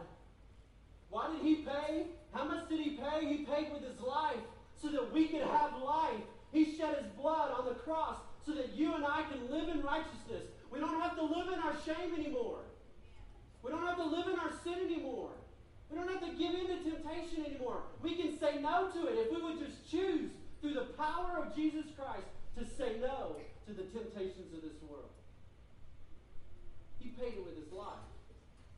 Why 1.10 1.32
did 1.32 1.42
he 1.42 1.56
pay? 1.56 2.08
How 2.34 2.46
much 2.46 2.70
did 2.70 2.80
he 2.80 2.92
pay? 2.92 3.26
He 3.28 3.44
paid 3.44 3.72
with 3.74 3.84
his 3.84 4.00
life 4.00 4.40
so 4.82 4.90
that 4.90 5.14
we 5.14 5.28
could 5.28 5.42
have 5.42 5.72
life. 5.84 6.24
He 6.54 6.78
shed 6.78 6.98
his 6.98 7.12
blood 7.20 7.52
on 7.52 7.66
the 7.66 7.76
cross 7.76 8.18
so 8.46 8.54
that 8.54 8.74
you 8.74 8.96
and 8.96 9.06
I 9.06 9.24
can 9.30 9.50
live 9.52 9.70
in 9.70 9.82
righteousness. 9.82 10.50
We 10.72 10.80
don't 10.80 11.00
have 11.02 11.16
to 11.16 11.24
live 11.24 11.48
in 11.54 11.60
our 11.60 11.76
shame 11.86 12.14
anymore. 12.18 12.60
We 13.64 13.72
don't 13.72 13.86
have 13.86 13.98
to 13.98 14.06
live 14.06 14.28
in 14.28 14.40
our 14.40 14.52
sin 14.64 14.80
anymore. 14.86 15.32
We 15.90 15.98
don't 15.98 16.10
have 16.10 16.22
to 16.22 16.34
give 16.34 16.56
in 16.56 16.68
to 16.68 16.78
temptation 16.82 17.46
anymore. 17.46 17.84
We 18.02 18.16
can 18.16 18.40
say 18.40 18.58
no 18.62 18.90
to 18.90 19.08
it 19.08 19.28
if 19.28 19.32
we 19.32 19.42
would 19.44 19.60
just 19.60 19.90
choose 19.92 20.32
through 20.62 20.74
the 20.74 20.88
power 20.98 21.38
of 21.38 21.56
Jesus 21.56 21.86
Christ 21.98 22.26
to 22.58 22.66
say 22.66 22.98
no 23.02 23.36
to 23.68 23.72
the 23.74 23.84
temptations 23.92 24.54
of 24.56 24.62
this 24.64 24.80
world. 24.88 25.12
He 26.98 27.10
paid 27.10 27.34
it 27.38 27.44
with 27.44 27.58
his 27.58 27.72
life. 27.74 28.08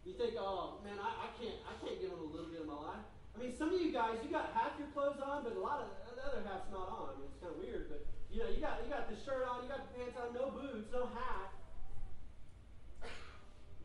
You 0.06 0.14
think, 0.14 0.36
oh 0.36 0.84
man, 0.84 1.00
I, 1.00 1.28
I 1.28 1.30
can't 1.40 1.60
I 1.64 1.74
can't 1.80 1.96
give 2.02 2.12
him 2.12 2.20
a 2.20 2.32
little 2.32 2.52
bit 2.52 2.60
of 2.60 2.68
my 2.68 2.76
life. 2.76 3.06
I 3.36 3.40
mean, 3.40 3.56
some 3.56 3.72
of 3.72 3.80
you 3.80 3.92
guys, 3.92 4.20
you 4.20 4.30
got 4.30 4.52
half 4.54 4.76
your 4.78 4.92
clothes 4.92 5.24
on, 5.24 5.44
but 5.44 5.56
a 5.56 5.60
lot 5.60 5.80
of 5.80 5.88
the 6.12 6.22
other 6.22 6.44
half's 6.44 6.70
not 6.72 6.92
on. 6.92 7.16
I 7.16 7.24
mean, 7.24 7.30
it's 7.32 7.40
kind 7.40 7.56
of 7.56 7.60
weird, 7.60 7.88
but 7.90 8.04
you 8.34 8.42
know, 8.42 8.50
you 8.50 8.58
got 8.58 8.82
you 8.82 8.90
got 8.90 9.06
the 9.06 9.18
shirt 9.22 9.46
on, 9.46 9.62
you 9.64 9.70
got 9.70 9.86
the 9.86 9.92
pants 9.94 10.18
on, 10.18 10.34
no 10.34 10.50
boots, 10.50 10.90
no 10.90 11.06
hat, 11.14 11.54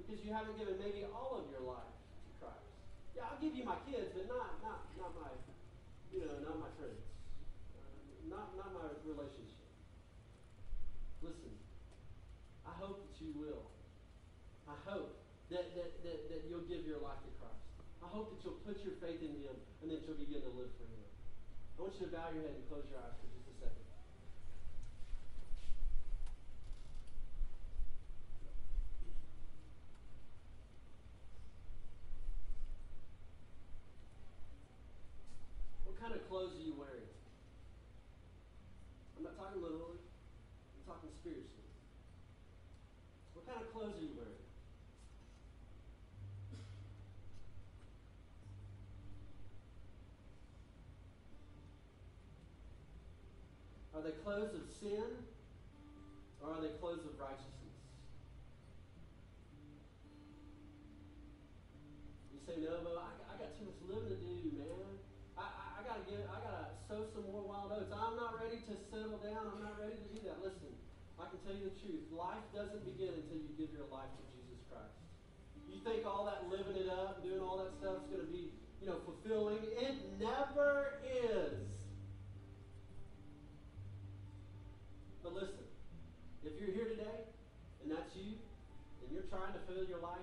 because 0.00 0.24
you 0.24 0.32
haven't 0.32 0.56
given 0.56 0.80
maybe 0.80 1.04
all 1.12 1.36
of 1.36 1.44
your 1.52 1.60
life 1.68 1.92
to 2.24 2.30
Christ. 2.40 2.64
Yeah, 3.12 3.28
I'll 3.28 3.40
give 3.44 3.52
you 3.52 3.68
my 3.68 3.76
kids, 3.84 4.08
but 4.16 4.24
not 4.24 4.56
not 4.64 4.88
not 4.96 5.12
my, 5.20 5.28
you 6.08 6.24
know, 6.24 6.40
not 6.40 6.56
my 6.56 6.72
friends, 6.80 7.04
uh, 7.76 8.32
not 8.32 8.56
not 8.56 8.72
my 8.72 8.88
relationship. 9.04 9.68
Listen, 11.20 11.52
I 12.64 12.72
hope 12.80 13.04
that 13.04 13.14
you 13.20 13.36
will. 13.36 13.68
I 14.68 14.76
hope 14.84 15.16
that, 15.48 15.72
that, 15.76 16.04
that, 16.04 16.18
that 16.28 16.40
you'll 16.48 16.68
give 16.68 16.84
your 16.84 17.00
life 17.00 17.20
to 17.24 17.32
Christ. 17.40 17.64
I 18.04 18.08
hope 18.12 18.28
that 18.36 18.44
you'll 18.44 18.60
put 18.68 18.76
your 18.84 18.92
faith 19.00 19.20
in 19.24 19.32
Him 19.40 19.56
and 19.80 19.90
that 19.90 20.04
you'll 20.04 20.20
begin 20.20 20.44
to 20.44 20.52
live 20.52 20.68
for 20.76 20.84
Him. 20.84 21.08
I 21.76 21.82
want 21.82 21.96
you 21.96 22.06
to 22.06 22.12
bow 22.12 22.28
your 22.36 22.44
head 22.44 22.52
and 22.52 22.68
close 22.68 22.84
your 22.92 23.00
eyes 23.00 23.16
for 23.16 23.26
just 23.32 23.48
a 23.48 23.56
second. 23.64 23.86
What 35.88 35.96
kind 35.96 36.12
of 36.12 36.20
clothes 36.28 36.52
are 36.60 36.62
you 36.62 36.76
wearing? 36.76 37.08
I'm 39.16 39.24
not 39.24 39.34
talking 39.40 39.64
literally, 39.64 39.96
I'm 39.96 40.84
talking 40.84 41.10
spiritually. 41.28 41.76
What 43.36 43.44
kind 43.44 43.60
of 43.60 43.68
clothes 43.72 44.00
are 44.00 44.04
you 44.04 44.16
wearing? 44.16 44.40
Are 53.92 54.00
they 54.00 54.16
clothes 54.24 54.54
of 54.54 54.64
sin 54.80 55.10
or 56.40 56.54
are 56.54 56.62
they 56.62 56.72
clothes 56.80 57.04
of 57.04 57.18
righteousness? 57.18 57.76
You 62.32 62.38
say, 62.46 62.62
no, 62.62 62.78
but 62.86 62.94
I, 62.94 63.10
I 63.26 63.34
got 63.36 63.52
too 63.58 63.66
much 63.66 63.80
living 63.84 64.16
to 64.16 64.16
do, 64.16 64.54
man. 64.54 65.02
I, 65.36 65.44
I, 65.44 65.64
I 65.76 65.80
gotta 65.82 66.04
get, 66.06 66.24
I 66.30 66.38
gotta 66.40 66.78
sow 66.86 67.10
some 67.10 67.26
more 67.28 67.42
wild 67.42 67.74
oats. 67.74 67.90
I'm 67.90 68.14
not 68.14 68.38
ready 68.38 68.62
to 68.70 68.74
settle 68.88 69.18
down. 69.18 69.50
I'm 69.50 69.66
not 69.66 69.76
ready 69.82 69.98
to 69.98 70.08
do 70.14 70.22
that. 70.30 70.40
Listen, 70.46 70.70
I 71.18 71.26
can 71.26 71.37
tell 71.48 71.56
you 71.56 71.72
the 71.72 71.80
truth. 71.80 72.04
Life 72.12 72.44
doesn't 72.52 72.84
begin 72.84 73.08
until 73.08 73.40
you 73.40 73.48
give 73.56 73.72
your 73.72 73.88
life 73.88 74.12
to 74.20 74.24
Jesus 74.36 74.60
Christ. 74.68 74.92
You 75.64 75.80
think 75.80 76.04
all 76.04 76.28
that 76.28 76.44
living 76.52 76.76
it 76.76 76.92
up, 76.92 77.24
doing 77.24 77.40
all 77.40 77.56
that 77.64 77.72
stuff 77.80 78.04
is 78.04 78.08
going 78.12 78.20
to 78.20 78.28
be 78.28 78.52
you 78.84 78.86
know, 78.92 79.00
fulfilling. 79.08 79.64
It 79.80 79.96
never 80.20 81.00
is. 81.08 81.56
But 85.24 85.32
listen, 85.32 85.64
if 86.44 86.52
you're 86.60 86.76
here 86.76 86.92
today 86.92 87.24
and 87.80 87.96
that's 87.96 88.12
you, 88.12 88.36
and 89.00 89.08
you're 89.08 89.28
trying 89.32 89.56
to 89.56 89.62
fill 89.64 89.88
your 89.88 90.04
life 90.04 90.20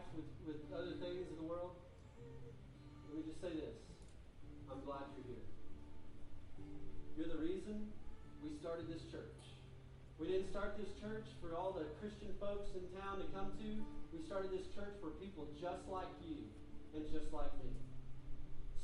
didn't 10.35 10.51
start 10.51 10.75
this 10.75 10.91
church 10.99 11.23
for 11.39 11.55
all 11.55 11.71
the 11.71 11.87
Christian 12.03 12.27
folks 12.43 12.67
in 12.75 12.83
town 12.99 13.23
to 13.23 13.27
come 13.31 13.55
to. 13.55 13.69
We 14.11 14.19
started 14.27 14.51
this 14.51 14.67
church 14.75 14.91
for 14.99 15.15
people 15.15 15.47
just 15.55 15.87
like 15.87 16.11
you 16.27 16.43
and 16.91 17.07
just 17.07 17.31
like 17.31 17.55
me. 17.63 17.71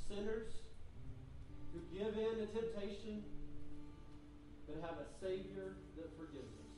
Sinners 0.07 0.47
who 1.75 1.83
give 1.91 2.15
in 2.15 2.39
to 2.39 2.47
temptation 2.55 3.27
but 4.63 4.79
have 4.79 4.95
a 4.95 5.07
Savior 5.19 5.75
that 5.99 6.07
forgives 6.15 6.55
us. 6.55 6.71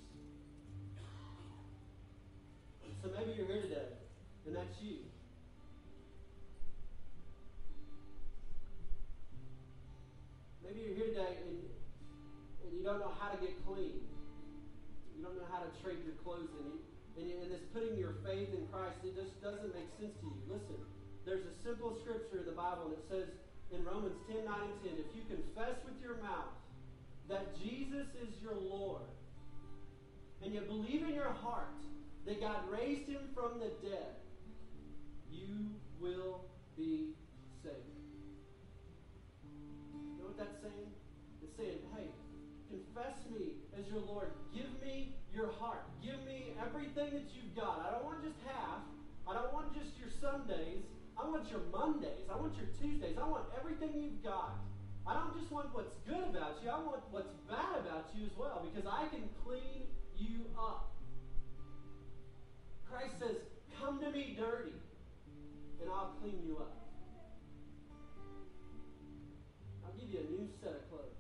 So 3.06 3.14
maybe 3.14 3.38
you're 3.38 3.46
here 3.46 3.62
today, 3.62 3.94
and 4.48 4.56
that's 4.56 4.74
you. 4.82 5.06
Maybe 10.66 10.82
you're 10.82 10.98
here 10.98 11.14
today 11.14 11.38
and, 11.46 11.62
and 12.66 12.74
you 12.74 12.84
don't 12.84 12.98
know 12.98 13.14
how 13.22 13.30
to 13.30 13.38
get 13.38 13.54
clean. 13.68 14.13
You 15.24 15.32
don't 15.32 15.40
know 15.40 15.48
how 15.56 15.64
to 15.64 15.72
trade 15.80 16.04
your 16.04 16.20
clothes 16.20 16.52
in. 16.60 16.68
You, 16.68 16.84
and, 17.16 17.48
and 17.48 17.48
this 17.48 17.64
putting 17.72 17.96
your 17.96 18.20
faith 18.28 18.52
in 18.52 18.68
Christ, 18.68 19.00
it 19.08 19.16
just 19.16 19.40
doesn't 19.40 19.72
make 19.72 19.88
sense 19.96 20.12
to 20.20 20.28
you. 20.28 20.36
Listen, 20.52 20.76
there's 21.24 21.48
a 21.48 21.56
simple 21.64 21.96
scripture 22.04 22.44
in 22.44 22.46
the 22.52 22.52
Bible, 22.52 22.92
it 22.92 23.00
says 23.08 23.32
in 23.72 23.88
Romans 23.88 24.20
10 24.28 24.44
9 24.44 24.52
and 24.52 24.76
10 24.84 25.00
if 25.00 25.16
you 25.16 25.24
confess 25.32 25.80
with 25.88 25.96
your 26.04 26.20
mouth 26.20 26.52
that 27.32 27.56
Jesus 27.56 28.12
is 28.20 28.36
your 28.44 28.60
Lord, 28.60 29.08
and 30.44 30.52
you 30.52 30.60
believe 30.60 31.08
in 31.08 31.16
your 31.16 31.32
heart 31.32 31.80
that 32.28 32.44
God 32.44 32.60
raised 32.68 33.08
him 33.08 33.32
from 33.32 33.64
the 33.64 33.72
dead, 33.80 34.20
you 35.32 35.72
want 52.44 52.60
your 52.60 52.68
Tuesdays. 52.76 53.16
I 53.16 53.24
want 53.24 53.48
everything 53.56 53.96
you've 53.96 54.20
got. 54.20 54.60
I 55.08 55.16
don't 55.16 55.32
just 55.40 55.48
want 55.48 55.72
what's 55.72 55.96
good 56.04 56.28
about 56.28 56.60
you. 56.60 56.68
I 56.68 56.76
want 56.84 57.00
what's 57.08 57.32
bad 57.48 57.80
about 57.80 58.12
you 58.12 58.28
as 58.28 58.36
well 58.36 58.68
because 58.68 58.84
I 58.84 59.08
can 59.08 59.24
clean 59.48 59.88
you 60.20 60.44
up. 60.60 60.92
Christ 62.84 63.16
says, 63.24 63.40
Come 63.80 64.00
to 64.04 64.12
me 64.12 64.36
dirty, 64.36 64.76
and 65.80 65.88
I'll 65.90 66.20
clean 66.20 66.44
you 66.46 66.60
up. 66.60 66.76
I'll 69.88 69.96
give 69.96 70.12
you 70.12 70.20
a 70.20 70.30
new 70.30 70.48
set 70.60 70.76
of 70.76 70.84
clothes. 70.92 71.16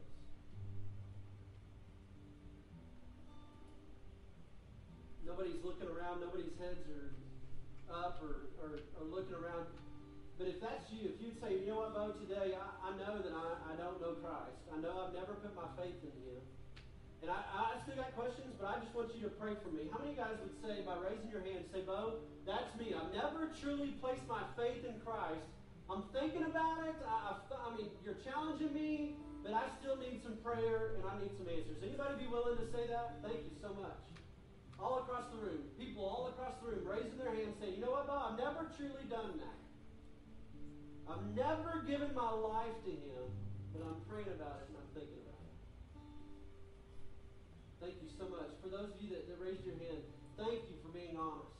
Nobody's 5.26 5.63
looking 5.63 5.88
around, 5.88 6.19
nobody's 6.19 6.51
heads 6.59 6.84
are 6.91 7.15
up 7.95 8.19
or, 8.21 8.51
or, 8.59 8.80
or 8.99 9.07
looking 9.07 9.36
around. 9.36 9.72
But 10.43 10.51
if 10.51 10.59
that's 10.59 10.91
you, 10.91 11.07
if 11.07 11.23
you'd 11.23 11.39
say, 11.39 11.55
you 11.55 11.71
know 11.71 11.87
what, 11.87 11.95
Bo, 11.95 12.11
today 12.19 12.51
I, 12.51 12.67
I 12.83 12.91
know 12.99 13.15
that 13.15 13.31
I, 13.31 13.47
I 13.63 13.79
don't 13.79 13.95
know 14.03 14.19
Christ. 14.19 14.59
I 14.67 14.75
know 14.83 14.91
I've 14.99 15.15
never 15.15 15.39
put 15.39 15.55
my 15.55 15.71
faith 15.79 15.95
in 16.03 16.11
Him. 16.19 16.43
And 17.23 17.31
I, 17.31 17.39
I 17.39 17.79
still 17.87 17.95
got 17.95 18.11
questions, 18.11 18.51
but 18.59 18.67
I 18.67 18.83
just 18.83 18.91
want 18.91 19.15
you 19.15 19.23
to 19.23 19.31
pray 19.39 19.55
for 19.63 19.71
me. 19.71 19.87
How 19.87 20.03
many 20.03 20.11
of 20.11 20.19
you 20.19 20.23
guys 20.27 20.35
would 20.43 20.59
say, 20.59 20.83
by 20.83 20.99
raising 20.99 21.31
your 21.31 21.39
hand, 21.47 21.63
say, 21.71 21.79
Bo, 21.87 22.19
that's 22.43 22.67
me. 22.75 22.91
I've 22.91 23.07
never 23.15 23.55
truly 23.63 23.95
placed 24.03 24.27
my 24.27 24.43
faith 24.59 24.83
in 24.83 24.99
Christ. 25.07 25.47
I'm 25.87 26.03
thinking 26.11 26.43
about 26.43 26.91
it. 26.91 26.99
I, 27.07 27.39
I, 27.39 27.63
I 27.63 27.67
mean, 27.79 27.87
you're 28.03 28.19
challenging 28.27 28.75
me, 28.75 29.15
but 29.47 29.55
I 29.55 29.63
still 29.79 29.95
need 29.95 30.27
some 30.27 30.35
prayer 30.43 30.99
and 30.99 31.07
I 31.07 31.23
need 31.23 31.31
some 31.39 31.47
answers. 31.47 31.79
Anybody 31.79 32.19
be 32.19 32.27
willing 32.27 32.59
to 32.59 32.67
say 32.75 32.83
that? 32.91 33.15
Thank 33.23 33.47
you 33.47 33.55
so 33.63 33.71
much. 33.79 33.95
All 34.75 35.07
across 35.07 35.23
the 35.31 35.39
room, 35.39 35.63
people 35.79 36.03
all 36.03 36.27
across 36.35 36.59
the 36.59 36.67
room 36.67 36.83
raising 36.83 37.15
their 37.15 37.31
hands 37.31 37.55
saying, 37.63 37.79
you 37.79 37.83
know 37.87 37.95
what, 37.95 38.11
Bo, 38.11 38.19
I've 38.19 38.35
never 38.35 38.67
truly 38.75 39.07
done 39.07 39.39
that. 39.39 39.62
I've 41.09 41.25
never 41.35 41.83
given 41.87 42.13
my 42.15 42.31
life 42.31 42.77
to 42.85 42.91
Him, 42.91 43.25
but 43.73 43.83
I'm 43.83 43.99
praying 44.09 44.31
about 44.31 44.63
it 44.63 44.71
and 44.71 44.77
I'm 44.79 44.91
thinking 44.95 45.19
about 45.27 45.43
it. 45.43 45.57
Thank 47.81 47.95
you 48.01 48.09
so 48.17 48.29
much. 48.29 48.51
For 48.63 48.69
those 48.69 48.95
of 48.95 49.01
you 49.01 49.09
that, 49.11 49.27
that 49.27 49.39
raised 49.43 49.65
your 49.65 49.75
hand, 49.75 49.99
thank 50.37 50.63
you 50.71 50.77
for 50.81 50.89
being 50.89 51.17
honest. 51.19 51.51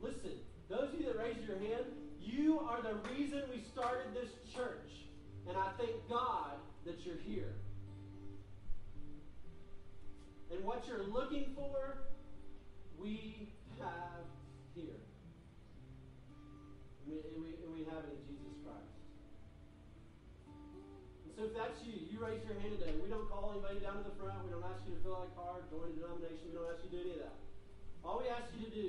Listen, 0.00 0.38
those 0.70 0.94
of 0.94 1.00
you 1.00 1.06
that 1.06 1.18
raised 1.18 1.42
your 1.46 1.58
hand, 1.58 1.90
you 2.20 2.60
are 2.60 2.80
the 2.82 2.94
reason 3.10 3.42
we 3.50 3.62
started 3.72 4.14
this 4.14 4.30
church. 4.54 5.10
And 5.48 5.56
I 5.56 5.70
thank 5.78 5.96
God 6.08 6.60
that 6.84 7.04
you're 7.04 7.16
here. 7.26 7.54
And 10.52 10.64
what 10.64 10.84
you're 10.86 11.06
looking 11.06 11.46
for, 11.54 11.98
we 12.98 13.48
have 13.80 14.24
we, 17.08 17.16
and 17.24 17.40
we, 17.40 17.50
we 17.72 17.80
have 17.88 18.04
it 18.04 18.12
in 18.12 18.22
Jesus 18.28 18.54
Christ. 18.60 18.92
And 21.24 21.32
so 21.32 21.40
if 21.48 21.52
that's 21.56 21.80
you, 21.82 21.96
you 22.12 22.20
raise 22.20 22.44
your 22.44 22.60
hand 22.60 22.76
today. 22.76 22.92
We 23.00 23.08
don't 23.08 23.26
call 23.32 23.56
anybody 23.56 23.80
down 23.80 24.04
to 24.04 24.06
the 24.06 24.16
front. 24.20 24.44
We 24.44 24.52
don't 24.52 24.64
ask 24.64 24.84
you 24.84 24.94
to 24.94 25.00
fill 25.00 25.16
out 25.24 25.32
a 25.32 25.34
card, 25.34 25.64
join 25.72 25.88
a 25.88 25.94
denomination. 25.96 26.52
We 26.52 26.60
don't 26.60 26.68
ask 26.68 26.84
you 26.84 26.92
to 26.92 26.96
do 26.96 27.00
any 27.00 27.14
of 27.16 27.22
that. 27.24 27.36
All 28.04 28.20
we 28.20 28.28
ask 28.28 28.46
you 28.54 28.68
to 28.68 28.72
do 28.72 28.88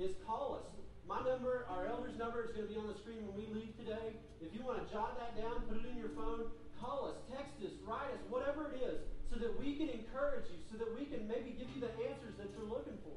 is 0.00 0.16
call 0.24 0.64
us. 0.64 0.66
My 1.08 1.24
number, 1.24 1.64
our 1.72 1.88
elder's 1.88 2.16
number, 2.20 2.44
is 2.44 2.52
going 2.52 2.68
to 2.68 2.72
be 2.72 2.76
on 2.76 2.84
the 2.84 2.98
screen 3.00 3.24
when 3.24 3.32
we 3.32 3.48
leave 3.48 3.72
today. 3.80 4.12
If 4.44 4.52
you 4.52 4.60
want 4.60 4.84
to 4.84 4.86
jot 4.92 5.16
that 5.16 5.40
down, 5.40 5.64
put 5.64 5.80
it 5.80 5.88
in 5.88 5.96
your 5.96 6.12
phone, 6.12 6.52
call 6.76 7.08
us, 7.08 7.16
text 7.32 7.56
us, 7.64 7.72
write 7.88 8.12
us, 8.12 8.20
whatever 8.28 8.68
it 8.68 8.84
is, 8.84 9.00
so 9.32 9.40
that 9.40 9.56
we 9.56 9.72
can 9.80 9.88
encourage 9.88 10.44
you, 10.52 10.60
so 10.68 10.76
that 10.76 10.90
we 10.92 11.08
can 11.08 11.24
maybe 11.24 11.56
give 11.56 11.68
you 11.72 11.80
the 11.80 11.88
answers 12.04 12.36
that 12.36 12.52
you're 12.52 12.68
looking 12.68 13.00
for. 13.08 13.16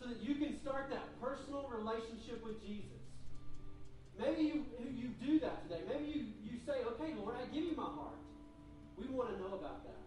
So 0.00 0.08
that 0.08 0.22
you 0.22 0.34
can 0.36 0.58
start 0.58 0.88
that 0.90 1.20
personal 1.20 1.68
relationship 1.68 2.42
with 2.42 2.60
Jesus. 2.64 3.04
Maybe 4.18 4.42
you, 4.42 4.64
you 4.96 5.08
do 5.20 5.38
that 5.40 5.68
today. 5.68 5.82
Maybe 5.88 6.06
you, 6.08 6.24
you 6.42 6.58
say, 6.66 6.80
okay, 6.92 7.12
Lord, 7.16 7.36
I 7.36 7.44
give 7.54 7.64
you 7.64 7.76
my 7.76 7.84
heart. 7.84 8.16
We 8.96 9.06
want 9.06 9.30
to 9.30 9.38
know 9.38 9.54
about 9.58 9.84
that. 9.84 10.00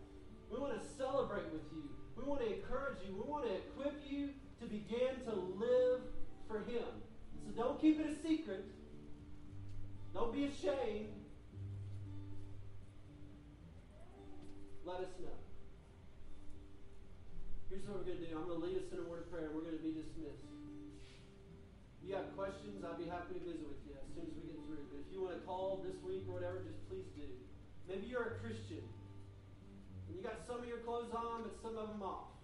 We 0.52 0.60
want 0.60 0.74
to 0.74 0.88
celebrate 0.98 1.46
with 1.52 1.64
you. 1.74 1.90
We 2.18 2.24
want 2.24 2.42
to 2.42 2.56
encourage 2.56 2.98
you. 3.08 3.14
We 3.16 3.30
want 3.30 3.46
to 3.46 3.54
equip 3.54 4.02
you 4.08 4.30
to 4.62 4.66
begin 4.66 5.22
to 5.26 5.34
live 5.58 6.02
for 6.48 6.60
Him. 6.60 6.86
So 7.46 7.52
don't 7.56 7.82
keep 7.82 8.00
it 8.00 8.06
a 8.06 8.16
secret. 8.28 8.66
Don't 10.14 10.34
be 10.34 10.46
ashamed. 10.46 11.10
Let 14.86 15.00
us 15.00 15.14
know. 15.20 15.43
Here's 17.74 17.90
what 17.90 18.06
we're 18.06 18.14
going 18.14 18.22
to 18.22 18.30
do 18.30 18.38
I'm 18.38 18.46
going 18.46 18.62
to 18.62 18.66
lead 18.70 18.78
us 18.78 18.86
in 18.94 19.02
a 19.02 19.08
word 19.10 19.26
of 19.26 19.34
prayer, 19.34 19.50
and 19.50 19.58
we're 19.58 19.66
going 19.66 19.74
to 19.74 19.82
be 19.82 19.98
dismissed. 19.98 20.46
If 20.46 22.06
you 22.06 22.14
have 22.14 22.30
questions, 22.38 22.86
I'll 22.86 23.02
be 23.02 23.10
happy 23.10 23.34
to 23.34 23.42
visit 23.42 23.66
with 23.66 23.82
you 23.82 23.98
as 23.98 24.06
soon 24.14 24.30
as 24.30 24.34
we 24.38 24.46
get 24.46 24.62
through. 24.70 24.86
But 24.94 25.02
if 25.02 25.10
you 25.10 25.26
want 25.26 25.34
to 25.34 25.42
call 25.42 25.82
this 25.82 25.98
week 26.06 26.30
or 26.30 26.38
whatever, 26.38 26.62
just 26.62 26.78
please 26.86 27.10
do. 27.18 27.26
Maybe 27.90 28.06
you're 28.06 28.38
a 28.38 28.46
Christian, 28.46 28.86
and 30.06 30.14
you 30.14 30.22
got 30.22 30.46
some 30.46 30.62
of 30.62 30.70
your 30.70 30.86
clothes 30.86 31.10
on, 31.18 31.50
but 31.50 31.58
some 31.66 31.74
of 31.74 31.90
them 31.90 32.06
off. 32.06 32.38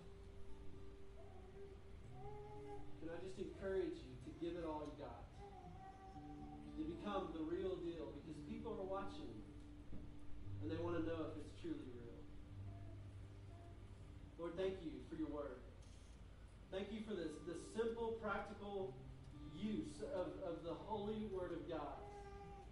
Can 2.97 3.13
I 3.13 3.21
just 3.21 3.37
encourage 3.37 4.01
you 4.01 4.13
to 4.25 4.31
give 4.41 4.57
it 4.57 4.65
all 4.65 4.81
you 4.89 4.97
got? 4.97 5.29
To 6.73 6.81
become 6.89 7.37
the 7.37 7.45
real 7.45 7.77
deal 7.85 8.17
because 8.17 8.41
people 8.49 8.73
are 8.81 8.89
watching 8.89 9.37
and 10.65 10.73
they 10.73 10.81
want 10.81 10.97
to 10.97 11.05
know 11.05 11.29
if 11.29 11.37
it's 11.37 11.53
truly 11.61 11.85
real. 11.93 12.17
Lord, 14.41 14.57
thank 14.57 14.81
you 14.81 14.98
your 15.19 15.27
word. 15.27 15.59
Thank 16.71 16.87
you 16.95 17.03
for 17.03 17.13
this, 17.13 17.35
this 17.43 17.59
simple, 17.75 18.15
practical 18.23 18.95
use 19.59 19.99
of, 20.15 20.31
of 20.47 20.63
the 20.63 20.71
holy 20.87 21.27
word 21.35 21.51
of 21.51 21.67
God. 21.67 21.99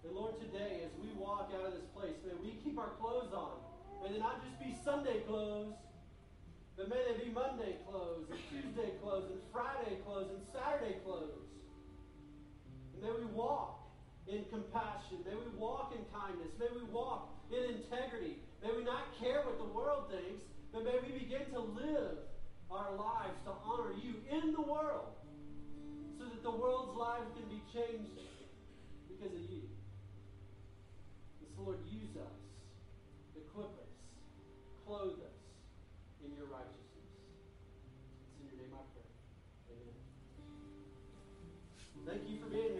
And 0.05 0.15
Lord, 0.15 0.39
today, 0.39 0.87
as 0.87 0.91
we 1.03 1.11
walk 1.19 1.51
out 1.51 1.67
of 1.67 1.73
this 1.73 1.89
place, 1.91 2.15
may 2.23 2.39
we 2.39 2.55
keep 2.63 2.79
our 2.79 2.95
clothes 3.01 3.33
on. 3.35 3.59
May 3.99 4.15
they 4.15 4.19
not 4.19 4.39
just 4.39 4.55
be 4.63 4.71
Sunday 4.85 5.19
clothes, 5.27 5.75
but 6.77 6.87
may 6.87 7.03
they 7.03 7.25
be 7.25 7.31
Monday 7.33 7.83
clothes, 7.89 8.31
and 8.31 8.39
Tuesday 8.47 8.95
clothes, 9.03 9.27
and 9.27 9.41
Friday 9.51 9.99
clothes, 10.05 10.31
and 10.31 10.39
Saturday 10.47 10.95
clothes. 11.03 11.43
And 12.93 13.03
may 13.03 13.11
we 13.11 13.25
walk 13.35 13.81
in 14.27 14.45
compassion. 14.47 15.19
May 15.25 15.35
we 15.35 15.51
walk 15.57 15.91
in 15.91 16.05
kindness. 16.15 16.55
May 16.59 16.71
we 16.71 16.85
walk 16.93 17.27
in 17.51 17.75
integrity. 17.75 18.39
May 18.63 18.71
we 18.71 18.83
not 18.85 19.11
care 19.19 19.43
what 19.43 19.57
the 19.57 19.67
world 19.73 20.07
thinks, 20.07 20.45
but 20.71 20.85
may 20.85 20.95
we 21.03 21.19
begin 21.19 21.49
to 21.51 21.59
live 21.59 22.23
our 22.71 22.91
lives 22.95 23.37
to 23.45 23.51
honor 23.63 23.93
you 24.03 24.15
in 24.29 24.53
the 24.53 24.61
world 24.61 25.15
so 26.19 26.25
that 26.25 26.43
the 26.43 26.51
world's 26.51 26.97
lives 26.97 27.25
can 27.35 27.47
be 27.49 27.61
changed 27.71 28.19
because 29.07 29.33
of 29.33 29.41
you. 29.49 29.63
And 31.41 31.49
Lord, 31.57 31.79
use 31.89 32.15
us, 32.17 32.37
equip 33.35 33.71
us, 33.71 33.93
clothe 34.85 35.19
us 35.23 35.39
in 36.25 36.35
your 36.35 36.45
righteousness. 36.45 37.07
It's 38.29 38.39
in 38.41 38.45
your 38.51 38.57
name 38.61 38.75
I 38.75 38.83
pray. 38.93 39.09
Amen. 39.71 39.97
Thank 42.05 42.29
you 42.29 42.39
for 42.43 42.49
being 42.49 42.73
here 42.73 42.76